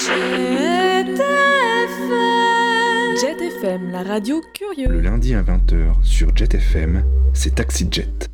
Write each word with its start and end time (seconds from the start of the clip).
Jet 0.00 0.14
FM, 3.40 3.90
la 3.90 4.04
radio 4.04 4.40
curieuse. 4.54 4.88
Le 4.88 5.00
lundi 5.00 5.34
à 5.34 5.42
20h 5.42 6.04
sur 6.04 6.34
Jet 6.36 6.54
FM, 6.54 7.02
c'est 7.34 7.56
Taxi 7.56 7.88
Jet. 7.90 8.28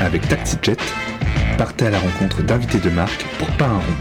Avec 0.00 0.26
Taxi 0.26 0.56
Jet, 0.62 0.78
partez 1.58 1.86
à 1.86 1.90
la 1.90 1.98
rencontre 1.98 2.42
d'invités 2.42 2.78
de 2.78 2.88
marque 2.88 3.26
pour 3.38 3.48
pas 3.58 3.66
un 3.66 3.78
rond. 3.78 3.96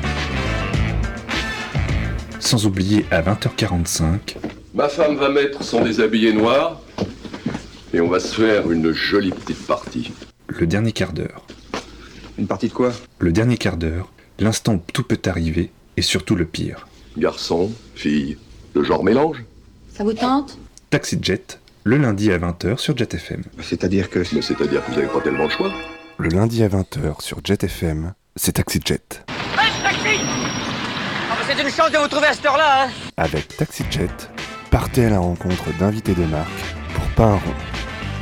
Sans 2.39 2.65
oublier 2.65 3.05
à 3.11 3.21
20h45, 3.21 4.37
Ma 4.73 4.87
femme 4.87 5.17
va 5.17 5.27
mettre 5.29 5.63
son 5.63 5.83
déshabillé 5.83 6.31
noir 6.31 6.81
et 7.93 7.99
on 7.99 8.07
va 8.07 8.21
se 8.21 8.33
faire 8.41 8.71
une 8.71 8.93
jolie 8.93 9.31
petite 9.31 9.67
partie. 9.67 10.13
le 10.47 10.65
dernier 10.65 10.93
quart 10.93 11.11
d'heure. 11.11 11.45
Une 12.37 12.47
partie 12.47 12.67
de 12.67 12.73
quoi? 12.73 12.91
Le 13.19 13.31
dernier 13.31 13.57
quart 13.57 13.77
d'heure, 13.77 14.09
l'instant 14.39 14.73
où 14.75 14.81
tout 14.91 15.03
peut 15.03 15.19
arriver 15.25 15.71
et 15.97 16.01
surtout 16.01 16.35
le 16.35 16.45
pire. 16.45 16.87
Garçon, 17.17 17.71
fille, 17.95 18.37
le 18.73 18.83
genre 18.83 19.03
mélange 19.03 19.43
Ça 19.93 20.03
vous 20.03 20.13
tente? 20.13 20.57
Taxi 20.89 21.17
Jet, 21.21 21.59
le 21.83 21.97
lundi 21.97 22.31
à 22.31 22.37
20h 22.39 22.77
sur 22.77 22.97
Jet 22.97 23.13
FM. 23.13 23.43
C'est-à-dire 23.61 24.09
que... 24.09 24.19
Mais 24.33 24.41
c'est-à-dire 24.41 24.83
que 24.83 24.91
vous 24.91 24.97
n'avez 24.97 25.11
pas 25.11 25.21
tellement 25.21 25.43
le 25.43 25.49
choix. 25.49 25.71
Le 26.17 26.29
lundi 26.29 26.63
à 26.63 26.67
20h 26.69 27.21
sur 27.21 27.39
Jet 27.43 27.63
FM, 27.63 28.13
c'est 28.35 28.53
Taxi 28.53 28.79
Jet. 28.83 29.23
Ah, 29.57 29.61
C'est 31.47 31.61
une 31.61 31.69
chance 31.69 31.91
de 31.91 31.97
vous 31.97 32.07
trouver 32.07 32.27
à 32.27 32.33
cette 32.33 32.45
heure-là, 32.45 32.85
hein 32.85 32.89
Avec 33.17 33.55
Taxi 33.57 33.83
Jet, 33.91 34.29
partez 34.71 35.05
à 35.05 35.09
la 35.11 35.19
rencontre 35.19 35.65
d'invités 35.79 36.13
de 36.15 36.23
marque 36.25 36.49
pour 36.95 37.05
pas 37.15 37.25
un 37.25 37.35
rond. 37.35 37.53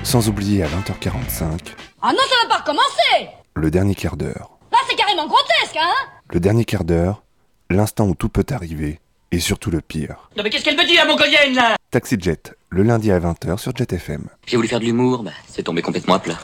Sans 0.03 0.27
oublier 0.27 0.63
à 0.63 0.67
20h45, 0.67 1.59
Ah 2.01 2.11
non, 2.11 2.19
ça 2.27 2.35
va 2.47 2.55
pas 2.55 2.61
recommencer 2.61 3.29
le 3.55 3.71
dernier 3.71 3.95
quart 3.95 4.17
d'heure. 4.17 4.51
Là, 4.71 4.77
c'est 4.89 4.95
carrément 4.95 5.27
grotesque, 5.27 5.77
hein? 5.77 5.93
Le 6.31 6.39
dernier 6.39 6.65
quart 6.65 6.83
d'heure, 6.83 7.23
l'instant 7.69 8.07
où 8.07 8.15
tout 8.15 8.29
peut 8.29 8.45
arriver 8.51 8.99
et 9.31 9.39
surtout 9.39 9.71
le 9.71 9.81
pire. 9.81 10.29
Non 10.37 10.43
mais 10.43 10.49
qu'est-ce 10.49 10.63
qu'elle 10.63 10.77
me 10.77 10.85
dit, 10.85 10.95
la 10.95 11.05
mongolienne, 11.05 11.53
là? 11.55 11.75
Taxi 11.89 12.17
Jet, 12.19 12.53
le 12.69 12.83
lundi 12.83 13.11
à 13.11 13.19
20h 13.19 13.57
sur 13.57 13.75
Jet 13.75 13.91
FM. 13.91 14.27
J'ai 14.45 14.55
voulu 14.57 14.67
faire 14.67 14.79
de 14.79 14.85
l'humour, 14.85 15.23
bah, 15.23 15.31
c'est 15.47 15.63
tombé 15.63 15.81
complètement 15.81 16.15
à 16.15 16.19
plat. 16.19 16.37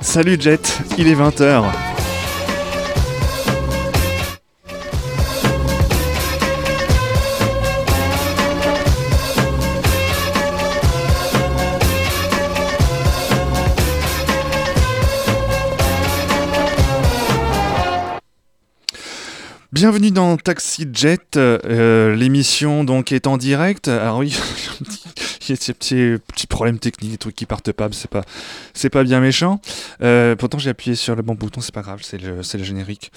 Salut 0.00 0.38
Jet, 0.38 0.78
il 0.98 1.08
est 1.08 1.14
20h. 1.14 1.64
Bienvenue 19.74 20.12
dans 20.12 20.36
Taxi 20.36 20.86
Jet, 20.92 21.36
euh, 21.36 22.14
l'émission 22.14 22.84
donc 22.84 23.10
est 23.10 23.26
en 23.26 23.36
direct. 23.36 23.90
Oui, 24.16 24.38
il 25.48 25.52
y 25.52 25.58
a 25.58 25.60
ces 25.60 25.74
petits, 25.74 26.16
petits 26.28 26.46
problèmes 26.46 26.78
techniques, 26.78 27.12
des 27.12 27.18
trucs 27.18 27.34
qui 27.34 27.46
partent 27.46 27.72
pas, 27.72 27.88
c'est 27.92 28.10
pas, 28.10 28.22
c'est 28.72 28.90
pas 28.90 29.04
bien 29.04 29.20
méchant. 29.20 29.60
Euh, 30.02 30.36
pourtant 30.36 30.58
j'ai 30.58 30.70
appuyé 30.70 30.96
sur 30.96 31.14
le 31.14 31.22
bon 31.22 31.34
bouton, 31.34 31.60
c'est 31.60 31.74
pas 31.74 31.82
grave, 31.82 32.00
c'est 32.02 32.20
le, 32.20 32.42
c'est 32.42 32.58
le 32.58 32.64
générique. 32.64 33.12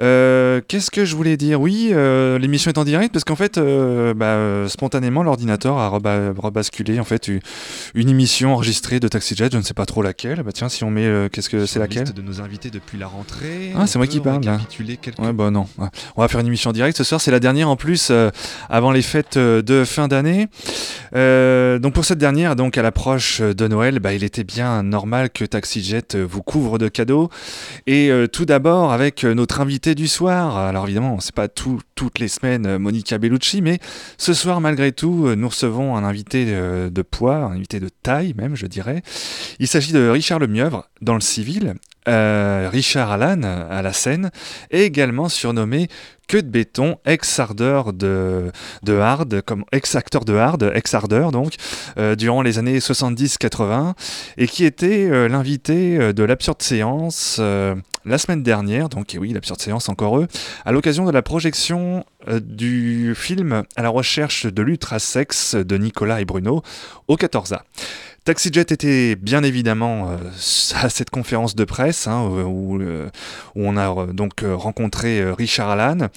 Euh, 0.00 0.60
qu'est-ce 0.66 0.90
que 0.90 1.04
je 1.04 1.16
voulais 1.16 1.36
dire? 1.36 1.60
Oui, 1.60 1.90
euh, 1.92 2.38
l'émission 2.38 2.70
est 2.70 2.78
en 2.78 2.84
direct 2.84 3.12
parce 3.12 3.24
qu'en 3.24 3.36
fait, 3.36 3.58
bah, 3.58 4.68
spontanément, 4.68 5.22
l'ordinateur 5.22 5.78
a 5.78 5.88
reba- 5.88 6.32
rebasculé 6.36 7.00
en 7.00 7.04
fait 7.04 7.28
une, 7.94 8.08
émission 8.08 8.52
enregistrée 8.52 9.00
de 9.00 9.08
Taxi 9.08 9.34
Jet, 9.34 9.52
je 9.52 9.58
ne 9.58 9.62
sais 9.62 9.74
pas 9.74 9.86
trop 9.86 10.02
laquelle. 10.02 10.42
Bah 10.42 10.52
tiens, 10.52 10.68
si 10.68 10.84
on 10.84 10.90
met, 10.90 11.28
qu'est-ce 11.32 11.48
que 11.48 11.66
c'est 11.66 11.78
laquelle? 11.78 12.12
de 12.12 12.22
nos 12.22 12.40
invités 12.40 12.70
depuis 12.70 12.98
la 12.98 13.06
rentrée. 13.06 13.72
Ah, 13.76 13.86
c'est 13.86 13.98
moi 13.98 14.06
qui 14.06 14.20
parle, 14.20 14.44
là. 14.44 14.58
quelques 15.00 15.18
Ouais, 15.18 15.32
bah 15.32 15.50
non. 15.50 15.66
Ouais. 15.78 15.88
On 16.16 16.22
va 16.22 16.28
faire 16.28 16.40
une 16.40 16.46
émission 16.46 16.70
en 16.70 16.72
direct 16.72 16.96
ce 16.96 17.04
soir. 17.04 17.20
C'est 17.20 17.30
la 17.30 17.40
dernière 17.40 17.68
en 17.68 17.76
plus 17.76 18.12
avant 18.68 18.92
les 18.92 19.02
fêtes 19.02 19.38
de 19.38 19.84
fin 19.84 20.08
d'année. 20.08 20.48
Euh, 21.14 21.63
donc 21.78 21.94
pour 21.94 22.04
cette 22.04 22.18
dernière, 22.18 22.56
donc 22.56 22.78
à 22.78 22.82
l'approche 22.82 23.40
de 23.40 23.68
Noël, 23.68 23.98
bah, 23.98 24.12
il 24.12 24.24
était 24.24 24.44
bien 24.44 24.82
normal 24.82 25.30
que 25.30 25.44
TaxiJet 25.44 26.14
euh, 26.14 26.24
vous 26.24 26.42
couvre 26.42 26.78
de 26.78 26.88
cadeaux. 26.88 27.30
Et 27.86 28.10
euh, 28.10 28.26
tout 28.26 28.44
d'abord 28.44 28.92
avec 28.92 29.24
euh, 29.24 29.34
notre 29.34 29.60
invité 29.60 29.94
du 29.94 30.08
soir. 30.08 30.56
Alors 30.56 30.84
évidemment, 30.84 31.20
c'est 31.20 31.34
pas 31.34 31.48
tout, 31.48 31.80
toutes 31.94 32.18
les 32.18 32.28
semaines 32.28 32.66
euh, 32.66 32.78
Monica 32.78 33.18
Bellucci, 33.18 33.62
mais 33.62 33.78
ce 34.18 34.34
soir 34.34 34.60
malgré 34.60 34.92
tout, 34.92 35.26
euh, 35.26 35.34
nous 35.34 35.48
recevons 35.48 35.96
un 35.96 36.04
invité 36.04 36.46
euh, 36.48 36.90
de 36.90 37.02
poids, 37.02 37.36
un 37.36 37.52
invité 37.52 37.80
de 37.80 37.88
taille 37.88 38.34
même, 38.36 38.56
je 38.56 38.66
dirais. 38.66 39.02
Il 39.58 39.68
s'agit 39.68 39.92
de 39.92 40.08
Richard 40.08 40.38
Lemieuvre 40.38 40.88
dans 41.00 41.14
le 41.14 41.20
civil. 41.20 41.74
euh, 42.08 42.68
Richard 42.70 43.10
Allan 43.12 43.42
à 43.42 43.82
la 43.82 43.92
scène, 43.92 44.30
également 44.70 45.28
surnommé 45.28 45.88
que 46.26 46.38
de 46.38 46.48
béton, 46.48 46.96
ex-ardeur 47.04 47.92
de, 47.92 48.50
de 48.82 48.94
hard, 48.94 49.42
comme 49.42 49.64
ex-acteur 49.72 50.24
de 50.24 50.34
hard, 50.34 50.70
ex-ardeur 50.74 51.32
donc, 51.32 51.54
euh, 51.98 52.14
durant 52.14 52.42
les 52.42 52.58
années 52.58 52.78
70-80, 52.78 53.94
et 54.36 54.46
qui 54.46 54.64
était 54.64 55.08
euh, 55.10 55.28
l'invité 55.28 55.98
euh, 55.98 56.12
de 56.12 56.22
l'absurde 56.22 56.62
séance 56.62 57.40
la 58.06 58.18
semaine 58.18 58.42
dernière, 58.42 58.90
donc 58.90 59.14
et 59.14 59.18
oui, 59.18 59.32
l'absurde 59.32 59.60
séance 59.60 59.88
encore 59.88 60.18
eux, 60.18 60.28
à 60.64 60.72
l'occasion 60.72 61.06
de 61.06 61.10
la 61.10 61.22
projection 61.22 62.04
du 62.42 63.14
film 63.14 63.64
À 63.76 63.82
la 63.82 63.88
recherche 63.88 64.46
de 64.46 64.62
l'ultra-sexe 64.62 65.54
de 65.54 65.76
Nicolas 65.78 66.20
et 66.20 66.24
Bruno 66.24 66.62
au 67.08 67.16
14A. 67.16 67.60
TaxiJet 68.24 68.72
était 68.72 69.16
bien 69.16 69.42
évidemment 69.42 70.10
euh, 70.10 70.16
à 70.74 70.88
cette 70.88 71.10
conférence 71.10 71.54
de 71.54 71.64
presse 71.64 72.06
hein, 72.06 72.22
où, 72.22 72.80
euh, 72.80 73.10
où 73.54 73.66
on 73.66 73.76
a 73.76 73.90
euh, 73.90 74.06
donc 74.12 74.42
euh, 74.42 74.56
rencontré 74.56 75.20
euh, 75.20 75.34
Richard 75.34 75.68
Allan, 75.68 76.08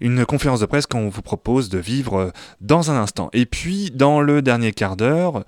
une 0.00 0.24
conférence 0.24 0.60
de 0.60 0.66
presse 0.66 0.86
qu'on 0.86 1.08
vous 1.08 1.22
propose 1.22 1.68
de 1.68 1.78
vivre 1.78 2.18
euh, 2.18 2.30
dans 2.60 2.92
un 2.92 2.96
instant. 2.96 3.30
Et 3.32 3.46
puis 3.46 3.90
dans 3.90 4.20
le 4.20 4.42
dernier 4.42 4.72
quart 4.72 4.96
d'heure, 4.96 5.44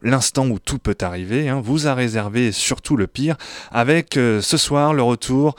l'instant 0.00 0.48
où 0.48 0.58
tout 0.58 0.78
peut 0.78 0.96
arriver, 1.02 1.50
hein, 1.50 1.60
vous 1.62 1.86
a 1.86 1.94
réservé 1.94 2.52
surtout 2.52 2.96
le 2.96 3.06
pire 3.06 3.36
avec 3.70 4.16
euh, 4.16 4.40
ce 4.40 4.56
soir 4.56 4.94
le 4.94 5.02
retour 5.02 5.56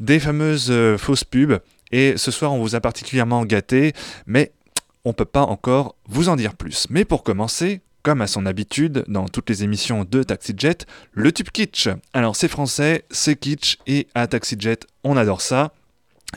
des 0.00 0.20
fameuses 0.20 0.70
euh, 0.70 0.96
fausses 0.96 1.24
pubs. 1.24 1.60
Et 1.92 2.16
ce 2.16 2.30
soir 2.30 2.54
on 2.54 2.60
vous 2.60 2.74
a 2.76 2.80
particulièrement 2.80 3.44
gâté, 3.44 3.92
mais 4.26 4.52
on 5.04 5.12
peut 5.12 5.26
pas 5.26 5.42
encore 5.42 5.96
vous 6.08 6.30
en 6.30 6.36
dire 6.36 6.54
plus. 6.54 6.86
Mais 6.88 7.04
pour 7.04 7.22
commencer, 7.22 7.82
comme 8.04 8.20
à 8.20 8.28
son 8.28 8.46
habitude 8.46 9.02
dans 9.08 9.26
toutes 9.26 9.50
les 9.50 9.64
émissions 9.64 10.04
de 10.08 10.22
TaxiJet, 10.22 10.78
le 11.12 11.32
tube 11.32 11.48
kitsch. 11.48 11.88
Alors 12.12 12.36
c'est 12.36 12.48
français, 12.48 13.04
c'est 13.10 13.34
kitsch 13.34 13.78
et 13.88 14.06
à 14.14 14.28
TaxiJet 14.28 14.80
on 15.02 15.16
adore 15.16 15.40
ça. 15.40 15.72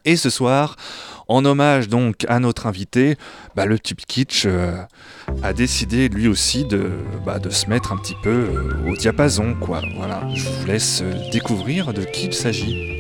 Et 0.06 0.16
ce 0.16 0.30
soir, 0.30 0.76
en 1.28 1.44
hommage 1.44 1.90
donc 1.90 2.26
à 2.30 2.40
notre 2.40 2.68
invité, 2.68 3.18
bah, 3.56 3.66
le 3.66 3.78
tube 3.78 4.00
kitsch 4.08 4.46
euh, 4.46 4.78
a 5.44 5.54
décidé 5.54 6.08
lui 6.08 6.28
aussi 6.28 6.66
de, 6.66 6.90
bah, 7.26 7.40
de 7.40 7.50
se 7.50 7.68
mettre 7.70 7.92
un 7.92 7.98
petit 7.98 8.16
peu 8.24 8.30
euh, 8.30 8.90
au 8.90 8.96
diapason 8.96 9.56
quoi. 9.60 9.82
Voilà, 9.98 10.24
je 10.34 10.48
vous 10.48 10.66
laisse 10.66 11.02
euh, 11.02 11.30
découvrir 11.32 11.94
de 11.94 12.04
qui 12.04 12.28
il 12.28 12.34
s'agit. 12.34 12.97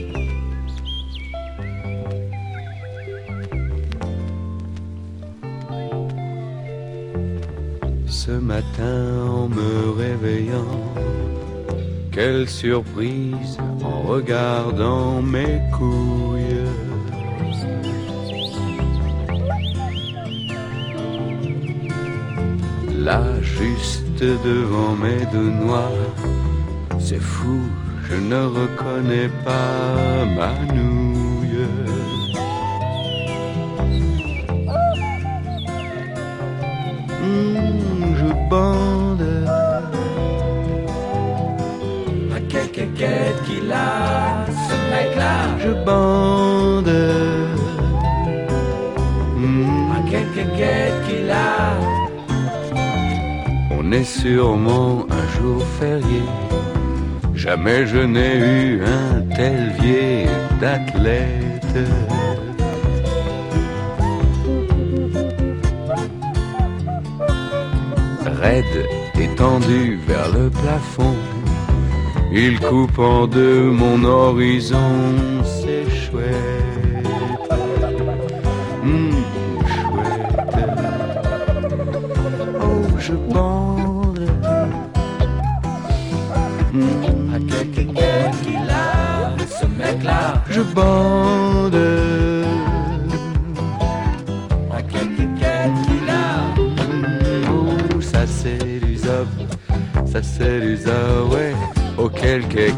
Matin 8.47 9.27
en 9.29 9.49
me 9.49 9.91
réveillant, 9.91 10.79
quelle 12.13 12.47
surprise 12.47 13.57
en 13.83 14.01
regardant 14.13 15.21
mes 15.21 15.59
couilles. 15.75 16.65
Là, 23.07 23.21
juste 23.41 24.21
devant 24.21 24.93
mes 25.03 25.25
deux 25.33 25.51
noirs, 25.65 26.15
c'est 26.99 27.25
fou, 27.35 27.59
je 28.09 28.15
ne 28.15 28.41
reconnais 28.59 29.29
pas 29.43 30.25
ma 30.37 30.53
nouille. 30.73 31.36
Bande. 38.49 39.45
Ma 42.29 42.39
quéquette 42.51 43.41
qu'il 43.45 43.71
a, 43.71 44.45
ce 44.67 44.75
mec-là. 44.91 45.35
Je 45.63 45.71
bande. 45.85 46.93
Hmm, 49.35 49.89
Ma 49.89 49.99
quéquette 50.09 50.97
qu'il 51.07 51.29
a. 51.31 51.75
On 53.79 53.91
est 53.91 54.03
sûrement 54.03 55.05
un 55.09 55.25
jour 55.39 55.63
férié. 55.79 56.23
Jamais 57.33 57.85
je 57.85 57.99
n'ai 57.99 58.35
eu 58.37 58.81
un 58.83 59.21
tel 59.35 59.71
vieil 59.79 60.27
d'athlète. 60.59 61.77
Raide 68.47 68.87
étendue 69.19 69.99
vers 70.07 70.29
le 70.37 70.49
plafond. 70.49 71.15
Il 72.31 72.59
coupe 72.59 72.99
en 72.99 73.27
deux 73.27 73.63
mon 73.81 74.03
horizon, 74.03 74.91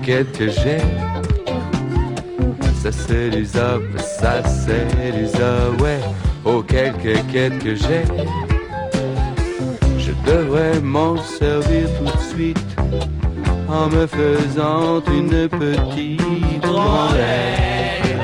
quéquette 0.09 0.37
que 0.37 0.49
j'ai. 0.49 0.79
Ça 2.81 2.91
c'est 2.91 3.43
zop, 3.43 3.83
ça 3.99 4.41
c'est 4.43 5.25
zop, 5.27 5.81
ouais. 5.81 5.99
Oh, 6.45 6.63
quelle 6.67 6.93
quéquette 6.93 7.59
que 7.59 7.75
j'ai. 7.75 8.05
Je 9.99 10.11
devrais 10.25 10.79
m'en 10.79 11.15
servir 11.17 11.87
tout 11.97 12.05
de 12.05 12.23
suite 12.33 12.75
en 13.67 13.87
me 13.89 14.07
faisant 14.07 15.01
une 15.13 15.47
petite 15.47 16.61
branlette. 16.61 18.17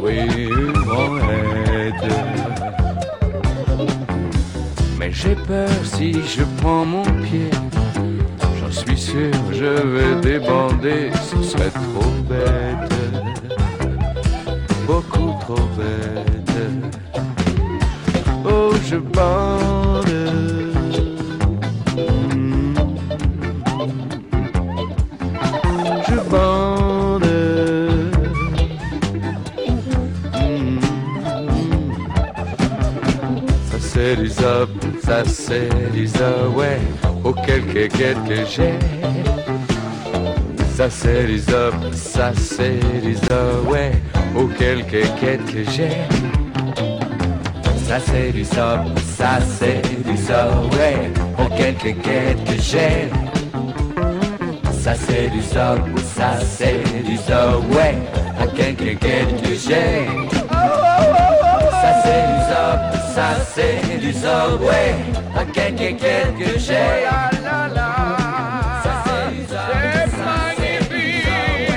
Oui, 0.00 0.20
une 0.36 0.72
branlette. 0.84 2.12
Mais 4.98 5.10
j'ai 5.10 5.34
peur 5.34 5.68
si 5.82 6.12
je 6.12 6.44
prends 6.60 6.84
mon 6.84 7.02
pied. 7.24 7.50
Suis 8.96 9.10
sûr, 9.10 9.32
je 9.50 9.64
vais 9.64 10.20
débander. 10.20 11.10
Ce 11.28 11.42
serait 11.42 11.70
trop 11.70 12.10
bête. 12.28 12.94
Beaucoup 14.86 15.34
trop 15.40 15.68
bête. 15.76 16.56
Oh, 18.44 18.70
je 18.88 18.96
bande. 18.96 20.04
Ça 33.70 33.78
c'est 33.80 34.26
zop, 34.26 34.70
ça 35.02 35.24
c'est 35.24 36.06
zop, 36.06 36.56
ouais. 36.56 36.78
Oh, 37.26 37.32
quelle 37.46 37.64
quéquette 37.64 38.22
que 38.28 38.44
j'ai. 38.44 38.74
Ça 40.76 40.90
c'est 40.90 41.24
du 41.24 41.38
zop, 41.38 41.74
ça 41.94 42.32
c'est 42.34 42.78
du 43.00 43.14
zop, 43.14 43.70
ouais. 43.70 43.92
Quelle 44.58 44.84
quéquette 44.84 45.44
que 45.46 45.64
j'ai. 45.70 45.88
Ça 47.86 47.98
c'est 47.98 48.30
du 48.30 48.44
zop, 48.44 48.80
ça 49.16 49.38
c'est 49.40 49.80
du 50.04 50.16
zop, 50.18 50.74
ouais. 50.74 51.10
Quelle 51.56 51.76
quéquette 51.76 52.44
que 52.44 52.60
j'ai. 52.60 53.08
Ça 54.82 54.94
c'est 54.94 55.30
du 55.30 55.40
zop, 55.40 55.80
ça 56.14 56.38
c'est 56.40 56.82
du 57.04 57.16
zop, 57.16 57.64
ouais. 57.74 57.96
Quelle 58.54 58.74
quéquette 58.76 59.40
que 59.42 59.54
j'ai. 59.54 60.08
Ça 61.80 61.90
c'est 62.04 62.26
du 62.28 62.40
zop, 62.50 62.80
ça 63.14 63.36
c'est 63.54 63.98
du 64.00 64.12
zop, 64.12 64.60
ouais. 64.60 64.94
Oh, 65.36 65.40
quelle 65.52 65.74
quéquette 65.76 66.36
que 66.36 66.58
j'ai. 66.58 67.06
Ça 68.82 68.92
c'est 69.04 69.30
du 69.34 69.42
zop, 69.46 69.72
ça 70.18 70.34
c'est 70.72 70.90
du 70.90 71.10
zop, 71.22 71.74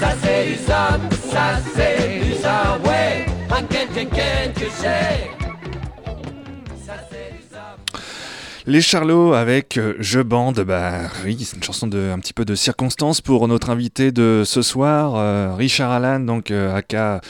Ça 0.00 0.08
c'est 0.22 0.44
du 0.46 0.56
zop, 0.68 1.02
ça 1.32 1.46
c'est 1.74 2.20
du 2.24 2.32
zop, 2.34 2.86
ouais. 2.86 3.26
À 3.50 3.62
quelques 3.62 4.10
quêtes 4.12 4.54
que 4.54 4.66
j'ai. 4.80 5.31
Les 8.64 8.80
Charlots 8.80 9.32
avec 9.32 9.76
euh, 9.76 9.94
Je 9.98 10.20
bande, 10.20 10.60
bah 10.60 11.10
oui, 11.24 11.36
c'est 11.44 11.56
une 11.56 11.64
chanson 11.64 11.88
de 11.88 12.10
un 12.10 12.20
petit 12.20 12.32
peu 12.32 12.44
de 12.44 12.54
circonstance 12.54 13.20
pour 13.20 13.48
notre 13.48 13.70
invité 13.70 14.12
de 14.12 14.44
ce 14.46 14.62
soir, 14.62 15.16
euh, 15.16 15.56
Richard 15.56 15.90
Allan, 15.90 16.20
donc 16.20 16.52
euh, 16.52 16.72
aka 16.72 17.20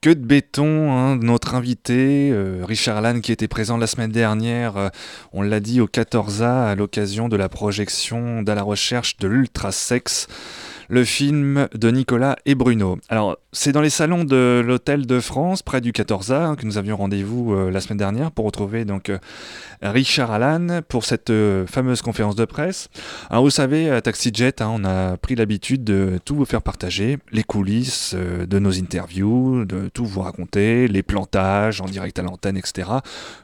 que 0.00 0.10
de 0.10 0.24
béton, 0.24 0.90
hein, 0.90 1.16
notre 1.22 1.54
invité, 1.54 2.30
euh, 2.32 2.64
Richard 2.66 2.96
Allan, 2.96 3.20
qui 3.20 3.30
était 3.30 3.46
présent 3.46 3.76
la 3.76 3.86
semaine 3.86 4.10
dernière, 4.10 4.90
on 5.32 5.42
l'a 5.42 5.60
dit, 5.60 5.80
au 5.80 5.86
14A, 5.86 6.70
à 6.70 6.74
l'occasion 6.74 7.28
de 7.28 7.36
la 7.36 7.48
projection 7.48 8.42
d'À 8.42 8.56
la 8.56 8.64
recherche 8.64 9.16
de 9.18 9.28
l'ultrasex, 9.28 10.26
le 10.88 11.04
film 11.04 11.68
de 11.74 11.90
Nicolas 11.90 12.36
et 12.46 12.54
Bruno. 12.54 12.98
Alors, 13.08 13.38
c'est 13.52 13.72
dans 13.72 13.80
les 13.80 13.90
salons 13.90 14.24
de 14.24 14.62
l'Hôtel 14.64 15.06
de 15.06 15.20
France, 15.20 15.62
près 15.62 15.80
du 15.80 15.92
14A, 15.92 16.34
hein, 16.34 16.56
que 16.56 16.64
nous 16.64 16.78
avions 16.78 16.96
rendez-vous 16.96 17.52
euh, 17.52 17.70
la 17.70 17.80
semaine 17.80 17.98
dernière 17.98 18.30
pour 18.30 18.46
retrouver 18.46 18.84
donc 18.84 19.10
euh, 19.10 19.18
Richard 19.82 20.30
Allan 20.30 20.80
pour 20.88 21.04
cette 21.04 21.30
euh, 21.30 21.66
fameuse 21.66 22.00
conférence 22.02 22.36
de 22.36 22.44
presse. 22.44 22.88
Alors, 23.30 23.44
vous 23.44 23.50
savez, 23.50 23.90
à 23.90 24.00
TaxiJet, 24.00 24.62
hein, 24.62 24.70
on 24.72 24.84
a 24.84 25.16
pris 25.16 25.34
l'habitude 25.34 25.84
de 25.84 26.18
tout 26.24 26.34
vous 26.34 26.44
faire 26.44 26.62
partager, 26.62 27.18
les 27.30 27.44
coulisses 27.44 28.14
de 28.14 28.58
nos 28.58 28.72
interviews, 28.72 29.64
de 29.64 29.88
tout 29.92 30.06
vous 30.06 30.20
raconter, 30.20 30.88
les 30.88 31.02
plantages 31.02 31.80
en 31.80 31.86
direct 31.86 32.18
à 32.18 32.22
l'antenne, 32.22 32.56
etc. 32.56 32.88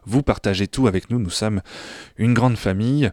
Vous 0.06 0.23
partagez 0.23 0.69
tout 0.69 0.87
avec 0.87 1.11
nous, 1.11 1.19
nous 1.19 1.31
sommes 1.31 1.61
une 2.17 2.34
grande 2.34 2.56
famille. 2.56 3.11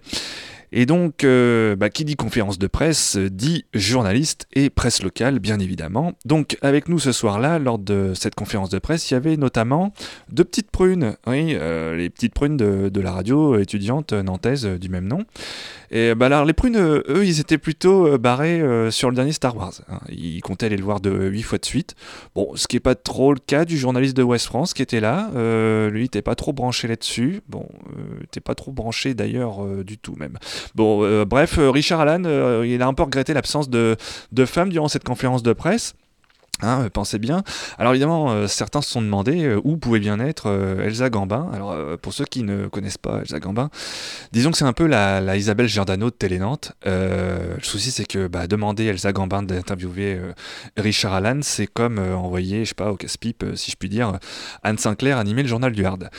Et 0.72 0.86
donc, 0.86 1.24
euh, 1.24 1.76
bah, 1.76 1.90
qui 1.90 2.06
dit 2.06 2.16
conférence 2.16 2.58
de 2.58 2.68
presse 2.68 3.18
euh, 3.18 3.30
dit 3.30 3.66
journaliste 3.74 4.48
et 4.54 4.70
presse 4.70 5.04
locale, 5.04 5.40
bien 5.40 5.60
évidemment. 5.60 6.14
Donc, 6.26 6.58
avec 6.62 6.90
nous 6.90 7.00
ce 7.00 7.12
soir-là, 7.12 7.60
lors 7.60 7.80
de 7.80 8.14
cette 8.14 8.36
conférence 8.36 8.70
de 8.70 8.80
presse, 8.80 9.10
il 9.10 9.14
y 9.14 9.18
avait 9.18 9.38
notamment 9.38 9.94
deux 10.32 10.44
petites 10.44 10.72
prunes, 10.72 11.16
oui, 11.28 11.56
euh, 11.56 11.96
les 11.96 12.10
petites 12.10 12.34
prunes 12.34 12.58
de, 12.58 13.02
la 13.02 13.12
radio 13.12 13.60
étudiante 13.60 14.14
nantaise 14.14 14.66
du 14.66 14.90
même 14.90 15.08
nom. 15.08 15.26
Et 15.92 16.16
bah, 16.16 16.28
alors, 16.28 16.46
les 16.46 16.54
prunes, 16.54 16.76
euh, 16.78 17.04
eux, 17.10 17.26
ils 17.26 17.40
étaient 17.40 17.58
plutôt 17.58 18.08
euh, 18.08 18.18
barrés 18.18 18.60
euh, 18.62 18.92
sur 18.92 19.10
le 19.10 19.16
dernier 19.16 19.32
Star 19.32 19.56
Wars. 19.56 19.74
hein. 19.90 20.00
Ils 20.10 20.42
comptaient 20.42 20.66
aller 20.68 20.78
le 20.78 20.84
voir 20.84 21.00
de 21.00 21.12
8 21.12 21.42
fois 21.44 21.58
de 21.58 21.66
suite. 21.66 21.96
Bon, 22.34 22.52
ce 22.56 22.68
qui 22.68 22.76
n'est 22.76 22.82
pas 22.82 22.96
trop 22.96 23.34
le 23.34 23.40
cas 23.40 23.66
du 23.66 23.78
journaliste 23.78 24.16
de 24.18 24.24
West 24.24 24.46
France 24.48 24.74
qui 24.74 24.82
était 24.82 25.00
là. 25.00 25.30
Euh, 25.36 25.90
lui, 25.90 26.02
il 26.02 26.04
n'était 26.04 26.22
pas 26.22 26.36
trop 26.36 26.54
branché 26.54 26.88
là-dessus. 26.88 27.42
Bon, 27.48 27.68
euh, 27.98 28.02
il 28.18 28.22
n'était 28.22 28.42
pas 28.42 28.56
trop 28.56 28.72
branché 28.72 29.14
d'ailleurs 29.14 29.64
euh, 29.64 29.84
du 29.84 29.98
tout 29.98 30.16
même. 30.18 30.38
Bon, 30.76 31.04
euh, 31.04 31.26
bref, 31.26 31.58
euh, 31.58 31.70
Richard 31.70 32.00
Allan, 32.02 32.24
euh, 32.26 32.66
il 32.66 32.82
a 32.82 32.88
un 32.88 32.94
peu 32.94 33.04
regretté 33.04 33.34
l'absence 33.34 33.70
de, 33.70 33.96
de 34.32 34.46
femmes 34.46 34.70
durant 34.70 34.88
cette 34.88 35.04
conférence 35.04 35.44
de 35.44 35.54
presse. 35.54 35.94
Hein, 36.62 36.84
euh, 36.86 36.90
pensez 36.90 37.20
bien. 37.20 37.44
Alors 37.78 37.92
évidemment, 37.92 38.32
euh, 38.32 38.48
certains 38.48 38.82
se 38.82 38.90
sont 38.90 39.02
demandé 39.02 39.44
euh, 39.44 39.60
où 39.66 39.76
pouvait 39.76 40.00
bien 40.00 40.20
être 40.20 40.50
Elsa 40.82 41.10
Gambin. 41.10 41.50
Alors 41.54 41.76
pour 42.00 42.14
ceux 42.14 42.26
qui 42.26 42.44
ne 42.44 42.68
connaissent 42.68 42.98
pas 42.98 43.20
Elsa 43.20 43.40
Gambin, 43.40 43.70
disons 44.32 44.52
que 44.52 44.58
c'est 44.58 44.66
un 44.66 44.74
peu 44.74 44.88
la, 44.88 45.36
Isabelle 45.36 45.68
Giordano 45.68 46.10
de 46.10 46.16
Télénantes. 46.16 46.72
Euh, 46.86 47.56
le 47.58 47.64
souci 47.64 47.92
c'est 47.92 48.06
que 48.06 48.28
bah, 48.28 48.48
demander 48.48 48.86
Elsa 48.86 49.12
Gambin 49.12 49.44
d'interviewer 49.44 50.20
Richard 50.78 51.14
Allan, 51.14 51.40
c'est 51.42 51.68
comme 51.68 52.00
envoyer, 52.00 52.64
je 52.64 52.70
sais 52.70 52.76
pas, 52.76 52.92
au 52.92 52.96
casse-pipe, 52.96 53.46
si 53.56 53.72
je 53.72 53.76
puis 53.76 53.90
dire, 53.90 54.18
Anne 54.64 54.78
Sinclair 54.78 55.18
animer 55.18 55.44
le 55.44 55.50
journal 55.50 55.74
du 55.74 55.86
Hard. 55.86 56.10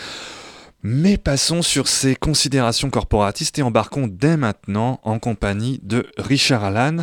Mais 0.88 1.16
passons 1.16 1.62
sur 1.62 1.88
ces 1.88 2.14
considérations 2.14 2.90
corporatistes 2.90 3.58
et 3.58 3.62
embarquons 3.62 4.06
dès 4.06 4.36
maintenant 4.36 5.00
en 5.02 5.18
compagnie 5.18 5.80
de 5.82 6.06
Richard 6.16 6.62
Allan, 6.62 6.98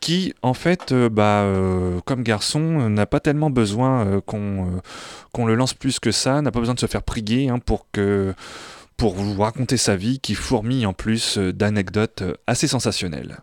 qui, 0.00 0.34
en 0.42 0.54
fait, 0.54 0.92
euh, 0.92 1.08
bah, 1.08 1.42
euh, 1.42 2.00
comme 2.04 2.22
garçon, 2.22 2.80
euh, 2.80 2.88
n'a 2.88 3.06
pas 3.06 3.20
tellement 3.20 3.50
besoin 3.50 4.20
qu'on 4.26 5.46
le 5.46 5.54
lance 5.54 5.74
plus 5.74 5.98
que 5.98 6.12
ça, 6.12 6.42
n'a 6.42 6.50
pas 6.50 6.60
besoin 6.60 6.74
de 6.74 6.80
se 6.80 6.86
faire 6.86 7.02
prier 7.02 7.48
hein, 7.48 7.58
pour 7.58 7.86
que 7.92 8.34
pour 8.96 9.14
vous 9.14 9.42
raconter 9.42 9.76
sa 9.76 9.94
vie, 9.94 10.20
qui 10.20 10.34
fourmille 10.34 10.86
en 10.86 10.94
plus 10.94 11.36
d'anecdotes 11.36 12.22
assez 12.46 12.66
sensationnelles. 12.66 13.36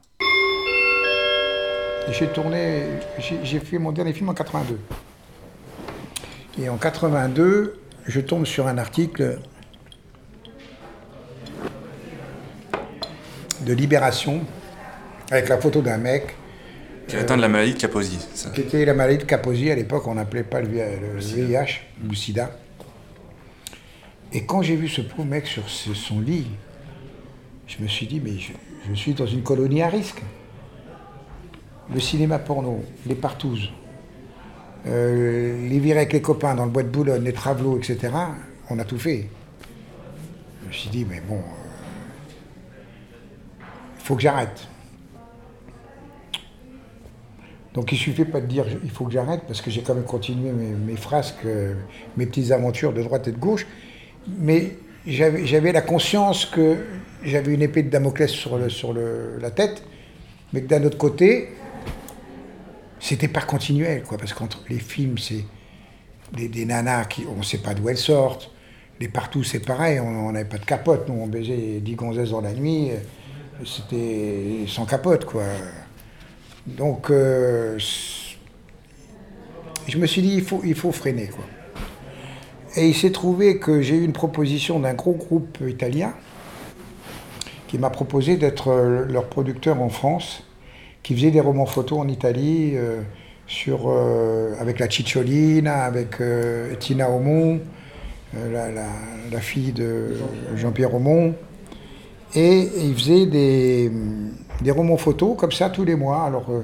J'ai 2.10 2.28
tourné, 2.28 2.86
j'ai 3.20 3.60
fait 3.60 3.78
mon 3.78 3.92
dernier 3.92 4.14
film 4.14 4.30
en 4.30 4.34
82. 4.34 4.80
Et 6.60 6.70
en 6.70 6.78
82, 6.78 7.80
je 8.08 8.20
tombe 8.20 8.46
sur 8.46 8.68
un 8.68 8.80
article 8.80 9.40
de 13.62 13.74
Libération 13.74 14.42
avec 15.30 15.50
la 15.50 15.60
photo 15.60 15.82
d'un 15.82 15.98
mec 15.98 16.36
Qui 17.08 17.16
est 17.16 17.20
atteint 17.20 17.36
de 17.38 17.42
la 17.42 17.50
maladie 17.50 17.74
de 17.74 17.80
Kaposi, 17.80 18.18
ça. 18.34 18.50
qui 18.52 18.62
était 18.62 18.86
la 18.86 18.94
maladie 18.94 19.18
de 19.20 19.24
Kaposi 19.24 19.70
à 19.70 19.76
l'époque, 19.76 20.08
on 20.08 20.16
n'appelait 20.16 20.44
pas 20.44 20.62
le, 20.62 20.68
vi- 20.68 21.00
le 21.02 21.20
VIH 21.20 21.82
ou 22.04 22.10
le 22.10 22.16
sida. 22.16 22.52
Et 24.32 24.46
quand 24.46 24.62
j'ai 24.62 24.76
vu 24.76 24.88
ce 24.88 25.02
pauvre 25.02 25.26
mec 25.26 25.46
sur 25.46 25.68
ce- 25.70 25.94
son 25.94 26.20
lit, 26.22 26.48
je 27.68 27.82
me 27.84 27.88
suis 27.88 28.08
dit, 28.08 28.20
mais 28.24 28.38
je, 28.40 28.54
je 28.90 28.94
suis 28.96 29.14
dans 29.14 29.26
une 29.28 29.44
colonie 29.44 29.82
à 29.82 29.90
risque. 29.90 30.22
Le 31.94 32.00
cinéma 32.00 32.40
porno, 32.40 32.84
les 33.06 33.16
partouzes, 33.16 33.70
euh, 34.88 35.68
les 35.68 35.80
virer 35.80 36.00
avec 36.00 36.14
les 36.14 36.22
copains 36.22 36.56
dans 36.56 36.66
le 36.66 36.72
bois 36.72 36.84
de 36.84 36.88
Boulogne, 36.88 37.24
les 37.24 37.34
travelots, 37.34 37.78
etc. 37.78 38.12
On 38.70 38.80
a 38.80 38.86
tout 38.86 38.98
fait. 38.98 39.28
Je 40.64 40.68
me 40.70 40.74
suis 40.74 40.90
dit, 40.90 41.06
mais 41.08 41.22
bon, 41.28 41.42
il 43.60 44.04
faut 44.04 44.16
que 44.16 44.22
j'arrête. 44.22 44.68
Donc 47.74 47.92
il 47.92 47.98
suffit 47.98 48.26
pas 48.26 48.40
de 48.40 48.46
dire 48.46 48.66
il 48.84 48.90
faut 48.90 49.06
que 49.06 49.12
j'arrête 49.12 49.42
parce 49.48 49.62
que 49.62 49.72
j'ai 49.72 49.82
quand 49.82 49.96
même 49.96 50.04
continué 50.04 50.52
mes, 50.52 50.96
frasques, 50.96 51.46
euh, 51.46 51.74
mes 52.18 52.26
petites 52.26 52.52
aventures 52.52 52.94
de 52.94 53.02
droite 53.02 53.28
et 53.28 53.32
de 53.32 53.38
gauche. 53.38 53.66
Mais 54.28 54.78
j'avais 55.08 55.72
la 55.72 55.82
conscience 55.82 56.46
que 56.46 56.78
j'avais 57.24 57.54
une 57.54 57.62
épée 57.62 57.84
de 57.84 57.90
Damoclès 57.90 58.30
sur, 58.30 58.58
le, 58.58 58.70
sur 58.70 58.94
le, 58.94 59.38
la 59.40 59.52
tête, 59.52 59.84
mais 60.54 60.62
que 60.62 60.68
d'un 60.68 60.84
autre 60.84 60.98
côté, 60.98 61.50
c'était 63.00 63.28
pas 63.28 63.42
continuel, 63.42 64.04
quoi, 64.04 64.18
parce 64.18 64.34
qu'entre 64.34 64.64
les 64.70 64.80
films, 64.80 65.18
c'est 65.18 65.44
des, 66.32 66.66
nanas 66.66 67.06
qui, 67.06 67.26
on 67.38 67.44
sait 67.44 67.58
pas 67.58 67.74
d'où 67.74 67.90
elles 67.90 67.98
sortent. 67.98 68.52
Les 69.00 69.10
partout, 69.10 69.44
c'est 69.44 69.60
pareil, 69.60 70.00
on 70.00 70.32
n'avait 70.32 70.48
pas 70.48 70.58
de 70.58 70.66
capote, 70.66 71.10
nous 71.10 71.16
on 71.16 71.28
baisait 71.28 71.80
10 71.82 71.96
gonzesses 71.96 72.30
dans 72.30 72.42
la 72.42 72.54
nuit, 72.54 72.92
c'était 73.66 74.66
sans 74.68 74.86
capote, 74.86 75.26
quoi. 75.26 75.44
Donc, 76.66 77.10
euh, 77.10 77.78
je 79.88 79.98
me 79.98 80.06
suis 80.06 80.22
dit, 80.22 80.36
il 80.36 80.44
faut, 80.44 80.62
il 80.64 80.76
faut 80.76 80.92
freiner. 80.92 81.28
Quoi. 81.28 81.44
Et 82.76 82.88
il 82.88 82.96
s'est 82.96 83.12
trouvé 83.12 83.60
que 83.60 83.82
j'ai 83.82 83.96
eu 83.96 84.04
une 84.04 84.14
proposition 84.14 84.80
d'un 84.80 84.94
gros 84.94 85.14
groupe 85.14 85.58
italien 85.68 86.14
qui 87.68 87.78
m'a 87.78 87.90
proposé 87.90 88.38
d'être 88.38 88.70
euh, 88.70 89.06
leur 89.06 89.26
producteur 89.26 89.82
en 89.82 89.90
France, 89.90 90.44
qui 91.02 91.16
faisait 91.16 91.32
des 91.32 91.42
romans 91.42 91.66
photos 91.66 92.00
en 92.00 92.08
Italie, 92.08 92.74
euh, 92.76 93.02
sur, 93.46 93.92
avec 94.58 94.80
la 94.80 94.90
Cicciolina, 94.90 95.84
avec 95.84 96.16
Tina 96.80 97.10
Aumont, 97.10 97.60
la, 98.34 99.40
fille 99.42 99.74
de 99.74 100.16
Jean-Pierre 100.56 100.96
Aumont. 100.96 101.36
Et 102.36 102.70
il 102.80 102.96
faisait 102.96 103.26
des, 103.26 103.92
des 104.64 104.72
romans 104.72 104.98
photos 104.98 105.36
comme 105.38 105.52
ça 105.52 105.70
tous 105.70 105.84
les 105.84 105.96
mois. 105.96 106.24
Alors, 106.24 106.46
euh, 106.50 106.62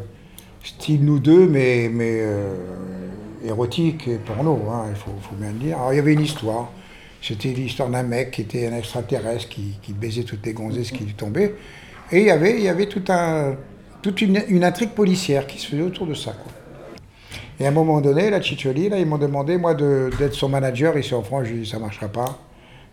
style 0.64 1.06
nous 1.06 1.20
deux, 1.20 1.48
mais, 1.48 1.90
mais 1.92 2.20
euh, 2.22 2.56
érotique 3.46 4.08
et 4.08 4.18
porno, 4.18 4.60
hein, 4.72 4.86
il 4.90 4.96
faut, 4.96 5.12
bien 5.34 5.52
le 5.52 5.60
dire. 5.60 5.78
Alors, 5.78 5.94
il 5.94 5.98
y 5.98 6.00
avait 6.00 6.14
une 6.14 6.22
histoire. 6.22 6.72
C'était 7.22 7.50
l'histoire 7.50 7.90
d'un 7.90 8.04
mec 8.04 8.32
qui 8.32 8.42
était 8.42 8.68
un 8.68 8.78
extraterrestre 8.78 9.50
qui, 9.50 9.94
baisait 9.94 10.24
toutes 10.24 10.46
les 10.46 10.54
gonzesses 10.54 10.92
qui 10.92 11.04
lui 11.04 11.14
tombaient. 11.14 11.56
Et 12.12 12.22
il 12.22 12.26
y 12.26 12.32
avait, 12.32 12.56
il 12.56 12.64
y 12.64 12.70
avait 12.70 12.88
tout 12.88 13.04
un, 13.10 13.56
toute 14.02 14.22
une, 14.22 14.64
intrigue 14.64 14.92
policière 14.92 15.46
qui 15.46 15.60
se 15.60 15.68
faisait 15.68 15.82
autour 15.82 16.08
de 16.08 16.14
ça. 16.14 16.34
Et 17.60 17.66
à 17.66 17.70
un 17.70 17.74
moment 17.74 18.00
donné, 18.00 18.30
la 18.30 18.42
Ciccioli, 18.42 18.88
là, 18.88 18.98
ils 18.98 19.06
m'ont 19.06 19.18
demandé, 19.18 19.58
moi, 19.58 19.74
d'être 19.74 20.34
son 20.34 20.48
manager 20.48 20.98
ici 20.98 21.14
en 21.14 21.24
France. 21.24 21.44
Je 21.46 21.52
lui 21.52 21.58
ai 21.60 21.64
dit, 21.64 21.70
ça 21.70 21.78
ne 21.78 21.82
marchera 21.84 22.08
pas. 22.08 22.40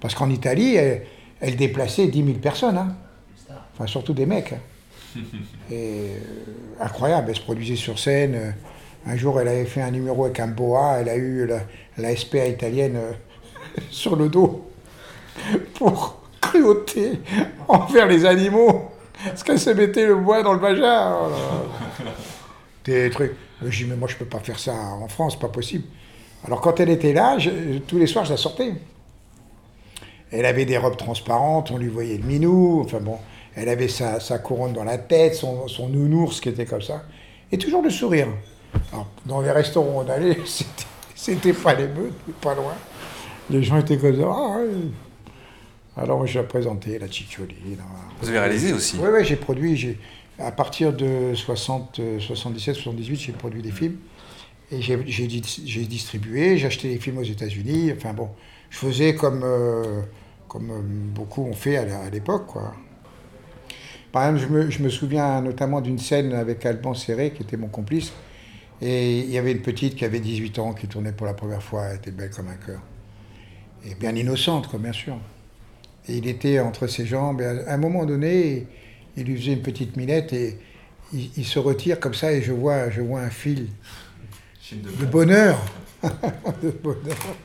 Parce 0.01 0.17
qu'en 0.17 0.29
Italie, 0.29 0.75
elle, 0.75 1.57
déplaçait 1.57 2.09
10 2.09 2.25
000 2.25 2.39
personnes. 2.39 2.77
Hein. 2.77 2.97
Enfin, 3.75 3.87
surtout 3.87 4.13
des 4.13 4.27
mecs. 4.27 4.53
Hein. 4.53 4.59
Et, 5.71 5.75
euh, 5.75 6.81
incroyable, 6.81 7.27
elle 7.31 7.37
se 7.37 7.41
produisait 7.41 7.77
sur 7.77 7.99
scène. 7.99 8.55
Un 9.07 9.17
jour, 9.17 9.41
elle 9.41 9.49
avait 9.49 9.65
fait 9.65 9.83
un 9.83 9.91
numéro 9.91 10.25
avec 10.25 10.41
un 10.41 10.49
boa, 10.49 10.99
elle 11.01 11.09
a 11.09 11.17
eu 11.17 11.49
la, 11.97 12.17
SPA 12.17 12.47
italienne 12.47 12.97
euh, 12.97 13.13
sur 13.91 14.17
le 14.17 14.29
dos 14.29 14.69
pour 15.75 16.23
cruauté 16.41 17.21
envers 17.69 18.07
les 18.07 18.25
animaux. 18.25 18.91
Parce 19.25 19.43
qu'elle 19.43 19.61
se 19.61 19.71
mettait 19.71 20.07
le 20.07 20.17
bois 20.17 20.43
dans 20.43 20.53
le 20.53 20.61
vagin. 20.61 21.17
Oh 21.19 21.31
Des 22.85 23.11
trucs. 23.11 23.33
Je 23.63 23.85
dis, 23.85 23.89
mais 23.89 23.97
moi, 23.97 24.09
je 24.09 24.17
peux 24.17 24.27
pas 24.27 24.41
faire 24.41 24.59
ça 24.59 24.75
en 24.75 25.09
France, 25.09 25.39
pas 25.39 25.49
possible. 25.49 25.85
Alors, 26.45 26.61
quand 26.61 26.79
elle 26.79 26.91
était 26.91 27.15
là, 27.15 27.39
tous 27.87 27.99
les 27.99 28.07
soirs, 28.07 28.27
je 28.27 28.33
la 28.33 28.37
sortais. 28.37 28.75
Elle 30.31 30.45
avait 30.45 30.65
des 30.67 30.77
robes 30.77 30.97
transparentes, 30.97 31.71
on 31.71 31.79
lui 31.79 31.89
voyait 31.89 32.19
le 32.19 32.25
minou, 32.25 32.83
enfin 32.85 32.99
bon. 33.01 33.19
Elle 33.57 33.71
avait 33.71 33.89
sa, 33.89 34.21
couronne 34.39 34.75
dans 34.75 34.85
la 34.85 34.99
tête, 34.99 35.35
son, 35.35 35.67
son, 35.67 35.89
nounours 35.89 36.41
qui 36.41 36.51
était 36.51 36.67
comme 36.67 36.83
ça, 36.83 37.05
et 37.51 37.57
toujours 37.57 37.83
le 37.83 37.91
sourire. 37.91 38.29
dans 39.25 39.41
les 39.41 39.51
restaurants 39.51 40.03
où 40.03 40.07
on 40.07 40.09
allait, 40.09 40.37
c'était 41.15 41.55
pas 41.55 41.75
les 41.75 41.89
meutes, 41.89 42.15
pas 42.41 42.55
loin. 42.55 42.75
Les 43.49 43.63
gens 43.63 43.79
étaient 43.79 43.97
comme 43.97 44.21
ça. 44.21 44.27
Ah, 44.29 46.03
Alors 46.03 46.27
j'ai 46.27 46.43
présenté 46.43 46.99
la 46.99 47.07
Ciccioli. 47.07 47.55
Vous 48.21 48.29
avez 48.29 48.39
réalisé 48.41 48.73
aussi 48.73 48.99
Oui, 49.01 49.09
ouais, 49.09 49.25
j'ai 49.25 49.37
produit. 49.37 49.97
À 50.39 50.53
partir 50.53 50.93
de 50.93 51.33
60, 51.35 52.01
77, 52.21 52.75
78, 52.75 53.17
j'ai 53.17 53.33
produit 53.33 53.63
des 53.63 53.71
films. 53.71 53.97
Et 54.71 54.83
j'ai 54.83 55.87
distribué, 55.87 56.59
j'ai 56.59 56.67
acheté 56.67 56.89
des 56.89 56.99
films 56.99 57.19
aux 57.19 57.23
États-Unis. 57.23 57.93
Enfin 57.97 58.13
bon, 58.13 58.29
je 58.69 58.79
faisais 58.79 59.15
comme, 59.15 59.43
euh, 59.45 60.03
comme 60.49 60.71
euh, 60.71 60.81
beaucoup 60.83 61.45
ont 61.45 61.55
fait 61.55 61.77
à 61.77 62.11
l'époque, 62.11 62.47
quoi. 62.47 62.75
Par 64.17 64.35
exemple, 64.35 64.71
je 64.71 64.83
me, 64.83 64.89
souviens 64.89 65.43
notamment 65.43 65.83
d'une 65.83 65.99
scène 65.99 66.33
avec 66.33 66.65
Alban 66.65 66.95
Serré, 66.95 67.33
qui 67.33 67.43
était 67.43 67.59
mon 67.59 67.67
complice. 67.67 68.15
Et 68.81 69.19
il 69.19 69.31
y 69.31 69.37
avait 69.37 69.53
une 69.53 69.61
petite 69.61 69.95
qui 69.95 70.07
avait 70.07 70.21
18 70.21 70.59
ans, 70.59 70.73
qui 70.73 70.87
tournait 70.87 71.13
pour 71.13 71.27
la 71.27 71.35
première 71.35 71.63
fois, 71.63 71.89
elle 71.89 71.97
était 71.97 72.13
belle 72.13 72.31
comme 72.31 72.49
un 72.49 72.55
cœur. 72.55 72.81
Et 73.85 73.95
bien 73.95 74.17
innocente, 74.17 74.69
quoi, 74.69 74.79
bien 74.79 74.95
sûr. 74.95 75.19
Et 76.09 76.17
il 76.17 76.27
était 76.29 76.61
entre 76.61 76.87
ses 76.87 77.05
jambes, 77.05 77.43
et 77.43 77.45
à 77.69 77.75
un 77.75 77.77
moment 77.77 78.07
donné, 78.07 78.67
il 79.19 79.25
lui 79.25 79.37
faisait 79.37 79.53
une 79.53 79.61
petite 79.61 79.99
minette, 79.99 80.33
et 80.33 80.57
il, 81.13 81.45
se 81.45 81.59
retire 81.59 82.01
comme 82.01 82.15
ça, 82.15 82.33
et 82.33 82.41
je 82.41 82.53
vois, 82.53 82.89
je 82.89 83.03
vois 83.03 83.21
un 83.21 83.29
fil 83.29 83.69
de 84.73 85.05
bonheur. 85.05 85.61
de 86.63 86.71
bonheur. 86.71 87.37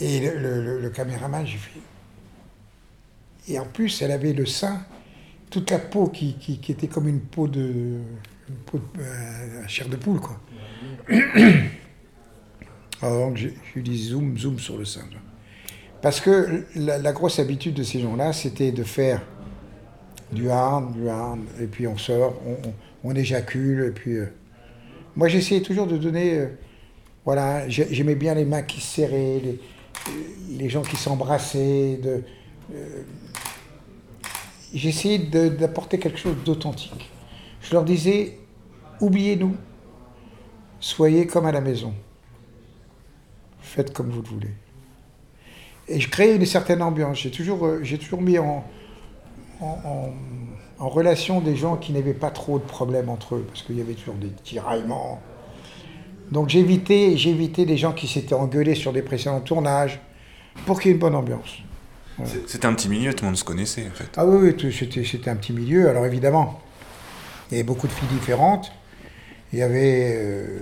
Et 0.00 0.30
le, 0.30 0.88
caméraman, 0.94 1.44
j'ai 1.44 1.58
fait. 1.58 1.80
Et 3.48 3.58
en 3.58 3.66
plus, 3.66 4.00
elle 4.00 4.12
avait 4.12 4.32
le 4.32 4.46
sein 4.46 4.86
toute 5.50 5.70
la 5.70 5.78
peau 5.78 6.06
qui, 6.06 6.60
était 6.68 6.86
comme 6.86 7.08
une 7.08 7.20
peau 7.20 7.48
de, 7.48 7.98
euh, 8.74 9.66
chair 9.66 9.88
de 9.88 9.96
poule, 9.96 10.20
quoi. 10.20 10.40
Alors 13.02 13.34
je, 13.36 13.48
lui 13.74 13.82
dis 13.82 14.08
zoom, 14.08 14.38
zoom 14.38 14.58
sur 14.58 14.78
le 14.78 14.84
sein. 14.84 15.02
Parce 16.02 16.20
que 16.20 16.64
la, 16.76 17.12
grosse 17.12 17.38
habitude 17.38 17.74
de 17.74 17.82
ces 17.82 18.00
gens-là, 18.00 18.32
c'était 18.32 18.72
de 18.72 18.84
faire 18.84 19.22
du 20.32 20.48
hard, 20.50 20.92
du 20.94 21.08
hard, 21.08 21.40
et 21.60 21.66
puis 21.66 21.86
on 21.86 21.98
sort, 21.98 22.40
on, 23.02 23.14
éjacule, 23.14 23.86
et 23.88 23.90
puis... 23.90 24.16
Euh, 24.16 24.26
moi, 25.16 25.28
j'essayais 25.28 25.62
toujours 25.62 25.86
de 25.86 25.96
donner... 25.96 26.34
Euh, 26.34 26.46
voilà, 27.24 27.68
j'aimais 27.68 28.14
bien 28.14 28.34
les 28.34 28.44
mains 28.46 28.62
qui 28.62 28.80
serraient, 28.80 29.42
les, 29.42 29.60
les 30.56 30.68
gens 30.70 30.82
qui 30.82 30.96
s'embrassaient, 30.96 32.00
de 32.02 32.22
j'essayais 34.72 35.18
d'apporter 35.18 35.98
quelque 35.98 36.18
chose 36.18 36.36
d'authentique. 36.44 37.10
Je 37.62 37.72
leur 37.72 37.84
disais, 37.84 38.38
oubliez-nous, 39.00 39.56
soyez 40.80 41.26
comme 41.26 41.46
à 41.46 41.52
la 41.52 41.60
maison, 41.60 41.94
faites 43.60 43.92
comme 43.92 44.10
vous 44.10 44.22
le 44.22 44.28
voulez. 44.28 44.54
Et 45.88 46.00
je 46.00 46.08
créais 46.08 46.36
une 46.36 46.46
certaine 46.46 46.82
ambiance. 46.82 47.18
J'ai 47.18 47.30
toujours, 47.30 47.66
euh, 47.66 47.82
mis 48.20 48.38
en, 48.38 48.64
relation 50.78 51.40
des 51.40 51.56
gens 51.56 51.76
qui 51.76 51.92
n'avaient 51.92 52.14
pas 52.14 52.30
trop 52.30 52.58
de 52.58 52.64
problèmes 52.64 53.08
entre 53.08 53.34
eux, 53.34 53.44
parce 53.46 53.62
qu'il 53.62 53.76
y 53.76 53.80
avait 53.80 53.94
toujours 53.94 54.14
des 54.14 54.30
tiraillements. 54.30 55.20
Donc 56.30 56.48
j'évitais, 56.48 57.16
les 57.16 57.76
gens 57.76 57.92
qui 57.92 58.06
s'étaient 58.06 58.34
engueulés 58.34 58.76
sur 58.76 58.92
des 58.92 59.02
précédents 59.02 59.40
tournages, 59.40 60.00
pour 60.64 60.80
qu'il 60.80 60.90
y 60.90 60.92
ait 60.92 60.94
une 60.94 61.00
bonne 61.00 61.14
ambiance. 61.14 61.58
C'était 62.46 62.66
un 62.66 62.74
petit 62.74 62.88
milieu, 62.88 63.12
tout 63.14 63.24
le 63.24 63.30
monde 63.30 63.36
se 63.36 63.44
connaissait 63.44 63.86
en 63.90 63.94
fait. 63.94 64.08
Ah 64.16 64.26
oui, 64.26 64.52
oui 64.60 64.72
c'était 65.04 65.30
un 65.30 65.36
petit 65.36 65.52
milieu. 65.52 65.88
Alors 65.88 66.06
évidemment, 66.06 66.60
il 67.50 67.54
y 67.54 67.60
avait 67.60 67.66
beaucoup 67.66 67.86
de 67.86 67.92
filles 67.92 68.08
différentes. 68.08 68.72
Il 69.52 69.58
y 69.58 69.62
avait 69.62 70.14
euh, 70.16 70.58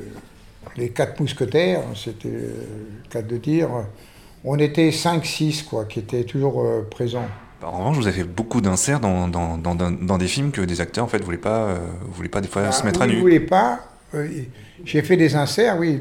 les 0.77 0.91
quatre 0.91 1.21
mousquetaires, 1.21 1.83
c'était 1.95 2.29
le 2.29 2.55
cas 3.11 3.23
de 3.23 3.37
dire. 3.37 3.69
On 4.45 4.59
était 4.59 4.91
5-6 4.91 5.65
quoi, 5.65 5.85
qui 5.85 5.99
étaient 5.99 6.25
toujours 6.25 6.62
euh, 6.62 6.87
présents. 6.91 7.27
En 7.62 7.79
revanche, 7.79 7.97
vous 7.97 8.07
avez 8.07 8.19
fait 8.19 8.25
beaucoup 8.25 8.61
d'inserts 8.61 9.00
dans, 9.00 9.27
dans, 9.29 9.59
dans, 9.59 9.75
dans, 9.75 10.19
des 10.19 10.29
films 10.29 10.53
que 10.53 10.61
des 10.61 10.81
acteurs 10.81 11.05
en 11.05 11.09
fait 11.09 11.23
voulaient 11.23 11.38
pas, 11.38 11.71
euh, 11.71 11.79
voulaient 12.12 12.29
pas 12.29 12.41
des 12.41 12.49
fois 12.49 12.71
se 12.71 12.85
mettre 12.85 13.03
à 13.03 13.07
nu. 13.07 13.19
Voulaient 13.19 13.41
pas. 13.41 13.81
J'ai 14.85 15.03
fait 15.03 15.17
des 15.17 15.35
inserts, 15.35 15.77
oui, 15.79 16.00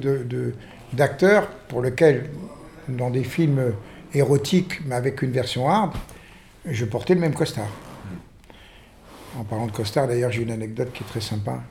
d'acteurs 0.93 1.41
de, 1.41 1.47
pour 1.67 1.81
lesquels, 1.81 2.29
dans 2.87 3.09
des 3.09 3.23
films 3.23 3.73
érotique, 4.13 4.85
mais 4.85 4.95
avec 4.95 5.21
une 5.21 5.31
version 5.31 5.69
hard, 5.69 5.93
je 6.65 6.85
portais 6.85 7.13
le 7.13 7.21
même 7.21 7.33
costard. 7.33 7.69
En 9.37 9.43
parlant 9.43 9.67
de 9.67 9.71
costard, 9.71 10.07
d'ailleurs, 10.07 10.31
j'ai 10.31 10.41
une 10.41 10.51
anecdote 10.51 10.91
qui 10.93 11.03
est 11.03 11.07
très 11.07 11.21
sympa 11.21 11.61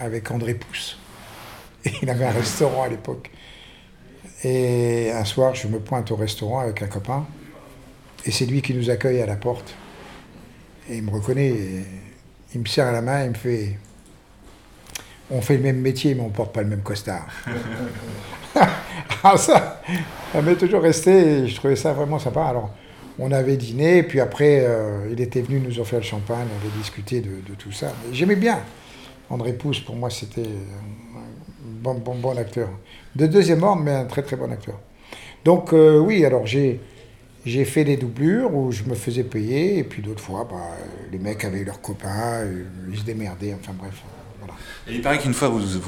avec 0.00 0.30
André 0.30 0.54
Pousse. 0.54 0.98
il 2.02 2.08
avait 2.08 2.24
un 2.24 2.32
restaurant 2.32 2.82
à 2.82 2.88
l'époque. 2.88 3.30
Et 4.44 5.10
un 5.12 5.24
soir, 5.24 5.54
je 5.54 5.66
me 5.68 5.80
pointe 5.80 6.10
au 6.10 6.16
restaurant 6.16 6.60
avec 6.60 6.82
un 6.82 6.86
copain, 6.86 7.26
et 8.24 8.30
c'est 8.30 8.46
lui 8.46 8.62
qui 8.62 8.74
nous 8.74 8.88
accueille 8.88 9.20
à 9.20 9.26
la 9.26 9.36
porte. 9.36 9.74
Et 10.88 10.98
il 10.98 11.02
me 11.02 11.10
reconnaît, 11.10 11.84
il 12.54 12.60
me 12.60 12.66
serre 12.66 12.92
la 12.92 13.02
main, 13.02 13.24
il 13.24 13.30
me 13.30 13.34
fait 13.34 13.76
on 15.30 15.42
fait 15.42 15.56
le 15.56 15.62
même 15.62 15.80
métier, 15.80 16.14
mais 16.14 16.22
on 16.22 16.30
porte 16.30 16.54
pas 16.54 16.62
le 16.62 16.68
même 16.68 16.82
costard. 16.82 17.26
ah, 19.24 19.36
ça, 19.36 19.82
ça 20.32 20.42
m'est 20.42 20.56
toujours 20.56 20.82
resté 20.82 21.46
je 21.46 21.54
trouvais 21.56 21.76
ça 21.76 21.92
vraiment 21.92 22.18
sympa. 22.18 22.44
Alors, 22.44 22.70
on 23.18 23.32
avait 23.32 23.56
dîné, 23.56 24.02
puis 24.04 24.20
après, 24.20 24.64
euh, 24.64 25.08
il 25.10 25.20
était 25.20 25.40
venu 25.40 25.60
nous 25.60 25.80
offrir 25.80 25.98
le 25.98 26.04
champagne, 26.04 26.46
on 26.52 26.66
avait 26.66 26.76
discuté 26.78 27.20
de, 27.20 27.54
tout 27.58 27.72
ça. 27.72 27.92
J'aimais 28.12 28.36
bien. 28.36 28.60
André 29.28 29.52
Pousse, 29.52 29.80
pour 29.80 29.96
moi, 29.96 30.08
c'était 30.08 30.42
un 30.42 31.20
bon, 31.82 31.94
bon, 31.94 32.14
bon 32.14 32.38
acteur. 32.38 32.68
De 33.16 33.26
deuxième 33.26 33.62
ordre, 33.62 33.82
mais 33.82 33.92
un 33.92 34.04
très 34.04 34.22
très 34.22 34.36
bon 34.36 34.50
acteur. 34.52 34.78
Donc, 35.44 35.72
euh, 35.72 35.98
oui, 35.98 36.24
alors 36.24 36.46
j'ai. 36.46 36.80
J'ai 37.46 37.64
fait 37.64 37.84
des 37.84 37.96
doublures 37.96 38.52
où 38.54 38.72
je 38.72 38.82
me 38.82 38.94
faisais 38.94 39.22
payer, 39.22 39.78
et 39.78 39.84
puis 39.84 40.02
d'autres 40.02 40.22
fois, 40.22 40.46
bah, 40.50 40.56
les 41.10 41.18
mecs 41.18 41.44
avaient 41.44 41.64
leurs 41.64 41.80
copains, 41.80 42.40
euh, 42.42 42.64
ils 42.90 42.98
se 42.98 43.04
démerdaient, 43.04 43.54
enfin 43.58 43.72
bref. 43.78 44.02
voilà. 44.40 44.54
Il 44.86 45.00
paraît 45.00 45.18
qu'une 45.18 45.32
fois 45.32 45.48
vous, 45.48 45.60
vous- 45.60 45.80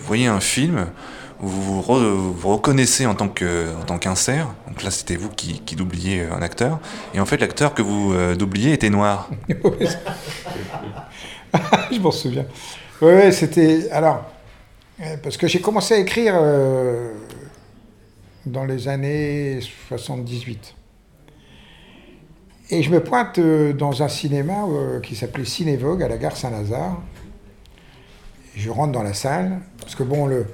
voyez 0.00 0.26
un 0.26 0.40
film 0.40 0.86
vous 1.40 1.82
vous, 1.82 1.82
re- 1.82 2.32
vous 2.32 2.48
reconnaissez 2.48 3.06
en 3.06 3.14
tant 3.14 3.28
que 3.28 3.68
en 3.80 3.84
tant 3.84 3.98
qu'insert, 3.98 4.48
donc 4.68 4.82
là 4.82 4.90
c'était 4.90 5.16
vous 5.16 5.28
qui, 5.28 5.60
qui 5.60 5.76
doubliez 5.76 6.22
un 6.24 6.42
acteur, 6.42 6.80
et 7.14 7.20
en 7.20 7.26
fait 7.26 7.36
l'acteur 7.38 7.74
que 7.74 7.82
vous 7.82 8.12
euh, 8.14 8.34
doubliez 8.34 8.72
était 8.72 8.90
noir. 8.90 9.30
je 11.92 11.98
m'en 12.00 12.10
souviens. 12.10 12.46
Oui, 13.00 13.32
c'était. 13.32 13.90
Alors, 13.90 14.24
euh, 15.00 15.16
parce 15.22 15.36
que 15.36 15.46
j'ai 15.46 15.60
commencé 15.60 15.94
à 15.94 15.98
écrire 15.98 16.34
euh, 16.36 17.12
dans 18.46 18.64
les 18.64 18.88
années 18.88 19.60
78. 19.88 20.74
Et 22.70 22.82
je 22.82 22.90
me 22.90 23.02
pointe 23.02 23.38
euh, 23.38 23.72
dans 23.72 24.02
un 24.02 24.08
cinéma 24.08 24.64
euh, 24.68 25.00
qui 25.00 25.14
s'appelait 25.14 25.44
Cinévogue 25.44 26.02
à 26.02 26.08
la 26.08 26.16
gare 26.16 26.36
Saint-Lazare. 26.36 27.00
Je 28.56 28.70
rentre 28.70 28.92
dans 28.92 29.02
la 29.02 29.14
salle, 29.14 29.60
parce 29.78 29.94
que 29.94 30.02
bon, 30.02 30.26
le, 30.26 30.46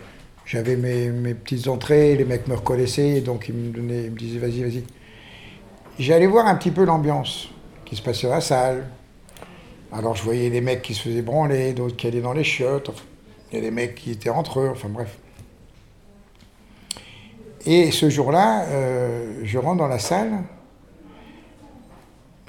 j'avais 0.52 0.76
mes, 0.76 1.08
mes 1.08 1.32
petites 1.32 1.66
entrées, 1.66 2.14
les 2.14 2.26
mecs 2.26 2.46
me 2.46 2.54
reconnaissaient, 2.54 3.22
donc 3.22 3.48
ils 3.48 3.54
me, 3.54 3.72
donnaient, 3.72 4.04
ils 4.04 4.10
me 4.10 4.18
disaient 4.18 4.38
vas-y, 4.38 4.62
vas-y. 4.62 4.84
J'allais 5.98 6.26
voir 6.26 6.46
un 6.46 6.54
petit 6.56 6.70
peu 6.70 6.84
l'ambiance 6.84 7.48
qui 7.86 7.96
se 7.96 8.02
passait 8.02 8.26
dans 8.26 8.34
la 8.34 8.42
salle. 8.42 8.86
Alors 9.90 10.14
je 10.14 10.22
voyais 10.22 10.50
des 10.50 10.60
mecs 10.60 10.82
qui 10.82 10.92
se 10.92 11.04
faisaient 11.04 11.22
branler, 11.22 11.72
d'autres 11.72 11.96
qui 11.96 12.06
allaient 12.06 12.20
dans 12.20 12.34
les 12.34 12.44
chiottes, 12.44 12.90
enfin, 12.90 13.02
il 13.50 13.56
y 13.56 13.58
a 13.60 13.62
des 13.62 13.70
mecs 13.70 13.94
qui 13.94 14.10
étaient 14.10 14.28
entre 14.28 14.60
eux, 14.60 14.68
enfin 14.70 14.90
bref. 14.90 15.16
Et 17.64 17.90
ce 17.90 18.10
jour-là, 18.10 18.66
euh, 18.66 19.40
je 19.44 19.56
rentre 19.56 19.78
dans 19.78 19.88
la 19.88 19.98
salle, 19.98 20.32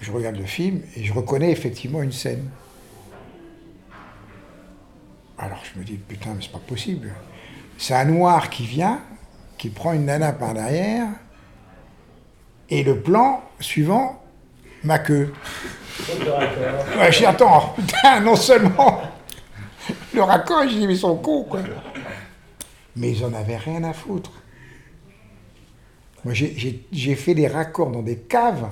je 0.02 0.12
regarde 0.12 0.36
le 0.36 0.46
film 0.46 0.82
et 0.98 1.06
je 1.06 1.14
reconnais 1.14 1.52
effectivement 1.52 2.02
une 2.02 2.12
scène. 2.12 2.50
Alors 5.38 5.64
je 5.64 5.80
me 5.80 5.86
dis, 5.86 5.96
putain, 5.96 6.34
mais 6.34 6.42
c'est 6.42 6.52
pas 6.52 6.60
possible. 6.60 7.14
C'est 7.84 7.96
un 7.96 8.06
noir 8.06 8.50
qui 8.50 8.64
vient, 8.64 9.02
qui 9.58 9.68
prend 9.68 9.92
une 9.92 10.06
nana 10.06 10.32
par 10.32 10.54
derrière, 10.54 11.06
et 12.70 12.82
le 12.82 13.02
plan 13.02 13.44
suivant, 13.60 14.24
ma 14.86 15.00
queue. 15.00 15.34
Ouais, 16.98 17.12
je 17.12 17.18
non 18.24 18.38
seulement 18.38 19.02
le 20.14 20.22
raccord, 20.24 20.64
je 20.64 20.76
dis, 20.78 20.88
mais 20.88 20.94
ils 20.94 21.00
sont 21.00 21.18
cons, 21.18 21.44
quoi. 21.44 21.60
Mais 22.96 23.12
ils 23.12 23.26
en 23.26 23.34
avaient 23.34 23.58
rien 23.58 23.84
à 23.84 23.92
foutre. 23.92 24.32
Moi, 26.24 26.34
j'ai- 26.34 27.16
fait 27.16 27.34
des 27.34 27.48
raccords 27.48 27.92
dans 27.92 28.02
des 28.02 28.20
caves 28.20 28.70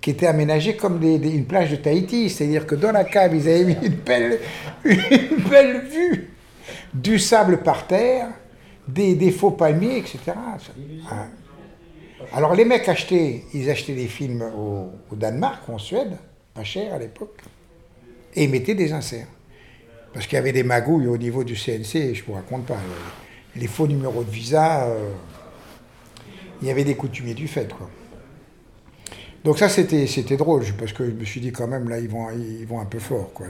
qui 0.00 0.08
étaient 0.08 0.26
aménagées 0.26 0.74
comme 0.76 1.02
une 1.02 1.44
plage 1.44 1.70
de 1.70 1.76
Tahiti. 1.76 2.30
C'est-à-dire 2.30 2.66
que 2.66 2.76
dans 2.76 2.92
la 2.92 3.04
cave, 3.04 3.34
ils 3.34 3.46
avaient 3.46 3.64
mis 3.64 3.76
une 3.82 3.96
belle 3.96 4.40
vue 5.90 6.30
du 6.94 7.18
sable 7.18 7.62
par 7.62 7.86
terre, 7.86 8.28
des, 8.88 9.30
faux 9.30 9.50
palmiers, 9.50 9.98
etc. 9.98 10.32
Ah. 11.10 11.26
Alors 12.32 12.54
les 12.54 12.64
mecs 12.64 12.88
achetaient, 12.88 13.44
ils 13.52 13.70
achetaient 13.70 13.94
des 13.94 14.06
films 14.06 14.42
au, 14.42 14.90
Danemark 15.14 15.68
en 15.68 15.78
Suède, 15.78 16.16
pas 16.54 16.64
cher 16.64 16.94
à 16.94 16.98
l'époque, 16.98 17.40
et 18.34 18.44
ils 18.44 18.50
mettaient 18.50 18.74
des 18.74 18.92
inserts. 18.92 19.28
Parce 20.12 20.26
qu'il 20.26 20.36
y 20.36 20.38
avait 20.38 20.52
des 20.52 20.62
magouilles 20.62 21.08
au 21.08 21.18
niveau 21.18 21.44
du 21.44 21.54
CNC, 21.54 22.14
je 22.14 22.20
ne 22.22 22.26
vous 22.26 22.32
raconte 22.32 22.64
pas. 22.66 22.76
Les, 23.54 23.60
les 23.60 23.66
faux 23.66 23.86
numéros 23.86 24.24
de 24.24 24.30
visa, 24.30 24.84
euh, 24.86 25.10
il 26.62 26.68
y 26.68 26.70
avait 26.70 26.84
des 26.84 26.94
coutumiers 26.94 27.34
du 27.34 27.48
fait. 27.48 27.68
Donc 29.44 29.58
ça, 29.58 29.68
c'était 29.68 30.06
c'était 30.06 30.36
drôle, 30.36 30.64
parce 30.78 30.92
que 30.92 31.04
je 31.04 31.12
me 31.12 31.24
suis 31.24 31.40
dit 31.40 31.52
quand 31.52 31.68
même, 31.68 31.88
là, 31.88 31.98
ils 31.98 32.08
vont, 32.08 32.80
un 32.80 32.84
peu 32.86 32.98
fort. 32.98 33.32
Quoi. 33.32 33.46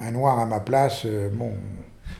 Un 0.00 0.10
noir 0.10 0.38
à 0.38 0.46
ma 0.46 0.60
place, 0.60 1.02
euh, 1.04 1.28
bon... 1.30 1.52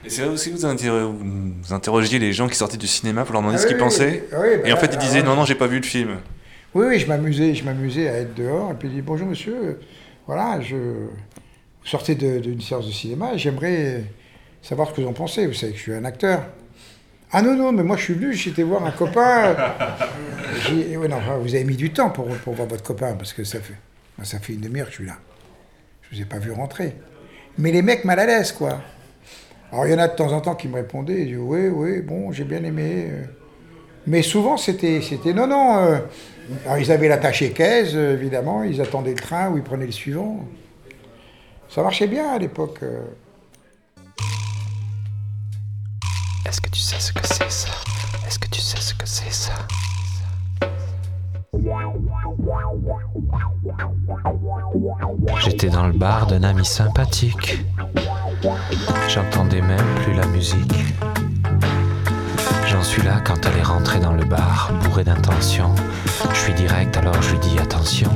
Et 0.05 0.11
c'est 0.11 0.23
vrai 0.23 0.31
aussi 0.31 0.51
que 0.51 0.57
vous, 0.57 0.65
interro- 0.65 1.13
vous 1.13 1.73
interrogiez 1.75 2.19
les 2.19 2.33
gens 2.33 2.49
qui 2.49 2.57
sortaient 2.57 2.77
du 2.79 2.87
cinéma 2.87 3.25
pour 3.25 3.33
leur 3.35 3.43
demander 3.43 3.59
Ah 3.59 3.63
ce 3.63 3.67
qu'ils 3.67 3.77
oui, 3.77 3.83
pensaient, 3.83 4.25
oui, 4.33 4.49
bah 4.63 4.69
et 4.69 4.73
en 4.73 4.77
fait 4.77 4.87
là, 4.89 4.93
ils 4.95 4.99
disaient 4.99 5.23
non 5.23 5.37
non 5.37 5.45
j'ai 5.45 5.55
pas 5.55 5.67
vu 5.67 5.77
le 5.77 5.83
film. 5.85 6.17
Oui, 6.75 6.87
oui, 6.89 6.99
je 6.99 7.07
m'amusais, 7.07 7.55
je 7.55 7.65
m'amusais 7.65 8.09
à 8.09 8.19
être 8.19 8.35
dehors 8.35 8.71
et 8.71 8.75
puis 8.75 8.89
je 8.89 8.95
dis 8.95 9.03
bonjour 9.03 9.27
monsieur, 9.27 9.81
voilà, 10.27 10.61
je 10.61 10.77
vous 10.77 11.11
sortez 11.87 12.15
d'une 12.15 12.61
séance 12.61 12.87
de 12.87 12.93
cinéma, 12.93 13.37
j'aimerais 13.37 14.05
savoir 14.63 14.89
ce 14.89 14.95
que 14.95 15.01
vous 15.01 15.09
en 15.09 15.13
pensez. 15.13 15.47
Vous 15.47 15.55
savez 15.55 15.73
que 15.73 15.79
je 15.79 15.83
suis 15.83 15.95
un 15.95 16.05
acteur. 16.05 16.45
Ah 17.33 17.43
non 17.43 17.55
non, 17.57 17.73
mais 17.73 17.83
moi 17.83 17.97
je 17.97 18.03
suis 18.05 18.15
venu, 18.15 18.33
j'étais 18.33 18.63
voir 18.63 18.85
un 18.85 18.91
copain. 18.93 19.55
Ouais, 20.71 21.09
non, 21.09 21.17
vous 21.41 21.55
avez 21.55 21.65
mis 21.65 21.77
du 21.77 21.91
temps 21.91 22.11
pour, 22.11 22.27
pour 22.27 22.55
voir 22.55 22.69
votre 22.69 22.83
copain 22.83 23.15
parce 23.15 23.33
que 23.33 23.45
ça 23.45 23.61
fait, 23.61 23.75
ça 24.25 24.39
fait 24.39 24.53
une 24.53 24.61
demi-heure 24.61 24.87
que 24.87 24.93
je 24.93 24.97
suis 24.99 25.07
là. 25.07 25.17
Je 26.03 26.17
vous 26.17 26.23
ai 26.23 26.25
pas 26.25 26.39
vu 26.39 26.51
rentrer. 26.53 26.95
Mais 27.59 27.73
les 27.73 27.83
mecs 27.83 28.05
mal 28.05 28.19
à 28.21 28.27
l'aise 28.27 28.53
quoi. 28.53 28.81
Alors 29.73 29.87
il 29.87 29.93
y 29.93 29.95
en 29.95 29.99
a 29.99 30.09
de 30.09 30.17
temps 30.17 30.33
en 30.33 30.41
temps 30.41 30.55
qui 30.55 30.69
me 30.69 30.75
répondaient, 30.75 31.21
ils 31.21 31.27
disaient 31.27 31.37
oui 31.37 31.69
oui 31.69 32.01
bon 32.03 32.33
j'ai 32.33 32.45
bien 32.45 32.63
aimé. 32.65 33.11
Mais 34.07 34.23
souvent, 34.23 34.57
c'était, 34.57 35.01
non, 35.35 35.47
non. 35.47 35.77
euh, 35.79 35.99
alors, 36.65 36.79
ils 36.79 36.91
avaient 36.91 37.07
l'attaché 37.07 37.51
caisse, 37.53 37.93
évidemment. 37.95 38.65
Ils 38.65 38.81
attendaient 38.81 39.11
le 39.15 39.21
train 39.21 39.51
ou 39.51 39.59
ils 39.59 39.63
prenaient 39.63 39.87
le 39.87 39.93
suivant. 39.93 40.41
Ça 41.69 41.83
marchait 41.83 42.07
bien 42.07 42.31
à 42.33 42.39
l'époque. 42.39 42.79
euh. 42.83 43.03
Est-ce 46.49 46.61
que 46.63 46.71
tu 46.71 46.81
sais 46.81 46.99
ce 46.99 47.13
que 47.13 47.25
c'est 47.27 47.51
ça? 47.51 47.69
Est-ce 48.27 48.39
que 48.39 48.49
tu 48.49 48.61
sais 48.61 48.81
ce 48.81 48.95
que 48.95 49.07
c'est 49.07 49.31
ça? 49.33 49.53
J'étais 55.45 55.69
dans 55.69 55.87
le 55.87 55.93
bar 55.93 56.27
d'un 56.27 56.43
ami 56.43 56.65
sympathique. 56.65 57.65
J'entendais 59.09 59.61
même 59.61 59.95
plus 60.03 60.15
la 60.15 60.27
musique. 60.27 60.85
J'en 62.67 62.83
suis 62.83 63.03
là 63.03 63.21
quand 63.25 63.45
elle 63.47 63.59
est 63.59 63.63
rentrée 63.63 64.01
dans 64.01 64.13
le 64.13 64.25
bar, 64.25 64.71
bourrée 64.85 65.05
d'intention. 65.05 65.75
Je 66.33 66.39
suis 66.39 66.55
direct 66.55 66.97
alors 66.97 67.21
je 67.21 67.33
lui 67.33 67.39
dis 67.41 67.59
attention. 67.59 68.11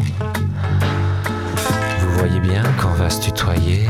Vous 2.01 2.19
voyez 2.19 2.41
bien 2.41 2.63
qu'on 2.81 2.95
va 2.95 3.11
se 3.11 3.21
tutoyer. 3.21 3.89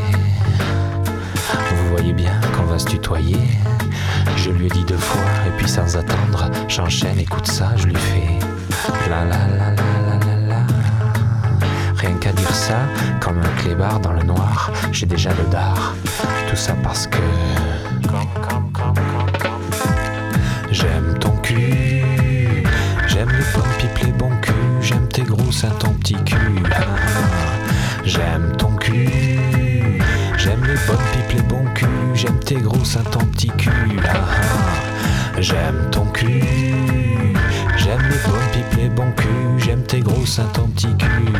Vous 1.70 1.88
voyez 1.90 2.12
bien 2.12 2.40
qu'on 2.56 2.64
va 2.64 2.78
se 2.78 2.86
tutoyer. 2.86 3.38
Je 4.36 4.50
lui 4.50 4.66
ai 4.66 4.70
dit 4.70 4.84
deux 4.84 4.96
fois 4.96 5.30
et 5.46 5.50
puis 5.56 5.68
sans 5.68 5.96
attendre, 5.96 6.50
j'enchaîne, 6.68 7.18
écoute 7.18 7.46
ça, 7.46 7.72
je 7.76 7.86
lui 7.86 7.96
fais 7.96 8.38
la 9.08 9.24
la 9.24 9.43
ça, 12.64 12.78
comme 13.20 13.38
un 13.40 13.62
clébard 13.62 14.00
dans 14.00 14.12
le 14.12 14.22
noir, 14.22 14.72
j'ai 14.90 15.04
déjà 15.04 15.30
le 15.34 15.44
dard. 15.50 15.94
Tout 16.48 16.56
ça 16.56 16.72
parce 16.82 17.06
que 17.06 17.18
j'aime 20.70 21.18
ton 21.20 21.36
cul, 21.42 22.62
j'aime 23.06 23.28
les 23.28 23.44
bonnes 23.54 23.74
pipes, 23.78 23.98
les 24.06 24.12
bons 24.12 24.34
culs, 24.40 24.80
j'aime 24.80 25.06
tes 25.08 25.22
gros 25.22 25.52
seins, 25.52 25.76
ton 25.78 25.92
petit 25.92 26.16
cul. 26.24 26.62
J'aime 28.06 28.56
ton 28.56 28.74
cul, 28.76 30.00
j'aime 30.38 30.64
les 30.64 30.78
bonnes 30.86 31.06
pipes, 31.12 31.32
les 31.36 31.42
bons 31.42 31.66
culs, 31.74 32.14
j'aime 32.14 32.38
tes 32.38 32.56
gros 32.56 32.84
seins, 32.84 33.02
ton 33.10 33.26
petit 33.26 33.50
cul. 33.58 34.00
J'aime 35.38 35.90
ton 35.90 36.06
cul, 36.06 36.42
j'aime 37.76 38.02
les 38.08 38.20
bonnes 38.26 38.48
pipes, 38.52 38.78
les 38.78 38.88
bons 38.88 39.12
culs, 39.12 39.58
j'aime 39.58 39.82
tes 39.82 40.00
gros 40.00 40.24
seins, 40.24 40.48
ton 40.54 40.68
petit 40.68 40.96
cul. 40.96 41.33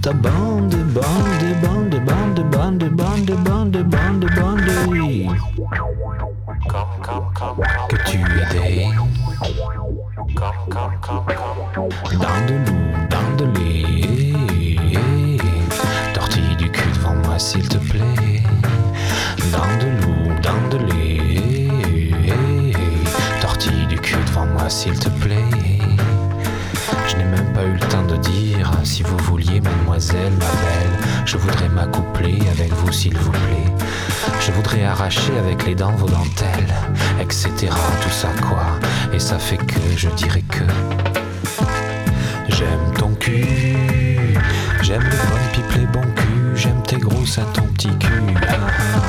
tá 0.00 0.14
bom 0.14 0.66
de 0.68 0.79
avec 35.38 35.66
les 35.66 35.74
dents 35.74 35.92
vos 35.92 36.08
dentelles, 36.08 36.74
etc. 37.20 37.50
Tout 38.00 38.10
ça 38.10 38.28
quoi. 38.48 38.78
Et 39.12 39.18
ça 39.18 39.38
fait 39.38 39.56
que 39.56 39.80
je 39.96 40.08
dirais 40.10 40.42
que 40.42 40.64
j'aime 42.48 42.94
ton 42.96 43.10
cul. 43.14 44.34
J'aime 44.82 45.02
les 45.02 45.16
bonnes 45.28 45.50
pipes, 45.52 45.72
les 45.78 45.86
bons 45.86 46.14
culs. 46.14 46.54
J'aime 46.54 46.82
tes 46.82 46.96
gros 46.96 47.26
seins, 47.26 47.44
ton 47.52 47.62
petit 47.62 47.96
cul. 47.98 48.22
Ah, 48.48 48.54
ah. 48.56 49.00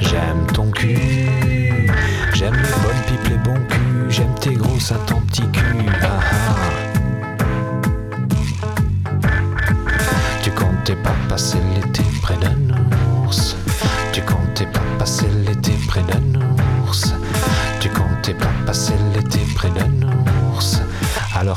J'aime 0.00 0.46
ton 0.54 0.70
cul. 0.70 1.90
J'aime 2.32 2.54
les 2.54 2.82
bonnes 2.82 3.02
pipes, 3.06 3.28
les 3.28 3.38
bons 3.38 3.66
culs. 3.68 4.06
J'aime 4.08 4.34
tes 4.40 4.54
gros 4.54 4.80
seins, 4.80 4.96
ton 5.06 5.20
petit 5.20 5.48
cul. 5.50 5.76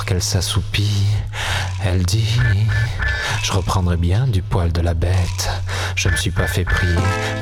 Qu'elle 0.05 0.21
s'assoupit, 0.21 1.05
elle 1.85 2.03
dit 2.03 2.37
Je 3.43 3.53
reprendrai 3.53 3.95
bien 3.95 4.27
du 4.27 4.41
poil 4.41 4.71
de 4.71 4.81
la 4.81 4.93
bête. 4.93 5.49
Je 5.95 6.09
me 6.09 6.15
suis 6.17 6.31
pas 6.31 6.47
fait 6.47 6.65
prier, 6.65 6.95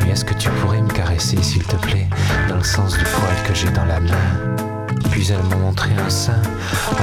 mais 0.04 0.12
est-ce 0.12 0.24
que 0.24 0.36
tu 0.36 0.50
pourrais 0.50 0.82
me 0.82 0.90
caresser, 0.90 1.42
s'il 1.42 1.64
te 1.64 1.76
plaît, 1.78 2.08
dans 2.48 2.58
le 2.58 2.64
sens 2.64 2.96
du 2.96 3.04
poil 3.04 3.36
que 3.48 3.56
j'ai 3.56 3.70
dans 3.72 3.86
la 3.86 4.00
main? 4.00 4.56
Puis 5.10 5.32
elle 5.32 5.42
m'a 5.50 5.56
montré 5.56 5.90
un 6.06 6.10
sein, 6.10 6.40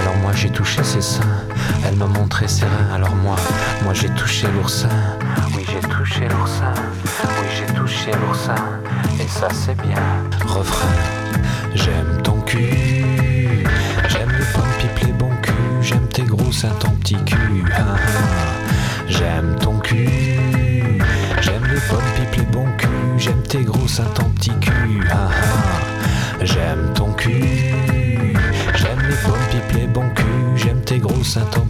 alors 0.00 0.16
moi 0.18 0.32
j'ai 0.34 0.50
touché 0.50 0.84
ses 0.84 1.02
seins. 1.02 1.42
Elle 1.84 1.96
m'a 1.96 2.06
montré 2.06 2.46
ses 2.46 2.66
reins, 2.66 2.94
alors 2.94 3.16
moi, 3.16 3.36
moi 3.82 3.92
j'ai 3.92 4.10
touché 4.10 4.46
l'oursin. 4.54 4.88
Oui, 5.56 5.66
j'ai 5.66 5.88
touché 5.88 6.28
l'oursin. 6.28 6.74
Oui, 7.24 7.48
j'ai 7.56 7.74
touché 7.74 8.12
l'oursin. 8.24 8.54
Et 9.20 9.26
ça 9.26 9.48
c'est 9.52 9.76
bien. 9.82 10.02
Refrain. 10.46 10.94
J'aime 11.74 12.22
ton 12.22 12.40
cul. 12.42 13.25
J'aime 16.36 16.42
tes 16.44 16.44
gros 16.44 16.52
seins, 16.52 16.68
ton 16.80 16.90
petit 16.90 17.16
cul. 17.24 17.64
Ah, 17.74 17.96
ah. 17.96 19.08
J'aime 19.08 19.56
ton 19.60 19.78
cul. 19.78 20.08
J'aime 21.40 21.64
les 21.64 21.80
bonnes 21.90 22.12
pipes, 22.16 22.36
les 22.36 22.46
bons 22.46 22.76
culs. 22.76 23.18
J'aime 23.18 23.42
tes 23.42 23.64
gros 23.64 23.88
seins, 23.88 24.04
ton 24.14 24.24
petit 24.30 24.52
cul. 24.60 25.00
Ah. 25.10 25.28
J'aime 26.42 26.92
ton 26.94 27.12
cul. 27.12 28.34
J'aime 28.74 29.00
les 29.08 29.28
bonnes 29.28 29.46
pipes, 29.50 29.72
les 29.80 29.86
bons 29.86 30.10
culs. 30.10 30.56
J'aime 30.56 30.80
tes 30.82 30.98
gros 30.98 31.24
seins, 31.24 31.46
ton 31.52 31.65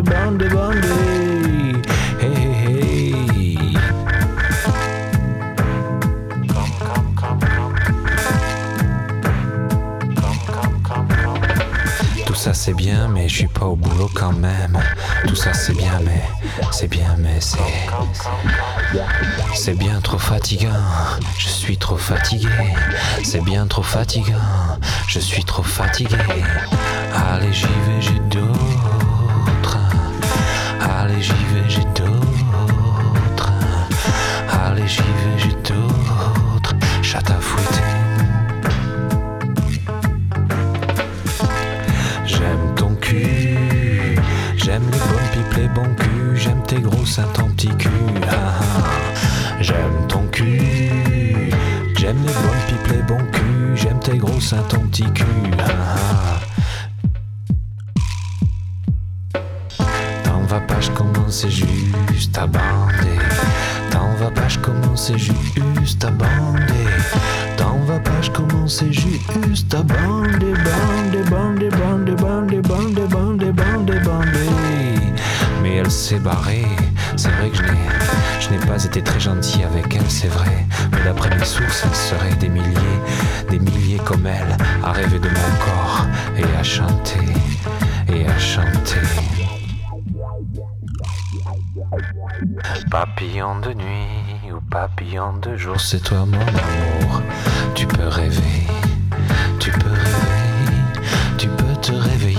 bander. 0.00 0.92
Hey, 2.20 2.32
hey, 2.32 2.52
hey. 2.52 3.76
Tout 12.24 12.34
ça 12.34 12.54
c'est 12.54 12.72
bien, 12.74 13.08
mais 13.08 13.28
je 13.28 13.36
suis 13.36 13.48
pas 13.48 13.66
au 13.66 13.76
boulot 13.76 14.10
quand 14.14 14.32
même. 14.32 14.78
Tout 15.26 15.36
ça 15.36 15.52
c'est 15.52 15.74
bien, 15.74 16.00
mais 16.04 16.22
c'est 16.72 16.88
bien, 16.88 17.14
mais 17.18 17.40
c'est. 17.40 17.58
C'est 19.54 19.74
bien 19.74 20.00
trop 20.00 20.18
fatigant. 20.18 20.70
Je 21.36 21.48
suis 21.48 21.76
trop 21.76 21.96
fatigué. 21.96 22.48
C'est 23.22 23.42
bien 23.42 23.66
trop 23.66 23.82
fatigant. 23.82 24.75
Je 25.08 25.20
suis 25.20 25.44
trop 25.44 25.62
fatigué. 25.62 26.16
Allez, 27.14 27.52
j'y 27.52 27.66
vais, 27.66 28.00
j'ai 28.00 28.18
d'autres. 28.28 29.78
Allez, 30.80 31.22
j'y 31.22 31.32
vais, 31.32 31.68
j'ai 31.68 31.84
d'autres. 31.94 33.52
Allez, 34.50 34.86
j'y 34.86 35.02
vais, 35.02 35.38
j'ai 35.38 35.52
d'autres. 35.52 36.15
Ton 54.68 54.80
petit 54.88 55.10
cul. 55.12 55.24
T'en 60.24 60.40
vas 60.46 60.60
pas, 60.60 60.80
je 60.80 60.90
commence 60.90 61.46
juste 61.48 62.38
à 62.38 62.46
bander? 62.46 63.18
T'en 63.90 64.14
vas 64.14 64.30
pas, 64.30 64.48
je 64.48 64.58
commence 64.58 65.12
juste 65.16 66.04
à 66.04 66.10
bander? 66.10 66.62
T'en 67.56 67.78
vas 67.86 67.98
pas, 67.98 68.22
je 68.22 68.30
commence 68.30 68.82
juste 68.90 69.74
à 69.74 69.82
bander, 69.82 70.54
bander, 70.64 71.22
bander, 71.30 71.68
bander, 71.70 72.14
bander, 72.16 72.60
bander, 72.60 73.06
bander, 73.06 73.52
bander, 73.52 74.00
bander. 74.00 74.50
Mais 75.62 75.76
elle 75.76 75.90
s'est 75.90 76.18
barrée. 76.18 76.66
C'est 77.16 77.30
vrai 77.30 77.50
que 77.50 77.56
je 77.56 78.50
n'ai 78.50 78.58
pas 78.66 78.82
été 78.84 79.02
très 79.02 79.20
gentil 79.20 79.62
avec 79.64 79.94
elle, 79.94 80.10
c'est 80.10 80.28
vrai. 80.28 80.55
Papillon 92.90 93.60
de 93.60 93.72
nuit 93.72 94.52
ou 94.52 94.60
papillon 94.70 95.34
de 95.38 95.56
jour, 95.56 95.80
c'est 95.80 96.00
toi 96.00 96.24
mon 96.26 96.40
amour. 96.40 97.22
Tu 97.74 97.86
peux 97.86 98.06
rêver, 98.08 98.66
tu 99.58 99.70
peux 99.70 99.90
rêver, 99.90 100.72
tu 101.38 101.48
peux 101.48 101.76
te 101.80 101.92
réveiller. 101.92 102.38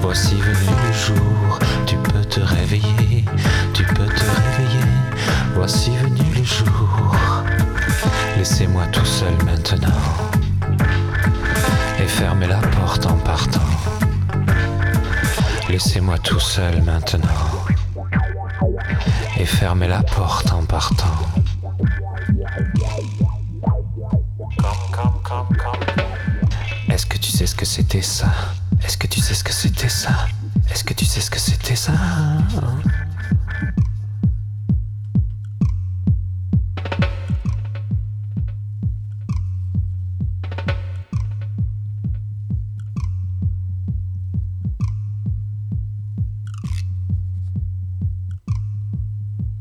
Voici 0.00 0.34
venu 0.36 0.70
le 0.86 0.92
jour, 0.92 1.58
tu 1.86 1.96
peux 1.96 2.24
te 2.24 2.40
réveiller, 2.40 3.24
tu 3.74 3.84
peux 3.84 4.06
te 4.06 4.24
réveiller. 4.24 4.86
Voici 5.54 5.90
venu 5.96 6.22
le 6.34 6.44
jour. 6.44 7.16
Laissez-moi 8.36 8.86
tout 8.92 9.04
seul 9.04 9.34
maintenant 9.44 9.88
et 11.98 12.06
fermez 12.06 12.46
la 12.46 12.58
porte 12.58 13.06
en 13.06 13.16
partant. 13.16 13.60
Laissez-moi 15.68 16.18
tout 16.18 16.40
seul 16.40 16.82
maintenant 16.82 17.65
et 19.46 19.48
fermez 19.48 19.86
la 19.86 20.02
porte 20.02 20.52
en 20.52 20.64
partant. 20.64 21.06
Est-ce 26.88 27.06
que 27.06 27.16
tu 27.18 27.30
sais 27.30 27.46
ce 27.46 27.54
que 27.54 27.64
c'était 27.64 28.02
ça? 28.02 28.26
Est-ce 28.84 28.96
que 28.96 29.06
tu 29.06 29.20
sais 29.20 29.34
ce 29.34 29.44
que 29.44 29.52
c'était 29.52 29.88
ça? 29.88 30.10
Est-ce 30.70 30.82
que 30.82 30.94
tu 30.94 31.04
sais 31.04 31.20
ce 31.20 31.30
que 31.30 31.38
c'était 31.38 31.76
ça 31.76 31.92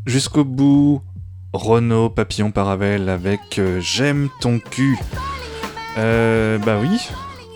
Jusqu'au 0.06 0.44
bout, 0.44 1.02
Renault 1.52 2.10
Papillon 2.10 2.52
Paravel 2.52 3.10
avec 3.10 3.58
euh, 3.58 3.80
J'aime 3.82 4.30
ton 4.40 4.60
cul. 4.60 5.00
Euh, 5.98 6.60
bah 6.60 6.78
oui, 6.80 7.10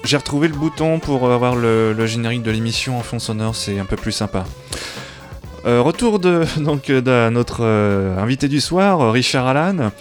j'ai 0.04 0.18
retrouvé 0.18 0.48
le 0.48 0.56
bouton 0.56 0.98
pour 0.98 1.32
avoir 1.32 1.56
le, 1.56 1.94
générique 2.08 2.42
de 2.42 2.50
l'émission 2.50 2.98
en 2.98 3.04
fond 3.04 3.20
sonore, 3.20 3.56
c'est 3.56 3.78
un 3.78 3.86
peu 3.86 3.98
plus 3.98 4.12
sympa. 4.12 4.46
Euh, 5.66 5.82
retour 5.82 6.18
de, 6.18 6.46
donc, 6.58 6.88
de 6.88 7.30
notre 7.30 7.60
euh, 7.62 8.18
invité 8.18 8.48
du 8.48 8.62
soir, 8.62 9.12
Richard 9.12 9.46
Allan. 9.46 9.92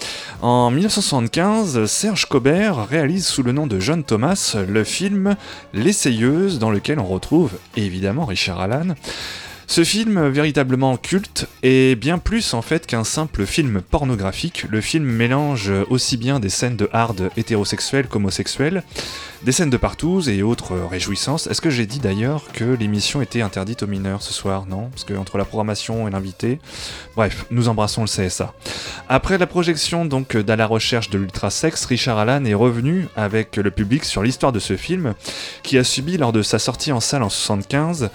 En 0.40 0.70
1975, 0.70 1.84
Serge 1.84 2.26
Cobert 2.26 2.86
réalise 2.88 3.26
sous 3.26 3.42
le 3.42 3.52
nom 3.52 3.66
de 3.66 3.78
John 3.78 4.04
Thomas 4.04 4.56
le 4.66 4.84
film 4.84 5.36
L'essayeuse, 5.74 6.58
dans 6.58 6.70
lequel 6.70 6.98
on 6.98 7.06
retrouve 7.06 7.50
évidemment 7.76 8.24
Richard 8.24 8.60
Allan. 8.60 8.94
Ce 9.70 9.84
film, 9.84 10.28
véritablement 10.28 10.96
culte, 10.96 11.46
est 11.62 11.94
bien 11.94 12.16
plus 12.16 12.54
en 12.54 12.62
fait 12.62 12.86
qu'un 12.86 13.04
simple 13.04 13.44
film 13.44 13.82
pornographique. 13.82 14.64
Le 14.70 14.80
film 14.80 15.04
mélange 15.04 15.70
aussi 15.90 16.16
bien 16.16 16.40
des 16.40 16.48
scènes 16.48 16.76
de 16.76 16.88
hard 16.94 17.28
hétérosexuels 17.36 18.08
qu'homosexuels, 18.08 18.82
des 19.42 19.52
scènes 19.52 19.68
de 19.68 19.76
partous 19.76 20.30
et 20.30 20.42
autres 20.42 20.74
réjouissances. 20.74 21.46
Est-ce 21.48 21.60
que 21.60 21.68
j'ai 21.68 21.84
dit 21.84 21.98
d'ailleurs 21.98 22.44
que 22.54 22.64
l'émission 22.64 23.20
était 23.20 23.42
interdite 23.42 23.82
aux 23.82 23.86
mineurs 23.86 24.22
ce 24.22 24.32
soir? 24.32 24.64
Non 24.66 24.88
Parce 24.88 25.04
que 25.04 25.12
entre 25.12 25.36
la 25.36 25.44
programmation 25.44 26.08
et 26.08 26.10
l'invité. 26.10 26.60
Bref, 27.14 27.44
nous 27.50 27.68
embrassons 27.68 28.00
le 28.00 28.08
CSA. 28.08 28.54
Après 29.10 29.36
la 29.36 29.46
projection 29.46 30.06
donc 30.06 30.34
d'À 30.34 30.56
la 30.56 30.66
recherche 30.66 31.10
de 31.10 31.18
l'ultrasex, 31.18 31.84
Richard 31.84 32.18
Allan 32.18 32.46
est 32.46 32.54
revenu 32.54 33.06
avec 33.16 33.56
le 33.56 33.70
public 33.70 34.06
sur 34.06 34.22
l'histoire 34.22 34.52
de 34.52 34.60
ce 34.60 34.78
film, 34.78 35.12
qui 35.62 35.76
a 35.76 35.84
subi 35.84 36.16
lors 36.16 36.32
de 36.32 36.40
sa 36.40 36.58
sortie 36.58 36.90
en 36.90 37.00
salle 37.00 37.22
en 37.22 37.28
75 37.28 38.08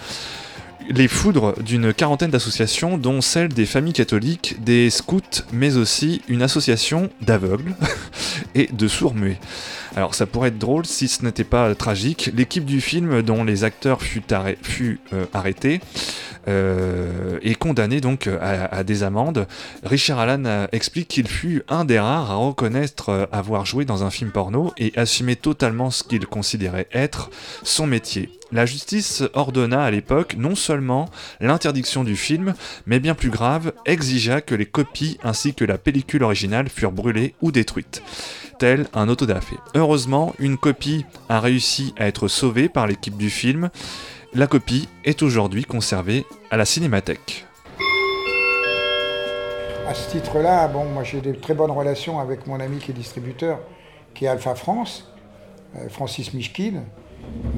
les 0.88 1.08
foudres 1.08 1.54
d'une 1.62 1.92
quarantaine 1.92 2.30
d'associations, 2.30 2.98
dont 2.98 3.20
celle 3.20 3.48
des 3.48 3.66
familles 3.66 3.92
catholiques, 3.92 4.56
des 4.62 4.90
scouts, 4.90 5.20
mais 5.52 5.76
aussi 5.76 6.22
une 6.28 6.42
association 6.42 7.10
d'aveugles 7.20 7.74
et 8.54 8.68
de 8.72 8.88
sourds-muets. 8.88 9.38
Alors 9.96 10.14
ça 10.14 10.26
pourrait 10.26 10.48
être 10.48 10.58
drôle 10.58 10.86
si 10.86 11.08
ce 11.08 11.24
n'était 11.24 11.44
pas 11.44 11.74
tragique. 11.74 12.30
L'équipe 12.34 12.64
du 12.64 12.80
film, 12.80 13.22
dont 13.22 13.44
les 13.44 13.64
acteurs 13.64 14.02
fut, 14.02 14.22
fut 14.62 15.00
euh, 15.12 15.26
arrêtée, 15.32 15.80
euh, 16.46 17.38
est 17.42 17.54
condamné 17.54 18.02
donc 18.02 18.28
à, 18.28 18.84
des 18.84 19.02
amendes. 19.02 19.46
Richard 19.82 20.18
Allan 20.18 20.44
euh, 20.44 20.66
explique 20.72 21.08
qu'il 21.08 21.26
fut 21.26 21.62
un 21.68 21.86
des 21.86 21.98
rares 21.98 22.30
à 22.30 22.34
reconnaître 22.34 23.08
euh, 23.08 23.26
avoir 23.32 23.64
joué 23.64 23.86
dans 23.86 24.04
un 24.04 24.10
film 24.10 24.30
porno 24.30 24.72
et 24.76 24.92
assumer 24.96 25.36
totalement 25.36 25.90
ce 25.90 26.04
qu'il 26.04 26.26
considérait 26.26 26.86
être 26.92 27.30
son 27.62 27.86
métier. 27.86 28.30
La 28.52 28.66
justice 28.66 29.22
ordonna 29.32 29.82
à 29.84 29.90
l'époque 29.90 30.36
non 30.36 30.54
seulement 30.54 31.08
l'interdiction 31.40 32.04
du 32.04 32.14
film, 32.14 32.52
mais 32.86 33.00
bien 33.00 33.14
plus 33.14 33.30
grave, 33.30 33.72
exigea 33.86 34.42
que 34.42 34.54
les 34.54 34.66
copies 34.66 35.18
ainsi 35.24 35.54
que 35.54 35.64
la 35.64 35.78
pellicule 35.78 36.22
originale 36.22 36.68
furent 36.68 36.92
brûlées 36.92 37.34
ou 37.40 37.52
détruites 37.52 38.02
tel 38.58 38.86
un 38.94 39.08
autodafé. 39.08 39.56
Heureusement, 39.84 40.32
une 40.38 40.56
copie 40.56 41.04
a 41.28 41.40
réussi 41.40 41.92
à 41.98 42.06
être 42.06 42.26
sauvée 42.26 42.70
par 42.70 42.86
l'équipe 42.86 43.18
du 43.18 43.28
film 43.28 43.68
la 44.32 44.46
copie 44.46 44.88
est 45.04 45.22
aujourd'hui 45.22 45.64
conservée 45.64 46.24
à 46.50 46.56
la 46.56 46.64
Cinémathèque. 46.64 47.44
À 49.86 49.92
ce 49.92 50.10
titre-là, 50.10 50.68
bon, 50.68 50.86
moi 50.86 51.04
j'ai 51.04 51.20
des 51.20 51.36
très 51.36 51.52
bonnes 51.52 51.70
relations 51.70 52.18
avec 52.18 52.46
mon 52.46 52.60
ami 52.60 52.78
qui 52.78 52.92
est 52.92 52.94
distributeur, 52.94 53.60
qui 54.14 54.24
est 54.24 54.28
Alpha 54.28 54.54
France, 54.54 55.12
euh, 55.76 55.90
Francis 55.90 56.32
Mishkin. 56.32 56.82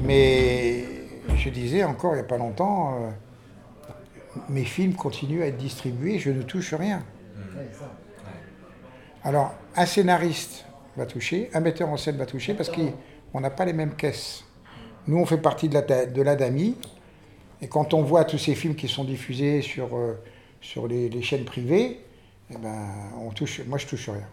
Mais 0.03 0.83
je 1.37 1.49
disais 1.49 1.85
encore 1.85 2.11
il 2.11 2.15
n'y 2.15 2.23
a 2.23 2.25
pas 2.25 2.37
longtemps, 2.37 2.99
euh, 2.99 4.41
mes 4.49 4.65
films 4.65 4.95
continuent 4.95 5.43
à 5.43 5.45
être 5.45 5.57
distribués, 5.57 6.19
je 6.19 6.31
ne 6.31 6.41
touche 6.41 6.73
rien. 6.73 7.03
Alors, 9.23 9.53
un 9.77 9.85
scénariste 9.85 10.65
va 10.97 11.05
toucher, 11.05 11.49
un 11.53 11.59
metteur 11.59 11.89
en 11.89 11.97
scène 11.97 12.17
va 12.17 12.25
toucher 12.25 12.53
parce 12.53 12.69
qu'on 12.69 13.39
n'a 13.39 13.49
pas 13.49 13.65
les 13.65 13.73
mêmes 13.73 13.95
caisses. 13.95 14.43
Nous, 15.07 15.17
on 15.17 15.25
fait 15.25 15.37
partie 15.37 15.69
de 15.69 15.75
la, 15.75 16.05
de 16.05 16.23
DAMI. 16.23 16.75
Et 17.61 17.67
quand 17.67 17.93
on 17.93 18.03
voit 18.03 18.25
tous 18.25 18.37
ces 18.37 18.55
films 18.55 18.75
qui 18.75 18.87
sont 18.87 19.03
diffusés 19.03 19.61
sur, 19.61 19.95
euh, 19.95 20.13
sur 20.61 20.87
les, 20.87 21.21
chaînes 21.21 21.45
privées, 21.45 22.01
eh 22.51 22.57
ben, 22.57 22.87
on 23.19 23.31
touche, 23.31 23.61
moi, 23.65 23.77
je 23.77 23.87
touche 23.87 24.09
rien. 24.09 24.27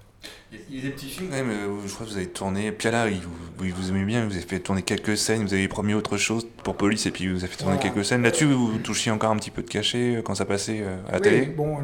Il 0.71 0.77
y 0.77 0.79
a 0.79 0.83
des 0.83 0.91
petits 0.91 1.09
films 1.09 1.29
quand 1.29 1.37
même, 1.37 1.51
euh, 1.51 1.87
je 1.87 1.93
crois 1.93 2.07
que 2.07 2.11
vous 2.11 2.17
avez 2.17 2.29
tourné, 2.29 2.73
Piala, 2.73 3.09
il 3.09 3.21
vous, 3.21 3.69
vous 3.75 3.91
aimez 3.91 4.05
bien, 4.05 4.25
vous 4.25 4.33
avez 4.33 4.41
fait 4.41 4.59
tourner 4.59 4.83
quelques 4.83 5.19
scènes, 5.19 5.43
vous 5.43 5.53
avez 5.53 5.69
promis 5.69 5.93
autre 5.93 6.17
chose 6.17 6.47
pour 6.63 6.77
Police 6.77 7.05
et 7.07 7.11
puis 7.11 7.29
vous 7.29 7.45
avez 7.45 7.53
fait 7.53 7.63
tourner 7.63 7.79
quelques 7.79 8.05
scènes. 8.05 8.23
Là-dessus, 8.23 8.47
vous 8.47 8.79
touchiez 8.79 9.11
encore 9.11 9.31
un 9.33 9.37
petit 9.37 9.51
peu 9.51 9.63
de 9.63 9.69
cachet 9.69 10.17
euh, 10.17 10.23
quand 10.23 10.35
ça 10.35 10.45
passait 10.45 10.83
à 11.09 11.13
la 11.13 11.21
télé 11.21 11.47
bon, 11.47 11.79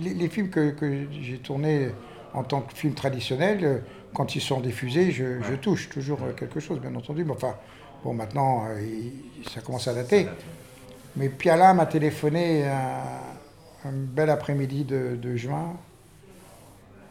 les, 0.00 0.28
films 0.28 0.48
que, 0.48 0.70
que 0.70 1.06
j'ai 1.20 1.38
tournés 1.38 1.88
en 2.32 2.44
tant 2.44 2.62
que 2.62 2.74
film 2.74 2.94
traditionnel, 2.94 3.82
quand 4.14 4.34
ils 4.34 4.40
sont 4.40 4.60
diffusés, 4.60 5.10
je, 5.10 5.40
je 5.42 5.54
touche 5.54 5.88
toujours 5.88 6.18
quelque 6.36 6.60
chose, 6.60 6.80
bien 6.80 6.94
entendu. 6.94 7.24
Mais 7.24 7.32
enfin, 7.32 7.54
Bon, 8.04 8.14
maintenant, 8.14 8.64
euh, 8.68 8.80
ça 9.54 9.60
commence 9.60 9.86
à 9.86 9.94
dater. 9.94 10.26
Mais 11.14 11.28
Piala 11.28 11.72
m'a 11.72 11.86
téléphoné 11.86 12.64
un, 12.64 13.92
bel 13.92 14.28
après-midi 14.28 14.84
de, 14.84 15.36
juin 15.36 15.76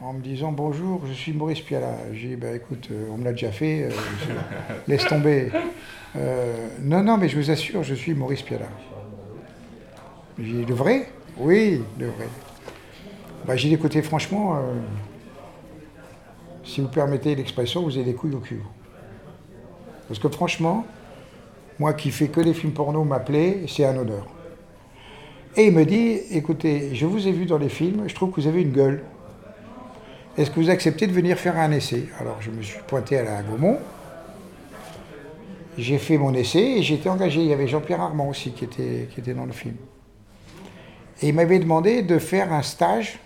en 0.02 0.14
me 0.14 0.22
disant 0.22 0.52
Bonjour, 0.52 1.02
je 1.08 1.14
suis 1.14 1.32
Maurice 1.32 1.62
Piala. 1.62 1.96
J'ai 2.12 2.30
dit 2.30 2.36
bah, 2.36 2.52
Écoute, 2.54 2.90
euh, 2.92 3.08
on 3.10 3.18
me 3.18 3.24
l'a 3.24 3.32
déjà 3.32 3.52
fait, 3.52 3.84
euh, 3.84 3.90
laisse 4.88 5.06
tomber. 5.06 5.50
non, 6.82 7.04
non, 7.04 7.16
mais 7.16 7.30
je 7.30 7.38
vous 7.38 7.52
assure, 7.52 7.84
je 7.84 7.96
suis 7.96 8.14
Maurice 8.14 8.42
Piala. 8.42 8.68
J'ai 10.40 10.52
dit 10.52 10.66
Le 10.66 10.76
vrai? 10.76 11.08
Oui, 11.38 11.82
le 11.98 12.08
vrai. 12.08 12.28
Bah, 13.46 13.56
j'ai 13.56 13.70
dit 13.70 13.76
Écoutez, 13.76 14.02
franchement, 14.02 14.60
si 16.72 16.80
vous 16.80 16.88
permettez 16.88 17.36
l'expression, 17.36 17.84
vous 17.84 17.98
avez 17.98 18.06
des 18.06 18.14
couilles 18.14 18.34
au 18.34 18.40
cul. 18.40 18.62
Parce 20.08 20.20
que 20.20 20.30
franchement, 20.30 20.86
moi 21.80 21.94
qui 21.94 22.12
fais 22.12 22.30
que 22.30 22.40
des 22.40 22.54
films 22.54 22.72
porno, 22.72 23.04
m'appeler, 23.04 23.66
c'est 23.68 23.86
un 23.86 23.98
honneur. 23.98 24.26
Et 25.58 25.68
il 25.68 25.74
me 25.74 25.84
dit, 25.84 26.20
écoutez, 26.32 26.96
je 26.96 27.06
vous 27.06 27.28
ai 27.28 27.32
vu 27.34 27.46
dans 27.46 27.58
les 27.58 27.68
films, 27.68 28.08
je 28.08 28.16
trouve 28.16 28.32
que 28.32 28.40
vous 28.40 28.48
avez 28.48 28.62
une 28.62 28.72
gueule. 28.72 29.04
Est-ce 30.38 30.50
que 30.50 30.62
vous 30.62 30.70
acceptez 30.70 31.08
de 31.08 31.12
venir 31.12 31.38
faire 31.38 31.58
un 31.58 31.72
essai? 31.72 32.08
Alors 32.22 32.42
je 32.42 32.50
me 32.52 32.62
suis 32.62 32.80
pointé 32.88 33.18
à 33.18 33.24
la 33.24 33.44
Gaumont. 33.44 33.78
J'ai 35.78 35.98
fait 35.98 36.18
mon 36.18 36.34
essai 36.34 36.78
et 36.78 36.84
j'ai 36.84 36.96
été 36.96 37.10
engagé. 37.10 37.42
Il 37.42 37.48
y 37.48 37.54
avait 37.54 37.68
Jean-Pierre 37.68 38.00
Armand 38.00 38.30
aussi 38.30 38.52
qui 38.52 38.64
était, 38.64 39.10
qui 39.14 39.20
était 39.20 39.34
dans 39.34 39.46
le 39.46 39.52
film. 39.52 39.76
Et 41.22 41.30
il 41.30 41.36
m'avait 41.36 41.60
demandé 41.60 42.02
de 42.02 42.18
faire 42.18 42.54
un 42.54 42.62
stage. 42.62 43.20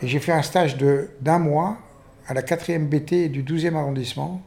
Et 0.00 0.08
j'ai 0.08 0.18
fait 0.18 0.32
un 0.32 0.42
stage 0.42 0.76
d'un 1.20 1.38
mois 1.38 1.78
à 2.26 2.34
la 2.34 2.42
4e 2.42 2.86
BT 2.86 3.28
du 3.28 3.42
12e 3.42 3.74
arrondissement 3.74 4.42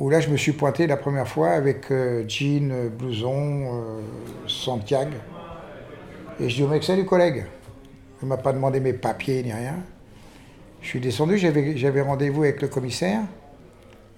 où 0.00 0.08
là 0.08 0.18
je 0.20 0.30
me 0.30 0.36
suis 0.36 0.52
pointé 0.52 0.86
la 0.86 0.96
première 0.96 1.28
fois 1.28 1.50
avec 1.50 1.90
euh, 1.90 2.24
jean, 2.26 2.70
euh, 2.72 2.88
blouson, 2.88 3.68
euh, 3.72 4.00
Santiago. 4.48 5.16
Et 6.40 6.48
je 6.48 6.56
dis 6.56 6.62
au 6.62 6.68
mec, 6.68 6.82
salut 6.82 7.04
collègue. 7.04 7.44
Il 8.22 8.24
ne 8.24 8.30
m'a 8.30 8.38
pas 8.38 8.54
demandé 8.54 8.80
mes 8.80 8.94
papiers 8.94 9.42
ni 9.42 9.52
rien. 9.52 9.76
Je 10.80 10.88
suis 10.88 11.00
descendu, 11.00 11.36
j'avais 11.36 12.00
rendez-vous 12.00 12.44
avec 12.44 12.62
le 12.62 12.68
commissaire. 12.68 13.20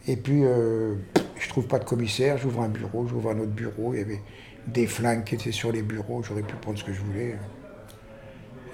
Et 0.07 0.17
puis, 0.17 0.43
je 0.43 1.49
trouve 1.49 1.67
pas 1.67 1.81
de 1.81 1.85
commissaire, 1.85 2.39
j'ouvre 2.39 2.63
un 2.63 2.69
bureau, 2.69 3.07
j'ouvre 3.09 3.31
un 3.31 3.39
autre 3.41 3.51
bureau. 3.51 3.95
Il 3.95 3.99
y 3.99 4.03
avait 4.03 4.21
des 4.69 4.87
flingues 4.87 5.25
qui 5.25 5.35
étaient 5.35 5.51
sur 5.51 5.73
les 5.73 5.83
bureaux, 5.83 6.23
j'aurais 6.23 6.43
pu 6.43 6.55
prendre 6.55 6.79
ce 6.79 6.85
que 6.85 6.93
je 6.93 7.01
voulais. 7.01 7.35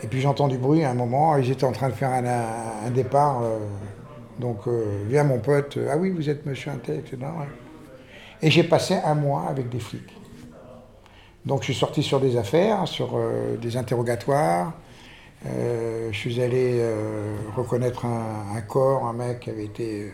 Et 0.02 0.06
puis 0.06 0.20
j'entends 0.20 0.48
du 0.48 0.58
bruit 0.58 0.84
à 0.84 0.90
un 0.90 0.94
moment, 0.94 1.36
ils 1.36 1.50
étaient 1.50 1.64
en 1.64 1.72
train 1.72 1.88
de 1.88 1.94
faire 1.94 2.10
un, 2.10 2.90
départ. 2.90 3.42
Donc, 4.38 4.68
euh, 4.68 5.04
vient 5.08 5.24
mon 5.24 5.38
pote, 5.38 5.76
euh, 5.76 5.88
ah 5.90 5.96
oui, 5.96 6.10
vous 6.10 6.30
êtes 6.30 6.46
monsieur 6.46 6.70
Intel, 6.70 7.00
etc. 7.00 7.18
Et 8.40 8.50
j'ai 8.50 8.62
passé 8.62 8.94
un 8.94 9.14
mois 9.14 9.46
avec 9.48 9.68
des 9.68 9.80
flics. 9.80 10.16
Donc, 11.44 11.60
je 11.60 11.66
suis 11.66 11.74
sorti 11.74 12.02
sur 12.02 12.20
des 12.20 12.36
affaires, 12.36 12.86
sur 12.86 13.16
euh, 13.16 13.56
des 13.56 13.76
interrogatoires. 13.76 14.74
je 15.44 16.16
suis 16.16 16.40
allé 16.40 16.82
reconnaître 17.56 18.04
un, 18.04 18.60
corps, 18.60 19.06
un 19.06 19.12
mec 19.12 19.40
qui 19.40 19.50
avait 19.50 19.64
été 19.64 20.12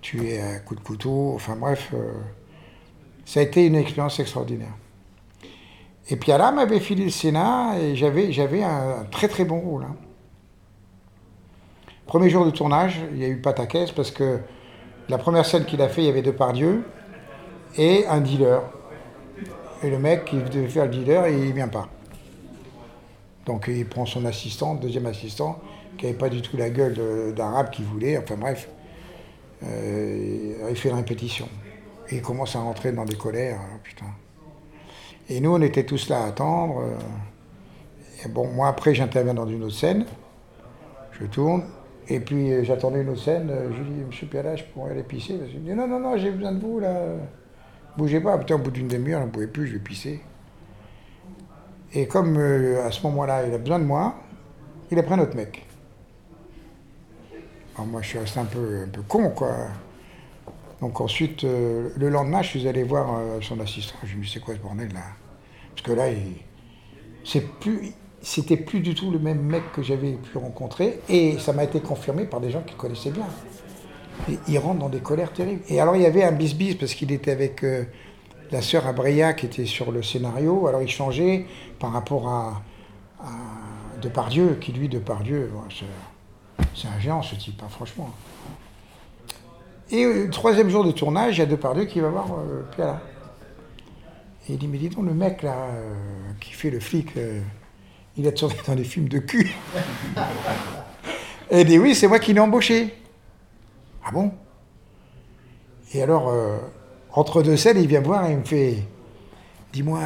tué 0.00 0.40
à 0.40 0.58
coups 0.58 0.80
de 0.80 0.86
couteau. 0.86 1.32
Enfin, 1.34 1.56
bref, 1.56 1.92
ça 3.24 3.40
a 3.40 3.42
été 3.42 3.66
une 3.66 3.76
expérience 3.76 4.18
extraordinaire. 4.20 4.74
Et 6.10 6.16
puis, 6.16 6.30
là, 6.30 6.52
m'avait 6.52 6.80
filé 6.80 7.04
le 7.04 7.10
Sénat 7.10 7.78
et 7.78 7.96
j'avais 7.96 8.62
un 8.62 9.04
très 9.10 9.28
très 9.28 9.44
bon 9.44 9.60
rôle. 9.60 9.84
Hein. 9.84 9.96
Premier 12.06 12.28
jour 12.28 12.44
de 12.44 12.50
tournage, 12.50 13.00
il 13.12 13.18
y 13.18 13.24
a 13.24 13.28
eu 13.28 13.40
pataquès 13.40 13.90
parce 13.90 14.10
que 14.10 14.40
la 15.08 15.18
première 15.18 15.46
scène 15.46 15.64
qu'il 15.64 15.80
a 15.80 15.88
fait, 15.88 16.02
il 16.02 16.06
y 16.06 16.10
avait 16.10 16.22
Depardieu 16.22 16.84
et 17.76 18.06
un 18.06 18.20
dealer. 18.20 18.62
Et 19.82 19.90
le 19.90 19.98
mec 19.98 20.26
qui 20.26 20.36
devait 20.36 20.68
faire 20.68 20.84
le 20.84 20.90
dealer, 20.90 21.28
il 21.28 21.52
vient 21.52 21.68
pas. 21.68 21.88
Donc 23.46 23.66
il 23.68 23.86
prend 23.86 24.06
son 24.06 24.24
assistant, 24.24 24.74
deuxième 24.74 25.06
assistant, 25.06 25.58
qui 25.98 26.06
n'avait 26.06 26.16
pas 26.16 26.28
du 26.28 26.42
tout 26.42 26.56
la 26.56 26.70
gueule 26.70 27.34
d'arabe 27.34 27.70
qu'il 27.70 27.84
voulait, 27.84 28.18
enfin 28.18 28.36
bref. 28.36 28.68
Euh, 29.62 30.68
il 30.68 30.76
fait 30.76 30.90
une 30.90 30.96
répétition. 30.96 31.48
Et 32.10 32.16
il 32.16 32.22
commence 32.22 32.54
à 32.54 32.60
rentrer 32.60 32.92
dans 32.92 33.04
des 33.04 33.16
colères, 33.16 33.60
hein, 33.60 33.80
putain. 33.82 34.06
Et 35.28 35.40
nous, 35.40 35.54
on 35.54 35.60
était 35.62 35.84
tous 35.84 36.08
là 36.08 36.24
à 36.24 36.26
attendre. 36.26 36.82
Et 38.24 38.28
bon, 38.28 38.48
moi 38.48 38.68
après, 38.68 38.94
j'interviens 38.94 39.34
dans 39.34 39.46
une 39.46 39.62
autre 39.62 39.74
scène. 39.74 40.04
Je 41.12 41.26
tourne. 41.26 41.64
Et 42.08 42.20
puis 42.20 42.52
euh, 42.52 42.64
j'attendais 42.64 43.00
une 43.00 43.08
autre 43.08 43.22
scène, 43.22 43.48
euh, 43.50 43.70
je 43.72 43.82
lui 43.82 43.90
dis, 43.92 44.04
Monsieur 44.04 44.26
Piala, 44.26 44.56
je 44.56 44.64
pourrais 44.64 44.90
aller 44.90 45.02
pisser 45.02 45.34
Il 45.34 45.60
me 45.60 45.64
dit, 45.64 45.74
non, 45.74 45.88
non, 45.88 45.98
non, 45.98 46.16
j'ai 46.16 46.30
besoin 46.30 46.52
de 46.52 46.60
vous, 46.60 46.80
là. 46.80 47.00
Bougez 47.96 48.20
pas. 48.20 48.36
Putain, 48.38 48.56
au 48.56 48.58
bout 48.58 48.70
d'une 48.70 48.88
demi-heure, 48.88 49.20
je 49.20 49.26
ne 49.26 49.30
pouvait 49.30 49.46
plus, 49.46 49.66
je 49.68 49.74
vais 49.74 49.78
pisser. 49.78 50.20
Et 51.94 52.06
comme 52.06 52.36
euh, 52.36 52.86
à 52.86 52.90
ce 52.90 53.02
moment-là, 53.04 53.46
il 53.46 53.54
a 53.54 53.58
besoin 53.58 53.78
de 53.78 53.84
moi, 53.84 54.16
il 54.90 54.98
a 54.98 55.02
pris 55.02 55.14
un 55.14 55.20
autre 55.20 55.36
mec. 55.36 55.66
Alors 57.74 57.86
moi, 57.86 58.02
je 58.02 58.08
suis 58.08 58.18
resté 58.18 58.38
un 58.40 58.44
peu, 58.44 58.82
un 58.84 58.88
peu 58.88 59.02
con, 59.02 59.30
quoi. 59.30 59.54
Donc 60.80 61.00
ensuite, 61.00 61.42
le 61.44 62.08
lendemain, 62.08 62.42
je 62.42 62.48
suis 62.48 62.68
allé 62.68 62.82
voir 62.82 63.18
son 63.42 63.58
assistant. 63.60 63.94
Je 64.04 64.14
lui 64.14 64.20
ai 64.20 64.24
dit, 64.24 64.30
c'est 64.32 64.40
quoi 64.40 64.54
ce 64.54 64.60
bordel, 64.60 64.92
là? 64.92 65.00
Parce 65.70 65.82
que 65.82 65.92
là, 65.92 66.06
c'était 68.22 68.56
plus 68.56 68.80
du 68.80 68.94
tout 68.94 69.10
le 69.10 69.18
même 69.18 69.40
mec 69.40 69.62
que 69.72 69.82
j'avais 69.82 70.12
pu 70.12 70.36
rencontrer, 70.38 71.00
et 71.08 71.38
ça 71.38 71.52
m'a 71.52 71.64
été 71.64 71.80
confirmé 71.80 72.24
par 72.24 72.40
des 72.40 72.50
gens 72.50 72.62
qui 72.62 72.74
connaissaient 72.74 73.10
bien. 73.10 73.26
Il 74.48 74.58
rentre 74.58 74.78
dans 74.78 74.88
des 74.88 75.00
colères 75.00 75.32
terribles. 75.32 75.62
Et 75.68 75.80
alors 75.80 75.96
il 75.96 76.02
y 76.02 76.06
avait 76.06 76.22
un 76.22 76.32
bis-bis 76.32 76.76
parce 76.76 76.94
qu'il 76.94 77.10
était 77.10 77.32
avec 77.32 77.64
euh, 77.64 77.84
la 78.52 78.62
sœur 78.62 78.86
Abreya 78.86 79.32
qui 79.34 79.46
était 79.46 79.66
sur 79.66 79.90
le 79.90 80.02
scénario. 80.02 80.68
Alors 80.68 80.82
il 80.82 80.88
changeait 80.88 81.46
par 81.80 81.92
rapport 81.92 82.28
à, 82.28 82.62
Depardieu, 84.00 84.58
qui 84.60 84.72
lui, 84.72 84.88
Depardieu, 84.88 85.50
bon, 85.52 85.62
c'est- 85.70 86.64
c'est 86.74 86.88
un 86.88 87.00
géant 87.00 87.22
ce 87.22 87.34
type, 87.36 87.60
hein, 87.64 87.68
franchement. 87.70 88.10
Et 89.94 90.04
euh, 90.04 90.24
le 90.24 90.30
troisième 90.30 90.68
jour 90.68 90.84
de 90.84 90.90
tournage, 90.90 91.36
il 91.36 91.38
y 91.38 91.42
a 91.42 91.46
Depardieu 91.46 91.84
qui 91.84 92.00
va 92.00 92.08
voir 92.08 92.26
euh, 92.32 92.62
Piala. 92.74 93.00
Et 94.48 94.54
il 94.54 94.58
dit, 94.58 94.66
mais 94.66 94.78
dis 94.78 94.88
donc, 94.88 95.06
le 95.06 95.14
mec 95.14 95.42
là, 95.42 95.54
euh, 95.70 95.92
qui 96.40 96.52
fait 96.52 96.70
le 96.70 96.80
flic, 96.80 97.10
il 98.16 98.26
a 98.26 98.32
tourné 98.32 98.56
dans 98.66 98.74
des 98.74 98.82
films 98.82 99.08
de 99.08 99.18
cul. 99.18 99.54
Et 101.50 101.60
il 101.60 101.66
dit, 101.66 101.78
oui, 101.78 101.94
c'est 101.94 102.08
moi 102.08 102.18
qui 102.18 102.32
l'ai 102.32 102.40
embauché. 102.40 102.92
Ah 104.04 104.10
bon? 104.10 104.32
Et 105.92 106.02
alors, 106.02 106.34
entre 107.12 107.42
deux 107.42 107.56
scènes, 107.56 107.78
il 107.78 107.86
vient 107.86 108.00
me 108.00 108.06
voir 108.06 108.26
et 108.26 108.32
il 108.32 108.38
me 108.38 108.44
fait, 108.44 108.78
dis-moi, 109.72 110.00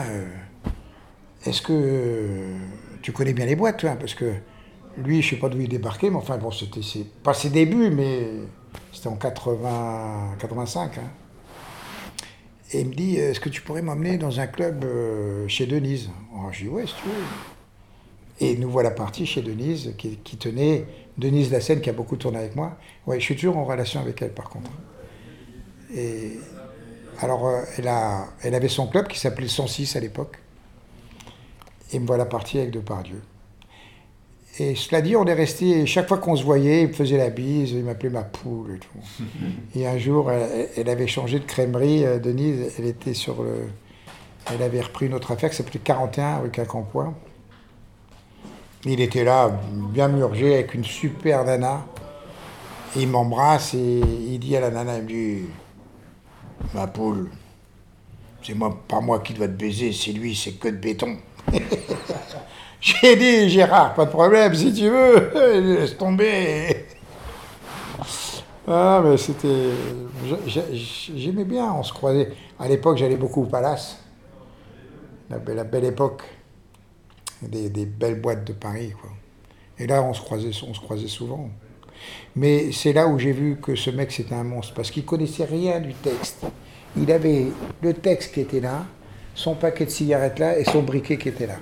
est-ce 1.46 1.62
que 1.62 2.42
tu 3.01 3.12
connais 3.12 3.33
bien 3.33 3.46
les 3.46 3.57
boîtes, 3.57 3.79
toi? 3.79 3.92
Parce 3.98 4.14
que 4.14 4.35
lui, 4.98 5.22
je 5.22 5.31
sais 5.31 5.37
pas 5.37 5.48
d'où 5.48 5.61
il 5.61 5.68
débarquait, 5.68 6.11
mais 6.11 6.16
enfin, 6.16 6.37
bon, 6.37 6.51
c'était 6.51 6.83
pas 7.22 7.35
ses 7.35 7.51
débuts, 7.51 7.90
mais 7.90 8.29
c'était 8.92 9.09
en 9.09 9.16
80, 9.16 10.37
85. 10.38 10.98
hein. 10.98 11.01
Et 12.72 12.81
il 12.81 12.88
me 12.88 12.94
dit, 12.94 13.16
est-ce 13.16 13.40
que 13.40 13.48
tu 13.48 13.62
pourrais 13.62 13.81
m'emmener 13.83 14.18
dans 14.18 14.40
un 14.40 14.46
club 14.46 14.85
euh, 14.85 15.48
chez 15.48 15.66
Denise? 15.66 16.11
Alors, 16.35 16.53
Je 16.53 16.64
dis, 16.64 16.68
ouais, 16.68 16.87
si 16.87 16.94
tu 16.94 17.09
veux. 17.09 17.14
Et 18.40 18.57
nous 18.57 18.70
voilà 18.70 18.90
partis 18.90 19.27
chez 19.27 19.42
Denise, 19.42 19.94
qui, 19.96 20.16
tenait, 20.37 20.85
Denise 21.16 21.51
Lassène, 21.51 21.81
qui 21.81 21.90
a 21.90 21.92
beaucoup 21.92 22.16
tourné 22.16 22.38
avec 22.38 22.55
moi. 22.55 22.77
Ouais, 23.07 23.18
je 23.18 23.24
suis 23.24 23.35
toujours 23.35 23.57
en 23.57 23.64
relation 23.64 24.01
avec 24.01 24.20
elle, 24.22 24.33
par 24.33 24.48
contre. 24.51 24.70
Et 25.94 26.38
alors, 27.20 27.46
euh, 27.48 27.62
elle, 27.79 27.88
a, 27.88 28.27
elle 28.42 28.55
avait 28.55 28.68
son 28.68 28.87
club 28.87 29.09
qui 29.09 29.18
s'appelait 29.18 29.48
106 29.48 29.96
à 29.96 30.01
l'époque. 30.01 30.38
Et 31.92 31.98
me 31.98 32.07
voilà 32.07 32.27
parti 32.27 32.59
avec 32.59 32.70
Depardieu. 32.70 33.22
Et 34.61 34.75
cela 34.75 35.01
dit, 35.01 35.14
on 35.14 35.25
est 35.25 35.35
resté, 35.35 35.87
chaque 35.87 36.09
fois 36.09 36.18
qu'on 36.18 36.35
se 36.35 36.42
voyait, 36.42 36.83
il 36.83 36.88
me 36.88 36.92
faisait 36.92 37.16
la 37.16 37.31
bise, 37.31 37.71
il 37.71 37.85
m'appelait 37.85 38.11
ma 38.11 38.25
poule 38.25 38.75
et 38.75 38.79
tout. 38.79 39.25
Et 39.77 39.87
un 39.87 39.99
jour, 39.99 40.33
elle, 40.33 40.68
elle 40.77 40.88
avait 40.88 41.07
changé 41.07 41.38
de 41.38 41.44
crèmerie, 41.44 42.05
euh, 42.05 42.18
Denise, 42.18 42.73
elle 42.79 42.87
était 42.87 43.14
sur 43.14 43.42
le... 43.42 43.68
Elle 44.53 44.62
avait 44.62 44.81
repris 44.81 45.07
une 45.07 45.14
autre 45.14 45.31
affaire 45.31 45.51
qui 45.51 45.57
s'appelait 45.57 45.79
41 45.79 46.38
rue 46.38 46.51
Quincampoix. 46.51 47.14
Il 48.85 49.01
était 49.01 49.25
là, 49.25 49.61
bien 49.92 50.09
murgé, 50.09 50.55
avec 50.55 50.75
une 50.75 50.85
super 50.85 51.44
nana. 51.44 51.85
Et 52.97 53.03
il 53.03 53.09
m'embrasse 53.09 53.75
et 53.75 54.01
il 54.01 54.38
dit 54.38 54.57
à 54.57 54.61
la 54.61 54.71
nana, 54.71 54.97
il 54.97 55.03
me 55.03 55.09
dit, 55.09 55.42
ma 56.75 56.87
poule, 56.87 57.31
c'est 58.42 58.55
moi, 58.55 58.77
pas 58.88 59.01
moi 59.01 59.21
qui 59.21 59.35
dois 59.35 59.47
te 59.47 59.53
baiser, 59.53 59.92
c'est 59.92 60.12
lui, 60.12 60.35
c'est 60.35 60.53
que 60.53 60.68
de 60.68 60.77
béton. 60.77 61.18
J'ai 62.81 63.17
dit, 63.17 63.49
Gérard, 63.51 63.95
pas 63.95 64.05
de 64.05 64.11
problème, 64.11 64.55
si 64.55 64.73
tu 64.73 64.88
veux, 64.88 65.31
laisse 65.61 65.97
tomber. 65.97 66.87
Ah, 68.67 69.01
mais 69.05 69.17
c'était. 69.17 69.71
j'ai- 70.47 70.62
j'ai- 70.77 71.19
J'aimais 71.19 71.45
bien, 71.45 71.73
on 71.73 71.83
se 71.83 71.93
croisait. 71.93 72.33
À 72.59 72.69
l'époque, 72.69 72.99
j'allais 72.99 73.17
beaucoup 73.17 73.43
au 73.43 73.47
Palace. 73.47 73.99
La, 75.31 75.38
belle- 75.38 75.57
la 75.57 75.64
belle 75.64 75.85
époque. 75.87 76.23
Des, 77.43 77.71
des 77.71 77.87
belles 77.87 78.21
boîtes 78.21 78.45
de 78.45 78.53
Paris, 78.53 78.93
quoi. 79.01 79.11
Et 79.79 79.87
là, 79.87 80.03
on 80.03 80.12
se 80.12 80.21
croisait, 80.21 80.51
on 80.69 80.75
se 80.75 80.81
croisait 80.81 81.07
souvent. 81.09 81.49
Mais 82.37 82.73
c'est 82.73 82.93
là 82.93 83.07
où 83.09 83.19
j'ai 83.19 83.33
vu 83.33 83.59
que 83.62 83.75
ce 83.77 83.91
mec, 83.91 84.11
c'était 84.12 84.35
un 84.35 84.45
monstre, 84.45 84.75
parce 84.75 84.91
qu'il 84.91 85.05
connaissait 85.05 85.45
rien 85.45 85.81
du 85.81 85.95
texte. 85.95 86.45
Il 86.97 87.11
avait 87.12 87.47
le 87.81 87.95
texte 87.95 88.35
qui 88.35 88.41
était 88.41 88.61
là, 88.61 88.85
son 89.35 89.55
paquet 89.55 89.85
de 89.85 89.91
cigarettes 89.91 90.38
là, 90.41 90.59
et 90.59 90.64
son 90.64 90.83
briquet 90.83 91.17
qui 91.17 91.29
était 91.29 91.47
là. 91.47 91.57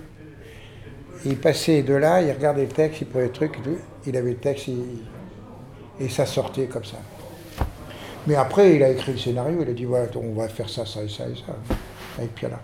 Il 1.24 1.38
passait 1.38 1.82
de 1.82 1.94
là, 1.94 2.22
il 2.22 2.30
regardait 2.30 2.62
le 2.62 2.68
texte, 2.68 3.00
il 3.00 3.06
prenait 3.06 3.24
le 3.24 3.32
truc, 3.32 3.58
il 4.06 4.16
avait 4.16 4.30
le 4.30 4.36
texte, 4.36 4.68
et 6.00 6.08
ça 6.08 6.26
sortait 6.26 6.66
comme 6.66 6.84
ça. 6.84 6.98
Mais 8.26 8.34
après, 8.34 8.74
il 8.74 8.82
a 8.82 8.90
écrit 8.90 9.12
le 9.12 9.18
scénario, 9.18 9.58
il 9.62 9.68
a 9.68 9.72
dit 9.72 9.84
voilà, 9.84 10.08
on 10.16 10.34
va 10.34 10.48
faire 10.48 10.68
ça, 10.68 10.84
ça 10.84 11.02
et 11.02 11.08
ça 11.08 11.28
et 11.28 11.34
ça, 11.34 11.56
avec 12.18 12.34
Piala. 12.34 12.60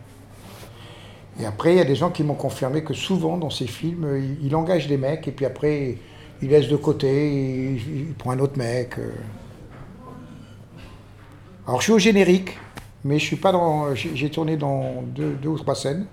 Et 1.41 1.47
après, 1.47 1.75
il 1.75 1.79
y 1.79 1.81
a 1.81 1.85
des 1.85 1.95
gens 1.95 2.11
qui 2.11 2.25
m'ont 2.25 2.35
confirmé 2.35 2.83
que 2.83 2.95
souvent, 2.95 3.39
dans 3.39 3.51
ces 3.51 3.67
films, 3.67 4.37
il, 4.43 4.55
engage 4.55 4.87
des 4.89 4.99
mecs, 4.99 5.27
et 5.29 5.33
puis 5.33 5.47
après, 5.47 5.97
il 6.43 6.49
laisse 6.49 6.69
de 6.69 6.77
côté, 6.77 7.75
il, 7.75 8.13
prend 8.15 8.33
un 8.33 8.39
autre 8.41 8.59
mec. 8.59 8.99
euh. 8.99 9.13
Alors, 11.67 11.81
je 11.81 11.85
suis 11.85 11.93
au 11.93 11.99
générique, 11.99 12.59
mais 13.05 13.19
je 13.19 13.25
suis 13.25 13.37
pas 13.37 13.53
dans. 13.53 13.95
J'ai 13.95 14.15
j'ai 14.15 14.31
tourné 14.31 14.57
dans 14.57 15.03
deux, 15.03 15.35
deux 15.35 15.49
ou 15.49 15.59
trois 15.59 15.77
scènes, 15.77 16.07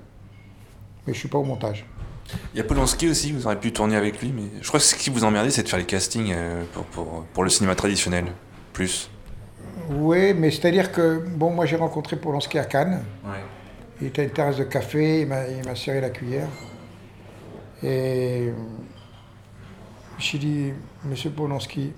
mais 1.05 1.13
je 1.13 1.19
suis 1.19 1.27
pas 1.27 1.39
au 1.39 1.43
montage. 1.43 1.85
Il 2.53 2.57
y 2.57 2.61
a 2.61 2.63
Polanski 2.63 3.09
aussi, 3.09 3.31
vous 3.31 3.45
auriez 3.45 3.59
pu 3.59 3.71
tourner 3.71 3.95
avec 3.95 4.21
lui, 4.21 4.31
mais 4.31 4.43
je 4.61 4.67
crois 4.67 4.79
que 4.79 4.85
ce 4.85 4.95
qui 4.95 5.09
vous 5.09 5.23
emmerdait, 5.23 5.51
c'est 5.51 5.63
de 5.63 5.69
faire 5.69 5.79
les 5.79 5.85
castings 5.85 6.31
euh, 6.33 6.63
pour, 6.73 6.83
pour, 6.85 7.25
pour 7.33 7.43
le 7.43 7.49
cinéma 7.49 7.75
traditionnel. 7.75 8.25
Plus. 8.73 9.09
Oui, 9.89 10.33
mais 10.33 10.51
c'est-à-dire 10.51 10.91
que, 10.91 11.23
bon, 11.35 11.51
moi 11.51 11.65
j'ai 11.65 11.75
rencontré 11.75 12.15
Polanski 12.15 12.59
à 12.59 12.65
Cannes. 12.65 13.03
Ouais. 13.25 13.39
Il 14.01 14.07
était 14.07 14.21
à 14.21 14.25
une 14.25 14.31
terrasse 14.31 14.57
de 14.57 14.63
café, 14.63 15.21
il 15.21 15.27
m'a 15.27 15.47
il 15.47 15.65
m'a 15.65 15.75
serré 15.75 15.99
la 16.01 16.09
cuillère. 16.09 16.47
Et 17.83 18.53
j'ai 20.17 20.37
dit, 20.37 20.73
Monsieur 21.03 21.31
Polanski, 21.31 21.93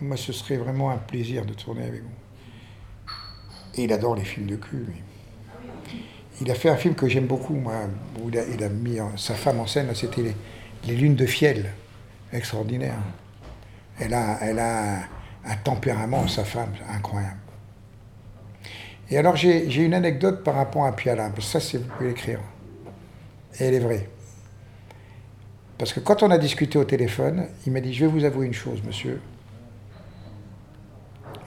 moi 0.00 0.16
ce 0.16 0.32
serait 0.32 0.56
vraiment 0.56 0.90
un 0.90 0.98
plaisir 0.98 1.44
de 1.44 1.54
tourner 1.54 1.84
avec 1.84 2.02
vous. 2.02 2.14
Et 3.74 3.84
il 3.84 3.92
adore 3.92 4.14
les 4.14 4.24
films 4.24 4.46
de 4.46 4.56
cul, 4.56 4.84
lui. 4.86 5.02
Il 6.40 6.50
a 6.50 6.54
fait 6.54 6.68
un 6.68 6.76
film 6.76 6.94
que 6.94 7.08
j'aime 7.08 7.26
beaucoup, 7.26 7.54
moi, 7.54 7.74
où 8.22 8.28
il 8.28 8.64
a, 8.64 8.68
mis 8.68 8.98
sa 9.16 9.34
femme 9.34 9.60
en 9.60 9.66
scène, 9.66 9.88
c'était 9.94 10.34
les, 10.84 10.94
Lunes 10.94 11.16
de 11.16 11.26
Fiel. 11.26 11.72
Extraordinaire. 12.32 12.98
Elle 13.98 14.12
a, 14.12 14.98
un 15.44 15.56
tempérament, 15.62 16.28
sa 16.28 16.44
femme, 16.44 16.72
incroyable. 16.88 17.38
Et 19.08 19.16
alors 19.16 19.36
j'ai 19.36 19.76
une 19.76 19.94
anecdote 19.94 20.42
par 20.42 20.56
rapport 20.56 20.84
à 20.84 20.94
Piala, 20.94 21.30
ça 21.40 21.58
vous 21.60 21.84
pouvez 21.96 22.08
l'écrire. 22.08 22.40
Et 23.58 23.64
elle 23.64 23.74
est 23.74 23.80
vraie. 23.80 24.08
Parce 25.78 25.92
que 25.92 26.00
quand 26.00 26.22
on 26.22 26.30
a 26.30 26.38
discuté 26.38 26.78
au 26.78 26.84
téléphone, 26.84 27.46
il 27.66 27.72
m'a 27.72 27.80
dit 27.80 27.92
Je 27.92 28.04
vais 28.04 28.10
vous 28.10 28.24
avouer 28.24 28.46
une 28.46 28.54
chose, 28.54 28.82
monsieur. 28.84 29.20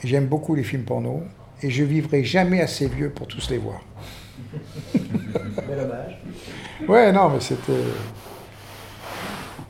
J'aime 0.04 0.28
beaucoup 0.28 0.56
les 0.56 0.64
films 0.64 0.84
porno 0.84 1.24
et 1.62 1.70
je 1.70 1.84
vivrai 1.84 2.24
jamais 2.24 2.62
assez 2.62 2.88
vieux 2.88 3.10
pour 3.10 3.28
tous 3.28 3.50
les 3.50 3.58
voir. 3.58 3.82
Bel 5.68 5.80
hommage. 5.80 6.18
Ouais, 6.88 7.12
non, 7.12 7.30
mais 7.30 7.40
c'était. 7.40 7.74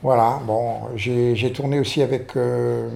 Voilà, 0.01 0.39
bon, 0.45 0.95
j'ai 0.95 1.35
j'ai 1.35 1.51
tourné 1.51 1.79
aussi 1.79 2.01
avec 2.01 2.35
euh, 2.37 2.89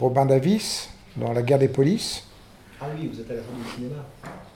Robin 0.00 0.24
Davis 0.24 0.88
dans 1.16 1.32
La 1.32 1.42
guerre 1.42 1.58
des 1.58 1.68
polices. 1.68 2.26
Ah 2.80 2.86
oui, 2.98 3.10
vous 3.12 3.20
êtes 3.20 3.30
à 3.30 3.34
la 3.34 3.40
fin 3.42 3.52
du 3.62 3.70
cinéma. 3.74 3.96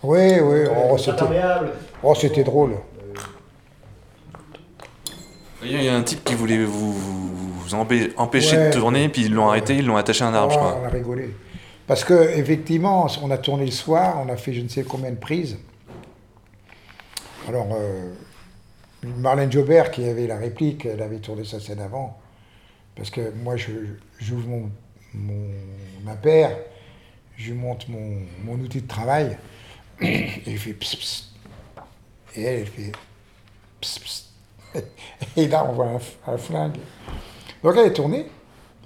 Oui, 0.03 0.41
oui, 0.41 0.61
oh, 0.71 0.95
Euh, 0.95 0.97
c'était. 0.97 1.11
imperméable. 1.13 1.71
Oh, 2.03 2.15
c'était 2.15 2.45
drôle. 2.45 2.77
Il 5.63 5.83
y 5.83 5.89
a 5.89 5.97
un 5.97 6.03
type 6.03 6.23
qui 6.23 6.35
voulait 6.35 6.65
vous, 6.65 6.93
vous 6.93 7.75
empê- 7.75 8.13
empêcher 8.17 8.57
Ouais. 8.57 8.71
de 8.71 8.75
tourner, 8.79 9.09
puis 9.09 9.25
ils 9.25 9.35
l'ont 9.35 9.49
arrêté, 9.49 9.77
ils 9.77 9.87
l'ont 9.87 9.97
attaché 9.97 10.23
à 10.25 10.29
un 10.29 10.35
arbre, 10.35 10.53
je 10.53 10.59
Oh, 10.59 10.61
crois. 10.61 10.79
On 10.83 10.87
a 10.87 10.89
rigolé. 10.91 11.35
Parce 11.87 12.03
que 12.05 12.37
effectivement, 12.37 13.07
on 13.23 13.31
a 13.31 13.39
tourné 13.39 13.65
le 13.65 13.71
soir, 13.71 14.21
on 14.25 14.29
a 14.29 14.37
fait 14.37 14.53
je 14.53 14.61
ne 14.61 14.69
sais 14.69 14.83
combien 14.83 15.11
de 15.11 15.17
prises. 15.17 15.57
Alors, 17.49 17.69
euh, 17.73 18.13
Marlène 19.05 19.53
Jobert, 19.53 19.93
qui 19.93 20.05
avait 20.05 20.27
la 20.27 20.37
réplique, 20.37 20.85
elle 20.85 21.01
avait 21.01 21.21
tourné 21.21 21.45
sa 21.45 21.61
scène 21.61 21.81
avant. 21.81 22.19
Parce 22.97 23.11
que 23.11 23.31
moi, 23.31 23.57
je 23.57 23.71
j'ouvre 24.19 24.49
mon, 24.49 24.71
mon, 25.15 25.49
ma 26.03 26.17
paire, 26.17 26.57
je 27.37 27.53
lui 27.53 27.59
montre 27.59 27.89
mon, 27.89 28.23
mon 28.45 28.55
outil 28.55 28.83
de 28.83 28.89
travail, 28.89 29.39
et 30.01 30.41
il 30.47 30.59
fait 30.59 30.73
pss. 30.73 31.35
Et 32.35 32.43
elle, 32.43 32.61
elle 32.61 32.67
fait 32.67 32.93
pss. 33.81 34.33
Et 35.37 35.47
là, 35.47 35.67
on 35.69 35.73
voit 35.73 35.87
un, 35.87 36.33
un 36.33 36.37
flingue. 36.37 36.79
Donc 37.63 37.75
elle 37.77 37.87
est 37.87 37.93
tournée, 37.93 38.27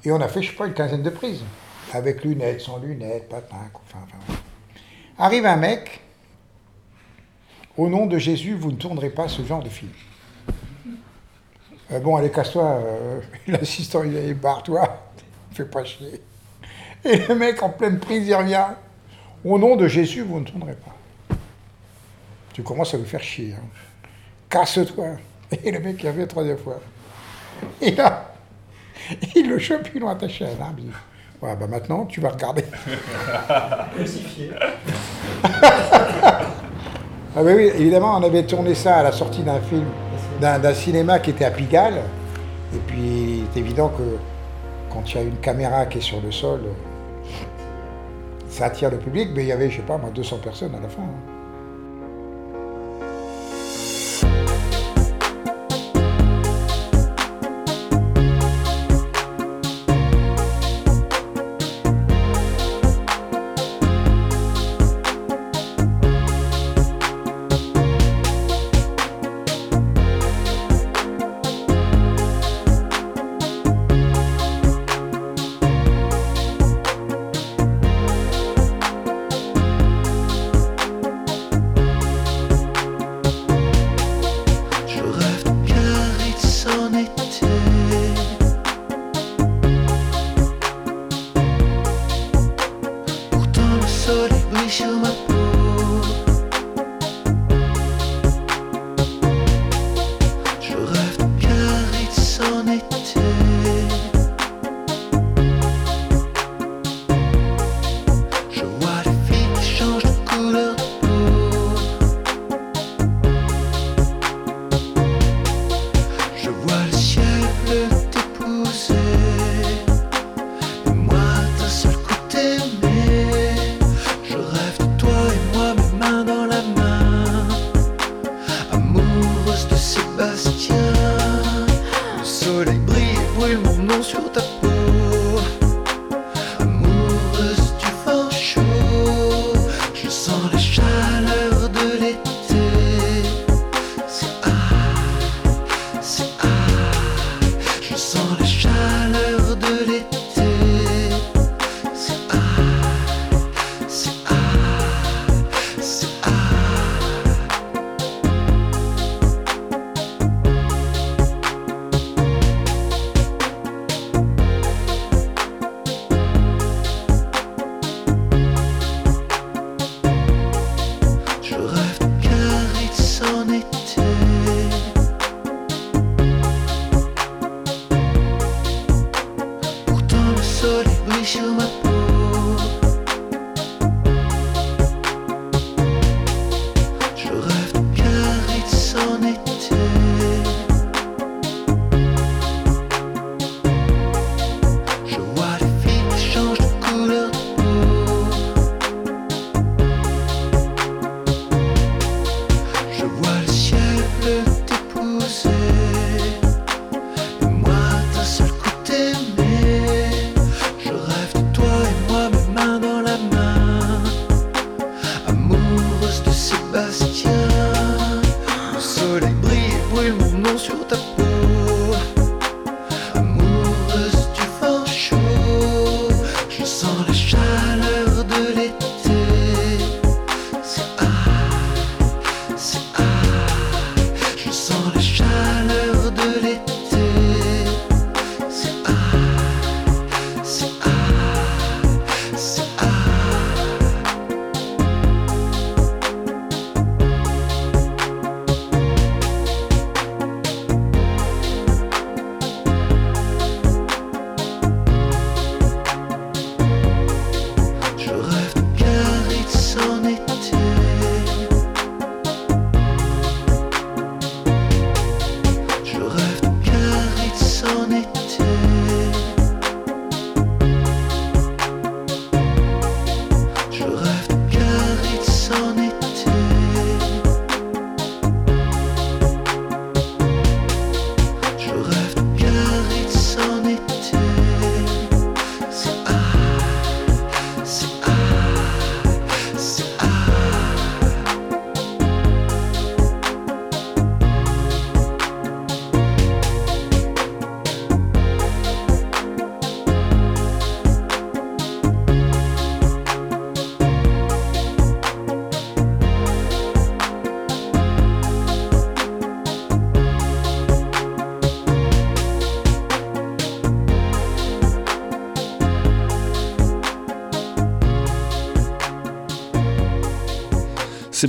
et 0.04 0.12
on 0.12 0.20
a 0.20 0.28
fait, 0.28 0.42
je 0.42 0.50
sais 0.50 0.56
pas, 0.56 0.66
une 0.66 0.74
quinzaine 0.74 1.02
de 1.02 1.10
prises 1.10 1.42
avec 1.92 2.24
lunettes, 2.24 2.60
sans 2.60 2.78
lunettes, 2.78 3.28
patin, 3.28 3.70
enfin, 3.74 3.98
enfin. 4.04 4.38
Arrive 5.18 5.46
un 5.46 5.56
mec, 5.56 6.00
au 7.76 7.88
nom 7.88 8.06
de 8.06 8.18
Jésus, 8.18 8.54
vous 8.54 8.72
ne 8.72 8.76
tournerez 8.76 9.10
pas 9.10 9.28
ce 9.28 9.42
genre 9.42 9.62
de 9.62 9.68
film. 9.68 9.90
Euh, 11.92 11.98
bon, 12.00 12.16
allez, 12.16 12.30
casse-toi, 12.30 12.64
euh, 12.64 13.20
l'assistant, 13.46 14.02
il 14.04 14.16
est 14.16 14.34
barre-toi, 14.34 15.10
fais 15.52 15.64
pas 15.64 15.84
chier. 15.84 16.20
Et 17.04 17.16
le 17.16 17.34
mec, 17.34 17.62
en 17.62 17.70
pleine 17.70 17.98
prise, 17.98 18.26
il 18.26 18.34
revient. 18.34 18.66
Au 19.44 19.58
nom 19.58 19.76
de 19.76 19.88
Jésus, 19.88 20.22
vous 20.22 20.40
ne 20.40 20.44
tournerez 20.44 20.74
pas. 20.74 21.36
Tu 22.52 22.62
commences 22.62 22.92
à 22.92 22.98
me 22.98 23.04
faire 23.04 23.22
chier. 23.22 23.54
Hein. 23.54 23.64
Casse-toi. 24.48 25.16
Et 25.64 25.70
le 25.70 25.80
mec, 25.80 26.02
il 26.02 26.08
revient 26.08 26.20
la 26.20 26.26
troisième 26.26 26.58
fois. 26.58 26.80
Et 27.80 27.92
là, 27.92 28.34
il 29.34 29.48
le 29.48 29.58
chope, 29.58 29.88
ils 29.94 30.00
l'ont 30.00 30.08
attaché 30.08 30.44
à 30.44 30.48
un. 30.48 30.74
Bah, 31.42 31.56
maintenant, 31.68 32.04
tu 32.04 32.20
vas 32.20 32.30
regarder. 32.30 32.64
Crucifié. 33.94 34.50
ah 35.42 36.42
bah 37.34 37.52
oui, 37.56 37.70
évidemment, 37.74 38.18
on 38.18 38.22
avait 38.22 38.44
tourné 38.44 38.74
ça 38.74 38.96
à 38.96 39.02
la 39.02 39.12
sortie 39.12 39.42
d'un 39.42 39.60
film, 39.60 39.86
d'un 40.40 40.74
cinéma 40.74 41.18
qui 41.18 41.30
était 41.30 41.46
à 41.46 41.50
Pigalle. 41.50 42.02
Et 42.74 42.78
puis, 42.86 43.44
c'est 43.52 43.60
évident 43.60 43.88
que 43.88 44.18
quand 44.92 45.10
il 45.10 45.16
y 45.16 45.18
a 45.18 45.22
une 45.22 45.38
caméra 45.38 45.86
qui 45.86 45.98
est 45.98 46.02
sur 46.02 46.20
le 46.20 46.30
sol, 46.30 46.60
ça 48.50 48.66
attire 48.66 48.90
le 48.90 48.98
public, 48.98 49.30
mais 49.34 49.42
il 49.42 49.48
y 49.48 49.52
avait, 49.52 49.70
je 49.70 49.76
sais 49.76 49.82
pas, 49.82 49.96
moi, 49.96 50.10
200 50.10 50.38
personnes 50.42 50.74
à 50.74 50.80
la 50.80 50.88
fin. 50.88 51.02
Hein. 51.02 51.39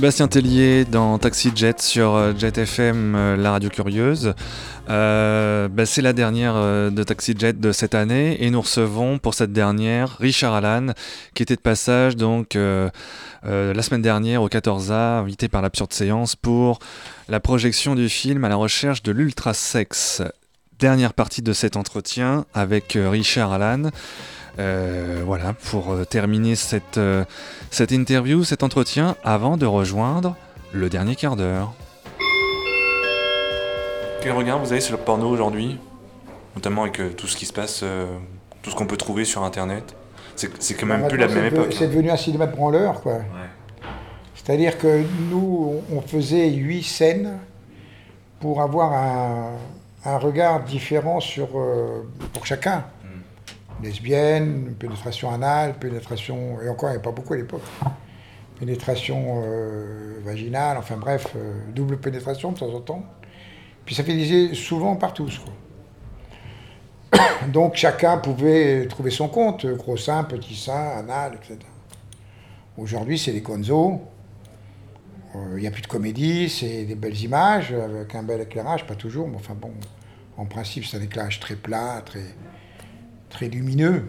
Sébastien 0.02 0.26
Tellier 0.26 0.84
dans 0.84 1.16
Taxi 1.18 1.52
Jet 1.54 1.80
sur 1.80 2.16
euh, 2.16 2.32
Jet 2.36 2.58
FM, 2.58 3.14
euh, 3.14 3.36
la 3.36 3.52
radio 3.52 3.70
curieuse. 3.70 4.34
Euh, 4.90 5.68
bah, 5.68 5.86
c'est 5.86 6.02
la 6.02 6.12
dernière 6.12 6.54
de 6.54 7.02
Taxi 7.04 7.36
Jet 7.38 7.60
de 7.60 7.70
cette 7.70 7.94
année 7.94 8.44
et 8.44 8.50
nous 8.50 8.62
recevons 8.62 9.20
pour 9.20 9.34
cette 9.34 9.52
dernière 9.52 10.16
Richard 10.18 10.54
Allan 10.54 10.88
qui 11.34 11.44
était 11.44 11.54
de 11.54 11.60
passage 11.60 12.16
donc 12.16 12.54
la 12.56 13.82
semaine 13.82 14.02
dernière 14.02 14.42
au 14.42 14.48
14A, 14.48 15.20
invité 15.20 15.46
par 15.46 15.62
l'Absurde 15.62 15.92
Séance 15.92 16.34
pour 16.34 16.80
la 17.28 17.38
projection 17.38 17.94
du 17.94 18.08
film 18.08 18.44
à 18.44 18.48
la 18.48 18.56
recherche 18.56 19.04
de 19.04 19.12
l'ultra 19.12 19.54
sexe. 19.54 20.20
Dernière 20.80 21.14
partie 21.14 21.42
de 21.42 21.52
cet 21.52 21.76
entretien 21.76 22.44
avec 22.54 22.98
Richard 23.00 23.52
Allan. 23.52 23.90
Euh, 24.58 25.22
voilà, 25.24 25.54
pour 25.54 25.92
euh, 25.92 26.04
terminer 26.04 26.56
cette, 26.56 26.98
euh, 26.98 27.24
cette 27.70 27.90
interview, 27.90 28.44
cet 28.44 28.62
entretien, 28.62 29.16
avant 29.24 29.56
de 29.56 29.64
rejoindre 29.64 30.36
le 30.72 30.90
dernier 30.90 31.16
quart 31.16 31.36
d'heure. 31.36 31.72
Quel 34.20 34.32
regard 34.32 34.58
vous 34.58 34.72
avez 34.72 34.80
sur 34.80 34.96
le 34.96 35.02
porno 35.02 35.28
aujourd'hui? 35.28 35.78
Notamment 36.54 36.82
avec 36.82 37.16
tout 37.16 37.26
ce 37.26 37.36
qui 37.36 37.46
se 37.46 37.52
passe, 37.52 37.82
tout 38.62 38.70
ce 38.70 38.76
qu'on 38.76 38.86
peut 38.86 38.98
trouver 38.98 39.24
sur 39.24 39.42
Internet. 39.42 39.96
C'est 40.36 40.74
quand 40.74 40.86
même 40.86 41.08
plus 41.08 41.16
la 41.16 41.28
même 41.28 41.46
époque. 41.46 41.74
C'est 41.76 41.88
devenu 41.88 42.10
un 42.10 42.16
cinéma 42.16 42.46
de 42.46 42.54
branleur, 42.54 43.00
quoi. 43.00 43.20
C'est-à-dire 44.34 44.76
que 44.78 45.02
nous, 45.30 45.82
on 45.92 46.00
faisait 46.02 46.50
huit 46.50 46.82
scènes 46.82 47.38
pour 48.38 48.60
avoir 48.60 48.92
un, 48.92 49.52
un 50.04 50.18
regard 50.18 50.62
différent 50.62 51.20
sur, 51.20 51.48
pour 52.32 52.46
chacun 52.46 52.84
lesbienne, 53.82 54.74
pénétration 54.78 55.30
anale, 55.30 55.74
pénétration, 55.78 56.60
et 56.62 56.68
encore 56.68 56.90
il 56.90 56.92
n'y 56.92 56.98
a 56.98 57.02
pas 57.02 57.10
beaucoup 57.10 57.34
à 57.34 57.36
l'époque, 57.36 57.62
pénétration 58.58 59.42
euh, 59.44 60.20
vaginale, 60.22 60.78
enfin 60.78 60.96
bref, 60.96 61.28
euh, 61.36 61.52
double 61.74 61.98
pénétration 61.98 62.52
de 62.52 62.58
temps 62.58 62.72
en 62.72 62.80
temps. 62.80 63.04
Puis 63.84 63.94
ça 63.94 64.04
finissait 64.04 64.54
souvent 64.54 64.96
par 64.96 65.12
tous. 65.12 65.40
Donc 67.52 67.74
chacun 67.74 68.18
pouvait 68.18 68.86
trouver 68.86 69.10
son 69.10 69.28
compte, 69.28 69.66
gros 69.66 69.96
sein, 69.96 70.24
petit 70.24 70.54
sein, 70.54 70.92
anal, 70.96 71.34
etc. 71.34 71.58
Aujourd'hui 72.78 73.18
c'est 73.18 73.32
les 73.32 73.40
gonzos, 73.40 74.00
euh, 75.34 75.54
il 75.56 75.60
n'y 75.60 75.66
a 75.66 75.70
plus 75.70 75.82
de 75.82 75.88
comédie, 75.88 76.48
c'est 76.48 76.84
des 76.84 76.94
belles 76.94 77.20
images, 77.20 77.72
avec 77.72 78.14
un 78.14 78.22
bel 78.22 78.40
éclairage, 78.40 78.86
pas 78.86 78.94
toujours, 78.94 79.28
mais 79.28 79.36
enfin 79.36 79.54
bon, 79.54 79.72
en 80.36 80.46
principe 80.46 80.84
c'est 80.84 80.96
un 80.96 81.02
éclairage 81.02 81.40
très 81.40 81.56
plat, 81.56 82.02
très 82.04 82.22
très 83.32 83.48
lumineux. 83.48 84.06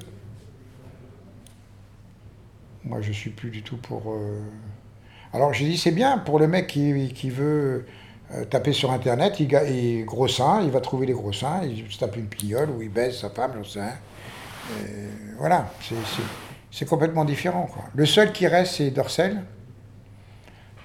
Moi, 2.83 3.01
je 3.01 3.11
suis 3.11 3.29
plus 3.29 3.49
du 3.49 3.63
tout 3.63 3.77
pour. 3.77 4.13
Euh, 4.13 4.41
alors, 5.31 5.53
je 5.53 5.63
dis, 5.63 5.77
c'est 5.77 5.91
bien 5.91 6.17
pour 6.17 6.37
le 6.37 6.47
mec 6.47 6.67
qui, 6.67 7.29
veut 7.29 7.85
euh, 8.33 8.43
taper 8.45 8.73
sur 8.73 8.91
Internet, 8.91 9.39
il, 9.39 9.51
il 9.69 10.05
gros 10.05 10.27
seins, 10.27 10.61
il 10.61 10.69
va 10.69 10.81
trouver 10.81 11.07
les 11.07 11.13
gros 11.13 11.31
seins, 11.31 11.61
il 11.63 11.89
se 11.89 11.97
tape 11.97 12.17
une 12.17 12.27
pignole 12.27 12.69
ou 12.69 12.81
il 12.81 12.89
baise 12.89 13.17
sa 13.17 13.29
femme, 13.29 13.53
j'en 13.55 13.63
sais 13.63 13.79
euh, 13.79 15.09
voilà, 15.37 15.69
c'est 16.71 16.85
complètement 16.85 17.25
différent. 17.25 17.67
Le 17.95 18.05
seul 18.05 18.31
qui 18.31 18.47
reste, 18.47 18.75
c'est 18.75 18.91
Dorcel. 18.91 19.41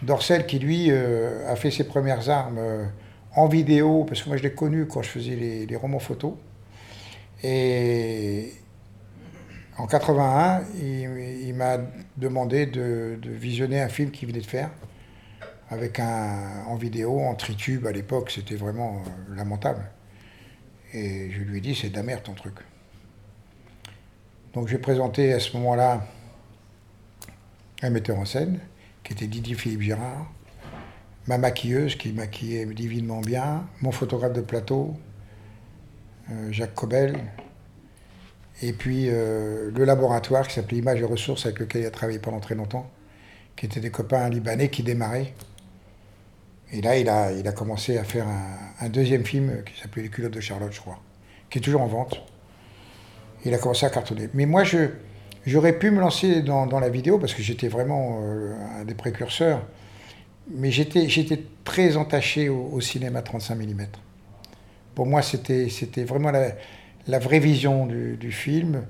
Dorcel 0.03 0.47
qui, 0.47 0.59
lui, 0.59 0.91
a 0.91 1.55
fait 1.57 1.70
ses 1.70 1.84
premières 1.84 2.28
armes 2.28 2.61
en 3.34 3.47
vidéo, 3.47 4.05
parce 4.05 4.22
que 4.22 4.28
moi, 4.28 4.36
je 4.36 4.43
l'ai 4.43 4.53
connu 4.53 4.86
quand 4.86 5.03
je 5.03 5.11
faisais 5.11 5.36
les, 5.36 5.66
les 5.66 5.76
romans 5.76 6.01
photos. 6.01 6.34
Et 7.43 8.53
en 9.76 9.86
81, 9.86 10.64
il, 10.80 11.55
m'a 11.55 11.78
demandé 12.16 12.66
de, 12.66 13.18
visionner 13.24 13.80
un 13.80 13.89
film 13.89 14.11
qu'il 14.11 14.28
venait 14.28 14.41
de 14.41 14.47
faire 14.47 14.70
avec 15.70 16.01
un 16.01 16.64
en 16.66 16.76
vidéo, 16.76 17.20
en 17.20 17.34
tritube 17.34 17.86
à 17.86 17.93
l'époque, 17.93 18.30
c'était 18.30 18.55
vraiment 18.55 19.03
euh, 19.07 19.36
lamentable. 19.36 19.91
Et 20.95 21.30
je 21.30 21.43
lui 21.43 21.59
ai 21.59 21.61
dit, 21.61 21.74
c'est 21.74 21.91
de 21.91 21.97
la 21.97 22.03
merde 22.03 22.22
ton 22.22 22.32
truc. 22.32 22.55
Donc 24.55 24.68
j'ai 24.68 24.78
présenté 24.78 25.34
à 25.34 25.41
ce 25.41 25.55
moment-là 25.59 26.07
un 27.82 27.91
metteur 27.91 28.18
en 28.18 28.24
scène, 28.24 28.61
qui 29.05 29.12
était 29.12 29.26
Didier 29.26 29.55
Philippe 29.55 29.82
Girard, 29.82 30.32
ma 31.26 31.36
maquilleuse 31.36 31.97
qui 31.97 32.12
maquillait 32.12 32.64
divinement 32.66 33.20
bien, 33.20 33.66
mon 33.82 33.93
photographe 33.93 34.32
de 34.32 34.41
plateau, 34.41 34.97
Jacques 36.51 36.74
Cobel, 36.74 37.16
et 38.62 38.72
puis 38.72 39.09
euh, 39.09 39.70
le 39.74 39.85
laboratoire 39.85 40.47
qui 40.47 40.55
s'appelait 40.55 40.79
Images 40.79 41.01
et 41.01 41.05
Ressources, 41.05 41.47
avec 41.47 41.61
lequel 41.61 41.83
il 41.83 41.87
a 41.87 41.91
travaillé 41.91 42.18
pendant 42.18 42.41
très 42.41 42.55
longtemps, 42.55 42.91
qui 43.57 43.66
étaient 43.66 43.81
des 43.81 43.91
copains 43.91 44.29
libanais 44.29 44.68
qui 44.68 44.83
démarraient. 44.83 45.33
Et 46.72 46.81
là, 46.81 46.99
il 46.99 47.09
a, 47.09 47.33
il 47.33 47.47
a 47.47 47.53
commencé 47.53 47.99
à 47.99 48.05
faire 48.05 48.26
un, 48.81 48.89
deuxième 48.89 49.24
film 49.24 49.62
qui 49.64 49.81
s'appelait 49.81 50.03
Les 50.03 50.09
culottes 50.09 50.35
de 50.35 50.41
Charlotte, 50.41 50.72
je 50.72 50.81
crois, 50.81 51.01
qui 51.51 51.59
est 51.59 51.62
toujours 51.62 51.81
en 51.81 51.87
vente. 51.87 52.20
Il 53.45 53.55
a 53.55 53.59
commencé 53.59 53.87
à 53.87 53.91
cartonner. 53.91 54.29
Mais 54.35 54.45
moi, 54.45 54.64
j'aurais 55.47 55.79
pu 55.79 55.91
me 55.91 56.01
lancer 56.01 56.43
dans, 56.43 56.66
la 56.66 56.89
vidéo 56.91 57.18
parce 57.18 57.33
que 57.33 57.43
j'étais 57.43 57.68
vraiment 57.68 58.20
euh, 58.22 58.55
un 58.81 58.85
des 58.85 58.95
précurseurs. 58.95 59.62
Mais 60.51 60.70
j'étais, 60.70 61.45
très 61.64 61.97
entaché 61.97 62.49
au 62.49 62.81
cinéma 62.81 63.22
35 63.22 63.55
mm. 63.55 63.87
Pour 64.99 65.07
moi, 65.07 65.22
c'était 65.22 66.03
vraiment 66.03 66.32
la, 66.32 67.18
vraie 67.20 67.38
vision 67.38 67.86
du, 67.86 68.32
film. 68.32 68.82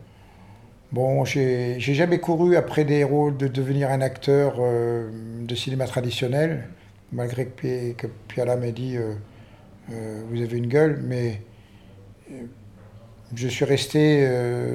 Bon, 0.90 1.26
j'ai 1.26 1.78
jamais 1.78 2.18
couru 2.18 2.56
après 2.56 2.86
des 2.86 3.04
rôles 3.04 3.36
de 3.36 3.46
devenir 3.46 3.90
un 3.90 4.00
acteur 4.00 4.54
euh, 4.58 5.10
de 5.42 5.54
cinéma 5.54 5.86
traditionnel, 5.86 6.66
malgré 7.12 7.44
que, 7.44 7.92
que 7.92 8.06
Piala 8.26 8.56
m'ait 8.56 8.72
dit 8.72 8.96
euh, 8.96 9.12
euh, 9.92 10.22
Vous 10.30 10.40
avez 10.40 10.56
une 10.56 10.68
gueule, 10.68 10.98
mais 11.04 11.42
je 13.34 13.46
suis 13.46 13.66
resté 13.66 14.26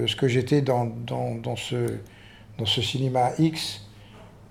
ce 0.05 0.15
que 0.15 0.27
j'étais 0.27 0.61
dans, 0.61 0.86
dans, 0.86 1.55
ce, 1.55 1.95
dans 2.59 2.67
ce 2.67 2.84
cinéma 2.84 3.31
X, 3.39 3.88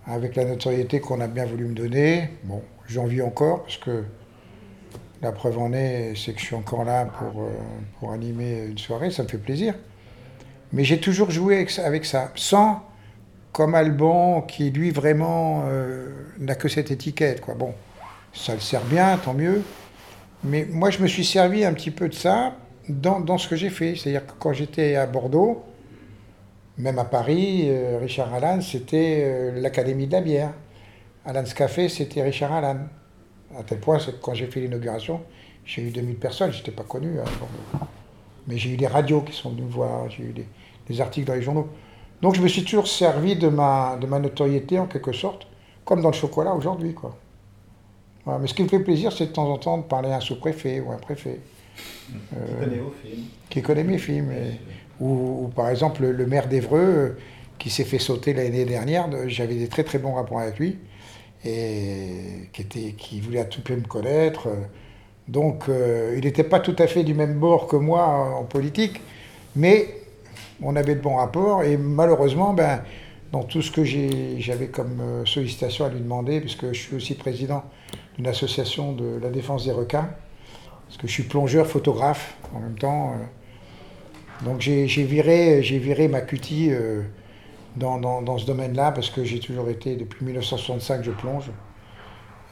avec 0.04 0.34
la 0.34 0.44
notoriété 0.46 0.98
qu'on 0.98 1.20
a 1.20 1.28
bien 1.28 1.44
voulu 1.44 1.66
me 1.66 1.74
donner. 1.74 2.30
Bon, 2.42 2.60
j'en 2.88 3.04
vis 3.04 3.22
encore, 3.22 3.62
parce 3.62 3.78
que 3.78 4.02
la 5.22 5.30
preuve 5.30 5.58
en 5.58 5.72
est, 5.72 6.14
c'est 6.16 6.32
que 6.32 6.40
je 6.40 6.46
suis 6.46 6.56
encore 6.56 6.84
là 6.84 7.04
pour, 7.04 7.42
euh, 7.42 7.50
pour 7.98 8.10
animer 8.10 8.64
une 8.66 8.78
soirée, 8.78 9.12
ça 9.12 9.22
me 9.22 9.28
fait 9.28 9.38
plaisir. 9.38 9.74
Mais 10.72 10.82
j'ai 10.82 10.98
toujours 10.98 11.30
joué 11.30 11.64
avec 11.78 12.04
ça, 12.04 12.32
sans 12.34 12.82
comme 13.52 13.74
Alban, 13.74 14.42
qui 14.42 14.70
lui 14.70 14.90
vraiment 14.90 15.64
euh, 15.66 16.08
n'a 16.40 16.56
que 16.56 16.68
cette 16.68 16.90
étiquette. 16.90 17.40
Quoi. 17.40 17.54
Bon, 17.54 17.72
ça 18.32 18.54
le 18.54 18.60
sert 18.60 18.82
bien, 18.84 19.16
tant 19.18 19.34
mieux. 19.34 19.62
Mais 20.42 20.66
moi, 20.68 20.90
je 20.90 20.98
me 20.98 21.06
suis 21.06 21.24
servi 21.24 21.64
un 21.64 21.72
petit 21.72 21.90
peu 21.90 22.08
de 22.08 22.14
ça 22.14 22.56
dans, 22.88 23.20
dans 23.20 23.38
ce 23.38 23.46
que 23.46 23.54
j'ai 23.54 23.70
fait. 23.70 23.94
C'est-à-dire 23.94 24.26
que 24.26 24.32
quand 24.40 24.52
j'étais 24.52 24.96
à 24.96 25.06
Bordeaux, 25.06 25.62
même 26.78 26.98
à 26.98 27.04
Paris, 27.04 27.66
euh, 27.68 27.98
Richard 28.00 28.34
Allan, 28.34 28.60
c'était 28.60 29.52
l'Académie 29.54 30.08
de 30.08 30.12
la 30.12 30.20
bière. 30.22 30.52
Allan's 31.24 31.54
Café, 31.54 31.88
c'était 31.88 32.22
Richard 32.22 32.52
Allan. 32.52 32.78
À 33.58 33.62
tel 33.62 33.80
point, 33.80 33.98
que 33.98 34.10
quand 34.22 34.34
j'ai 34.34 34.46
fait 34.46 34.60
l'inauguration, 34.60 35.20
j'ai 35.64 35.82
eu 35.82 35.90
2000 35.90 36.16
personnes, 36.16 36.52
je 36.52 36.58
n'étais 36.58 36.72
pas 36.72 36.84
connu. 36.84 37.18
Hein, 37.20 37.86
mais 38.46 38.56
j'ai 38.56 38.70
eu 38.70 38.76
des 38.76 38.86
radios 38.86 39.20
qui 39.20 39.32
sont 39.32 39.50
venues 39.50 39.62
me 39.62 39.70
voir, 39.70 40.10
j'ai 40.10 40.24
eu 40.24 40.34
des, 40.88 41.00
articles 41.00 41.26
dans 41.26 41.34
les 41.34 41.42
journaux. 41.42 41.68
Donc 42.20 42.34
je 42.34 42.42
me 42.42 42.48
suis 42.48 42.64
toujours 42.64 42.86
servi 42.86 43.36
de 43.36 43.48
ma, 43.48 43.96
de 44.00 44.06
ma 44.06 44.18
notoriété 44.18 44.78
en 44.78 44.86
quelque 44.86 45.12
sorte, 45.12 45.46
comme 45.84 46.02
dans 46.02 46.10
le 46.10 46.14
chocolat 46.14 46.52
aujourd'hui. 46.54 46.94
Quoi. 46.94 47.16
Mais 48.26 48.46
ce 48.46 48.54
qui 48.54 48.62
me 48.62 48.68
fait 48.68 48.80
plaisir, 48.80 49.12
c'est 49.12 49.26
de 49.26 49.32
temps 49.32 49.50
en 49.50 49.58
temps 49.58 49.78
de 49.78 49.82
parler 49.82 50.10
à 50.10 50.16
un 50.16 50.20
sous-préfet 50.20 50.80
ou 50.80 50.92
un 50.92 50.98
préfet. 50.98 51.40
qui 52.08 52.12
connaît 52.60 52.76
vos 52.78 52.94
films. 53.02 53.24
Qui 53.48 53.62
connaît 53.62 53.84
mes 53.84 53.98
films. 53.98 54.32
ou, 55.00 55.50
par 55.54 55.68
exemple 55.70 56.04
le, 56.04 56.26
maire 56.26 56.48
d'Evreux, 56.48 56.80
euh, 56.80 57.18
qui 57.58 57.70
s'est 57.70 57.84
fait 57.84 57.98
sauter 57.98 58.34
l'année 58.34 58.64
dernière, 58.64 59.08
j'avais 59.28 59.54
des 59.54 59.68
très 59.68 59.84
très 59.84 59.98
bons 59.98 60.14
rapports 60.14 60.40
avec 60.40 60.58
lui 60.58 60.78
et 61.44 62.50
qui, 62.52 63.20
voulait 63.20 63.40
à 63.40 63.44
tout 63.44 63.62
prix 63.62 63.76
me 63.76 63.86
connaître. 63.86 64.48
Donc 65.28 65.68
euh, 65.68 66.14
il 66.16 66.24
n'était 66.24 66.44
pas 66.44 66.60
tout 66.60 66.76
à 66.78 66.86
fait 66.86 67.04
du 67.04 67.14
même 67.14 67.38
bord 67.38 67.66
que 67.66 67.76
moi 67.76 68.06
en 68.06 68.44
politique, 68.44 69.00
mais 69.56 69.96
on 70.62 70.76
avait 70.76 70.94
de 70.94 71.00
bons 71.00 71.16
rapports 71.16 71.62
et 71.62 71.76
malheureusement, 71.76 72.52
ben, 72.52 72.82
dans 73.30 73.42
tout 73.42 73.62
ce 73.62 73.70
que 73.70 73.82
j'avais 73.84 74.66
comme 74.66 75.00
euh, 75.00 75.24
sollicitation 75.24 75.86
à 75.86 75.88
lui 75.88 76.00
demander, 76.00 76.40
puisque 76.40 76.72
je 76.72 76.78
suis 76.78 76.96
aussi 76.96 77.14
président 77.14 77.64
d'une 78.16 78.26
association 78.26 78.92
de 78.92 79.18
la 79.22 79.30
défense 79.30 79.64
des 79.64 79.72
requins, 79.72 80.10
parce 80.86 80.98
que 80.98 81.06
je 81.06 81.12
suis 81.12 81.22
plongeur, 81.22 81.66
photographe 81.66 82.36
en 82.54 82.60
même 82.60 82.78
temps. 82.78 83.12
Euh. 83.12 84.44
donc 84.44 84.60
j'ai 84.60 84.86
viré, 84.86 85.60
viré 85.60 86.08
ma 86.08 86.20
cutie 86.20 86.70
dans, 87.76 88.38
ce 88.38 88.46
domaine-là 88.46 88.92
parce 88.92 89.10
que 89.10 89.24
j'ai 89.24 89.40
toujours 89.40 89.68
été, 89.68 89.96
depuis 89.96 90.24
1965, 90.24 91.02
je 91.02 91.10
plonge. 91.10 91.50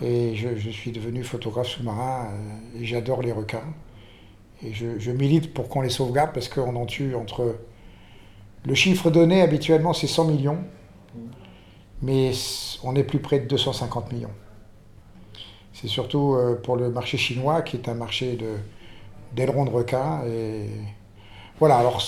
Et 0.03 0.35
je, 0.35 0.71
suis 0.71 0.93
devenu 0.93 1.23
photographe 1.23 1.69
sous-marin 1.69 2.29
euh, 2.31 2.81
et 2.81 2.87
j'adore 2.87 3.21
les 3.21 3.33
requins. 3.33 3.75
Et 4.63 4.73
je, 4.73 5.11
milite 5.11 5.53
pour 5.53 5.69
qu'on 5.69 5.83
les 5.83 5.91
sauvegarde 5.91 6.33
parce 6.33 6.49
qu'on 6.49 6.75
en 6.77 6.87
tue 6.87 7.15
entre. 7.15 7.57
Le 8.67 8.75
chiffre 8.75 9.11
donné 9.11 9.41
habituellement, 9.41 9.93
c'est 9.93 10.07
100 10.07 10.25
millions. 10.25 10.59
mais 12.03 12.33
on 12.83 12.95
est 12.95 13.05
plus 13.05 13.19
près 13.19 13.41
de 13.41 13.47
250 13.47 14.13
millions. 14.13 14.31
C'est 15.73 15.89
surtout 15.89 16.35
euh, 16.35 16.57
pour 16.57 16.77
le 16.77 16.91
marché 16.91 17.17
chinois 17.17 17.63
qui 17.63 17.77
est 17.77 17.89
un 17.89 17.95
marché 17.95 18.39
d'ailerons 19.35 19.65
de, 19.65 19.71
requin. 19.71 20.23
Et 20.27 20.67
voilà, 21.59 21.77
alors 21.77 22.01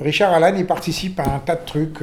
Richard 0.00 0.32
Allan, 0.32 0.56
il 0.56 0.66
participe 0.66 1.18
à 1.20 1.34
un 1.34 1.38
tas 1.40 1.56
de 1.56 1.64
trucs. 1.64 2.02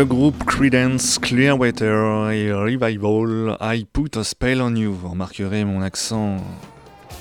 Le 0.00 0.06
groupe 0.06 0.44
Credence 0.44 1.18
Clearwater 1.18 2.30
et 2.30 2.50
Revival, 2.50 3.58
I 3.60 3.84
Put 3.84 4.16
a 4.16 4.24
Spell 4.24 4.62
on 4.62 4.74
You. 4.74 4.94
Vous 4.94 5.10
remarquerez 5.10 5.62
mon 5.66 5.82
accent 5.82 6.38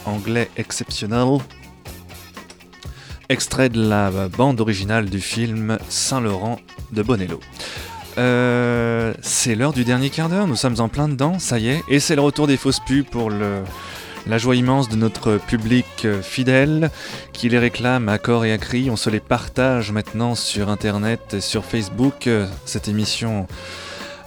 anglais 0.06 0.50
exceptionnel. 0.56 1.40
Extrait 3.28 3.68
de 3.68 3.86
la 3.86 4.30
bande 4.30 4.62
originale 4.62 5.10
du 5.10 5.20
film 5.20 5.78
Saint-Laurent 5.90 6.58
de 6.94 7.04
Bonello. 7.04 7.42
Euh, 8.18 9.14
c'est 9.22 9.56
l'heure 9.56 9.74
du 9.74 9.84
dernier 9.84 10.10
quart 10.10 10.30
d'heure, 10.30 10.48
nous 10.48 10.56
sommes 10.56 10.80
en 10.80 10.88
plein 10.88 11.10
dedans, 11.10 11.38
ça 11.38 11.60
y 11.60 11.68
est, 11.68 11.84
et 11.90 12.00
c'est 12.00 12.16
le 12.16 12.22
retour 12.22 12.48
des 12.48 12.56
fausses 12.56 12.80
pubs 12.80 13.04
pour 13.04 13.30
le, 13.30 13.62
La 14.28 14.38
joie 14.38 14.56
immense 14.56 14.90
de 14.90 14.96
notre 14.96 15.38
public 15.38 15.86
euh, 16.06 16.22
fidèle 16.22 16.92
qui 17.34 17.50
les 17.50 17.58
réclame 17.58 18.10
à 18.10 18.18
corps 18.18 18.46
et 18.46 18.52
à 18.52 18.58
cri. 18.58 18.90
On 18.92 18.96
se 18.96 19.10
les 19.10 19.20
partage 19.20 19.92
maintenant 19.92 20.36
sur 20.36 20.70
Internet, 20.70 21.38
sur 21.40 21.66
Facebook. 21.66 22.28
Euh, 22.28 22.46
cette 22.66 22.88
émission 22.88 23.48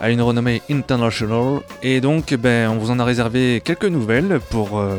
a 0.00 0.10
une 0.10 0.22
renommée 0.22 0.62
international. 0.70 1.60
Et 1.82 2.00
donc, 2.00 2.34
ben, 2.34 2.70
on 2.70 2.78
vous 2.78 2.90
en 2.90 2.98
a 2.98 3.04
réservé 3.04 3.62
quelques 3.64 3.84
nouvelles 3.84 4.40
pour 4.50 4.78
euh, 4.78 4.96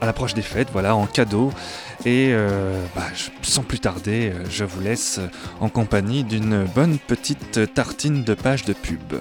à 0.00 0.06
l'approche 0.06 0.34
des 0.34 0.42
fêtes, 0.42 0.68
voilà, 0.72 0.96
en 0.96 1.06
cadeau. 1.06 1.52
Et 2.04 2.34
bah, 2.96 3.02
sans 3.42 3.62
plus 3.62 3.78
tarder, 3.78 4.32
je 4.50 4.64
vous 4.64 4.80
laisse 4.80 5.20
en 5.60 5.68
compagnie 5.68 6.24
d'une 6.24 6.64
bonne 6.64 6.98
petite 6.98 7.72
tartine 7.74 8.24
de 8.24 8.34
pages 8.34 8.64
de 8.64 8.72
pub. 8.72 9.20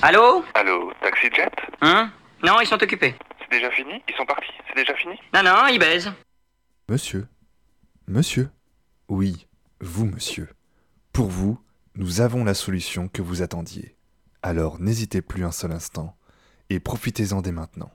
Allô? 0.00 0.42
Allô, 0.54 0.90
Taxi 1.02 1.28
Jet? 1.36 1.52
Hein? 1.82 2.10
Non, 2.42 2.60
ils 2.60 2.66
sont 2.66 2.82
occupés. 2.82 3.14
C'est 3.40 3.50
déjà 3.50 3.70
fini? 3.70 4.02
Ils 4.08 4.14
sont 4.16 4.24
partis 4.26 4.48
C'est 4.68 4.76
déjà 4.76 4.94
fini? 4.94 5.14
Non, 5.34 5.42
non, 5.42 5.66
ils 5.70 5.78
baisent. 5.78 6.10
Monsieur 6.88 7.26
Monsieur 8.08 8.50
Oui, 9.08 9.46
vous, 9.80 10.06
monsieur. 10.06 10.48
Pour 11.12 11.28
vous, 11.28 11.60
nous 11.94 12.20
avons 12.20 12.44
la 12.44 12.54
solution 12.54 13.08
que 13.08 13.22
vous 13.22 13.42
attendiez. 13.42 13.96
Alors 14.42 14.80
n'hésitez 14.80 15.20
plus 15.20 15.44
un 15.44 15.52
seul 15.52 15.72
instant 15.72 16.16
et 16.70 16.80
profitez-en 16.80 17.42
dès 17.42 17.52
maintenant. 17.52 17.90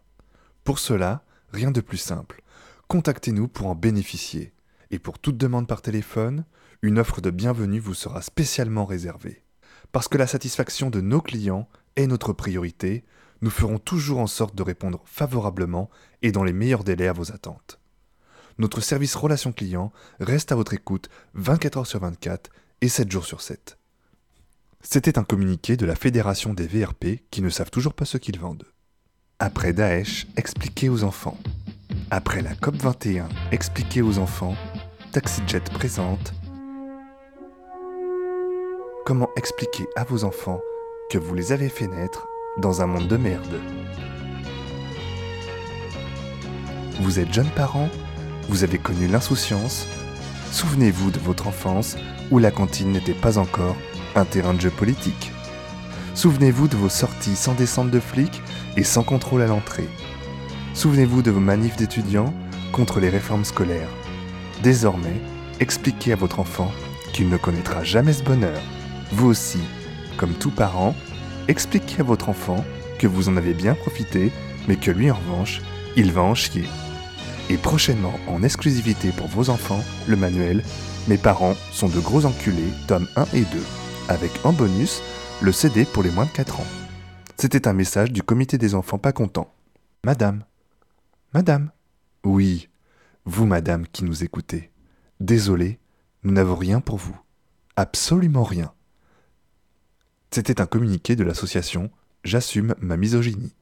Pour 0.64 0.80
cela, 0.80 1.24
rien 1.52 1.72
de 1.72 1.82
plus 1.82 1.98
simple. 1.98 2.42
Contactez-nous 2.88 3.48
pour 3.48 3.68
en 3.68 3.76
bénéficier. 3.76 4.54
Et 4.92 5.00
pour 5.00 5.18
toute 5.18 5.38
demande 5.38 5.68
par 5.68 5.82
téléphone, 5.82 6.46
une 6.84 7.00
offre 7.00 7.20
de 7.20 7.32
bienvenue 7.32 7.80
vous 7.80 7.96
sera 7.96 8.22
spécialement 8.22 8.86
réservée. 8.86 9.44
Parce 9.92 10.08
que 10.08 10.18
la 10.18 10.28
satisfaction 10.28 10.90
de 10.92 11.02
nos 11.02 11.22
clients 11.22 11.68
est 11.96 12.06
notre 12.08 12.34
priorité, 12.34 13.04
nous 13.46 13.52
ferons 13.52 13.78
toujours 13.78 14.18
en 14.18 14.26
sorte 14.26 14.56
de 14.56 14.64
répondre 14.64 15.04
favorablement 15.06 15.92
et 16.24 16.32
dans 16.32 16.44
les 16.44 16.52
meilleurs 16.52 16.84
délais 16.84 17.08
à 17.08 17.14
vos 17.14 17.32
attentes. 17.32 17.80
Notre 18.58 18.82
service 18.82 19.14
relation 19.14 19.52
client 19.52 19.94
reste 20.20 20.52
à 20.52 20.56
votre 20.56 20.74
écoute 20.74 21.10
24 21.36 21.78
heures 21.78 21.86
sur 21.86 22.00
24 22.00 22.50
et 22.82 22.90
7 22.90 23.12
jours 23.12 23.26
sur 23.26 23.42
7. 23.42 23.78
C'était 24.82 25.20
un 25.20 25.24
communiqué 25.24 25.78
de 25.78 25.86
la 25.86 25.94
Fédération 25.94 26.56
des 26.56 26.66
VRP 26.66 27.20
qui 27.30 27.44
ne 27.44 27.50
savent 27.50 27.70
toujours 27.70 27.94
pas 27.94 28.06
ce 28.06 28.18
qu'ils 28.18 28.40
vendent. 28.40 28.66
Après 29.38 29.74
Daesh, 29.74 30.26
expliquez 30.38 30.90
aux 30.90 31.04
enfants. 31.04 31.38
Après 32.10 32.42
la 32.42 32.56
COP21, 32.56 33.28
expliquez 33.52 34.02
aux 34.02 34.18
enfants. 34.18 34.56
TaxiJet 35.12 35.66
présente. 35.72 36.34
Comment 39.06 39.30
expliquer 39.36 39.86
à 39.96 40.04
vos 40.04 40.24
enfants 40.24 40.62
que 41.12 41.20
vous 41.20 41.36
les 41.36 41.52
avez 41.52 41.70
fait 41.70 41.88
naître 41.88 42.28
dans 42.58 42.82
un 42.82 42.88
monde 42.88 43.08
de 43.08 43.18
merde. 43.18 43.60
Vous 47.02 47.20
êtes 47.20 47.34
jeune 47.34 47.50
parent, 47.50 47.90
vous 48.48 48.64
avez 48.64 48.78
connu 48.78 49.08
l'insouciance, 49.08 49.88
souvenez-vous 50.52 51.12
de 51.12 51.20
votre 51.20 51.48
enfance 51.48 51.98
où 52.32 52.40
la 52.40 52.52
cantine 52.52 52.92
n'était 52.92 53.14
pas 53.14 53.38
encore 53.38 53.76
un 54.16 54.26
terrain 54.26 54.54
de 54.54 54.62
jeu 54.62 54.70
politique. 54.70 55.32
Souvenez-vous 56.14 56.70
de 56.70 56.78
vos 56.78 56.90
sorties 56.90 57.36
sans 57.36 57.54
descente 57.54 57.92
de 57.92 58.00
flics 58.00 58.42
et 58.78 58.84
sans 58.84 59.04
contrôle 59.04 59.42
à 59.42 59.48
l'entrée. 59.48 59.90
Souvenez-vous 60.74 61.22
de 61.22 61.32
vos 61.32 61.42
manifs 61.42 61.76
d'étudiants 61.76 62.34
contre 62.72 63.02
les 63.02 63.10
réformes 63.10 63.46
scolaires. 63.46 63.90
Désormais, 64.64 65.22
expliquez 65.60 66.14
à 66.14 66.16
votre 66.16 66.40
enfant 66.40 66.72
qu'il 67.12 67.30
ne 67.30 67.38
connaîtra 67.38 67.84
jamais 67.84 68.14
ce 68.14 68.24
bonheur. 68.24 68.62
Vous 69.12 69.28
aussi, 69.28 69.60
comme 70.18 70.34
tout 70.34 70.52
parent, 70.52 70.96
expliquez 71.48 72.02
à 72.02 72.04
votre 72.04 72.30
enfant 72.30 72.64
que 73.00 73.08
vous 73.08 73.30
en 73.30 73.38
avez 73.38 73.54
bien 73.54 73.76
profité, 73.76 74.32
mais 74.68 74.76
que 74.76 74.92
lui 74.92 75.12
en 75.12 75.16
revanche, 75.16 75.62
il 75.96 76.12
va 76.12 76.22
en 76.22 76.36
chier. 76.36 76.66
Et 77.50 77.58
prochainement, 77.58 78.14
en 78.28 78.44
exclusivité 78.44 79.12
pour 79.12 79.28
vos 79.28 79.50
enfants, 79.50 79.84
le 80.08 80.16
manuel 80.16 80.64
Mes 81.08 81.18
parents 81.18 81.56
sont 81.72 81.88
de 81.88 82.00
gros 82.00 82.26
enculés, 82.26 82.74
tomes 82.88 83.08
1 83.16 83.26
et 83.34 83.42
2, 83.42 83.48
avec 84.10 84.32
en 84.44 84.54
bonus 84.54 85.02
le 85.42 85.52
CD 85.52 85.86
pour 85.86 86.02
les 86.02 86.10
moins 86.10 86.26
de 86.26 86.32
4 86.32 86.60
ans. 86.60 86.68
C'était 87.38 87.68
un 87.68 87.74
message 87.74 88.12
du 88.12 88.24
comité 88.24 88.58
des 88.58 88.74
enfants 88.74 88.98
pas 88.98 89.12
contents. 89.12 89.54
Madame. 90.04 90.44
Madame. 91.34 91.72
Oui, 92.24 92.70
vous, 93.26 93.46
madame, 93.46 93.88
qui 93.88 94.04
nous 94.04 94.24
écoutez. 94.24 94.72
Désolé, 95.20 95.80
nous 96.24 96.32
n'avons 96.32 96.56
rien 96.56 96.80
pour 96.80 96.98
vous. 96.98 97.18
Absolument 97.76 98.44
rien. 98.44 98.72
C'était 100.36 100.60
un 100.60 100.66
communiqué 100.66 101.16
de 101.16 101.24
l'association 101.24 101.90
J'assume 102.26 102.76
ma 102.82 102.98
misogynie. 102.98 103.54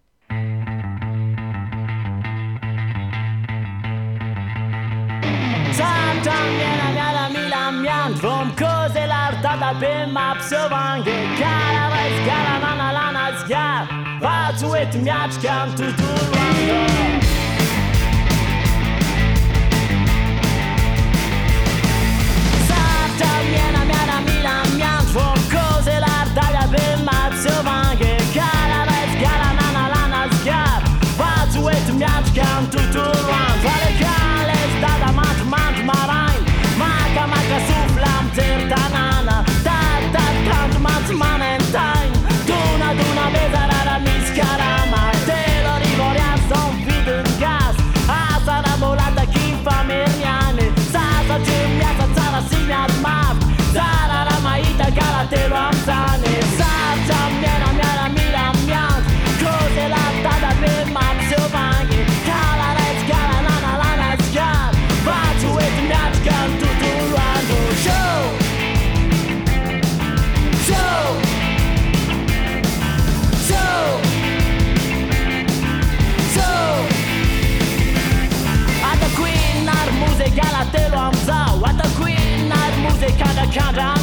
countdown. 83.53 84.02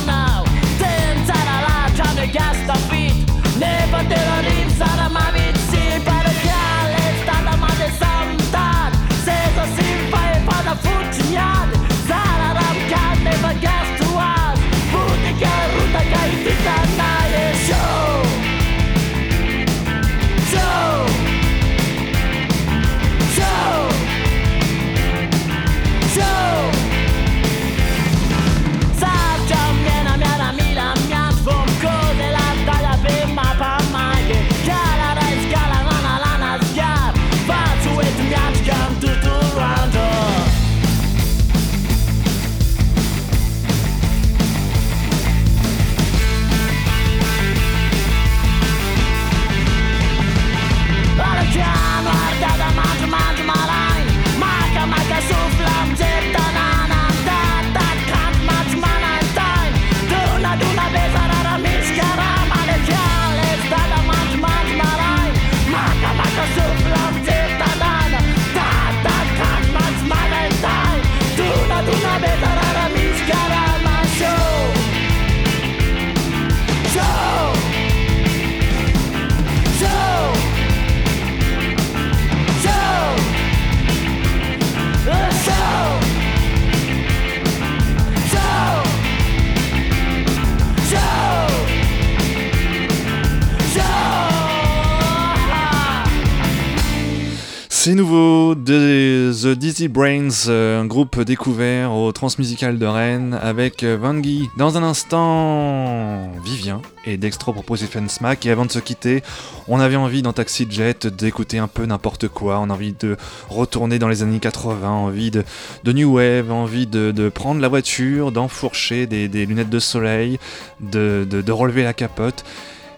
Dizzy 99.71 99.87
Brains, 99.87 100.49
euh, 100.49 100.81
un 100.81 100.85
groupe 100.85 101.21
découvert 101.21 101.93
au 101.93 102.11
Transmusical 102.11 102.77
de 102.77 102.87
Rennes 102.87 103.39
avec 103.41 103.85
euh, 103.85 103.97
Van 103.97 104.15
Guy. 104.15 104.51
Dans 104.57 104.77
un 104.77 104.83
instant, 104.83 106.33
Vivien 106.45 106.83
et 107.05 107.17
Dextro 107.17 107.53
proposent 107.53 107.87
Smack. 108.09 108.47
Et 108.47 108.51
avant 108.51 108.67
de 108.67 108.73
se 108.73 108.81
quitter, 108.81 109.23
on 109.69 109.79
avait 109.79 109.95
envie 109.95 110.23
dans 110.23 110.33
Taxi 110.33 110.67
Jet 110.69 111.07
d'écouter 111.07 111.59
un 111.59 111.69
peu 111.69 111.87
n'importe 111.87 112.27
quoi. 112.27 112.59
On 112.59 112.69
a 112.69 112.73
envie 112.73 112.95
de 112.99 113.17
retourner 113.49 114.01
dans 114.01 114.09
les 114.09 114.25
années 114.25 114.41
80, 114.41 114.91
envie 114.91 115.31
de, 115.31 115.45
New 115.87 116.17
Wave, 116.17 116.51
envie 116.51 116.89
de, 116.89 117.29
prendre 117.29 117.61
la 117.61 117.69
voiture, 117.69 118.33
d'enfourcher 118.33 119.07
des, 119.07 119.29
lunettes 119.47 119.71
de 119.71 119.79
soleil, 119.79 120.41
de 120.81 121.53
relever 121.53 121.85
la 121.85 121.93
capote 121.93 122.45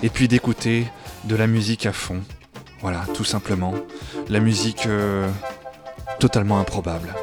et 0.03 0.09
puis 0.09 0.27
d'écouter 0.27 0.87
de 1.25 1.37
la 1.37 1.47
musique 1.47 1.85
à 1.85 1.93
fond. 1.93 2.23
Voilà, 2.83 3.05
tout 3.15 3.25
simplement. 3.25 3.75
La 4.29 4.41
musique 4.41 4.87
euh, 4.87 5.29
totalement 6.19 6.61
improbable. 6.61 7.15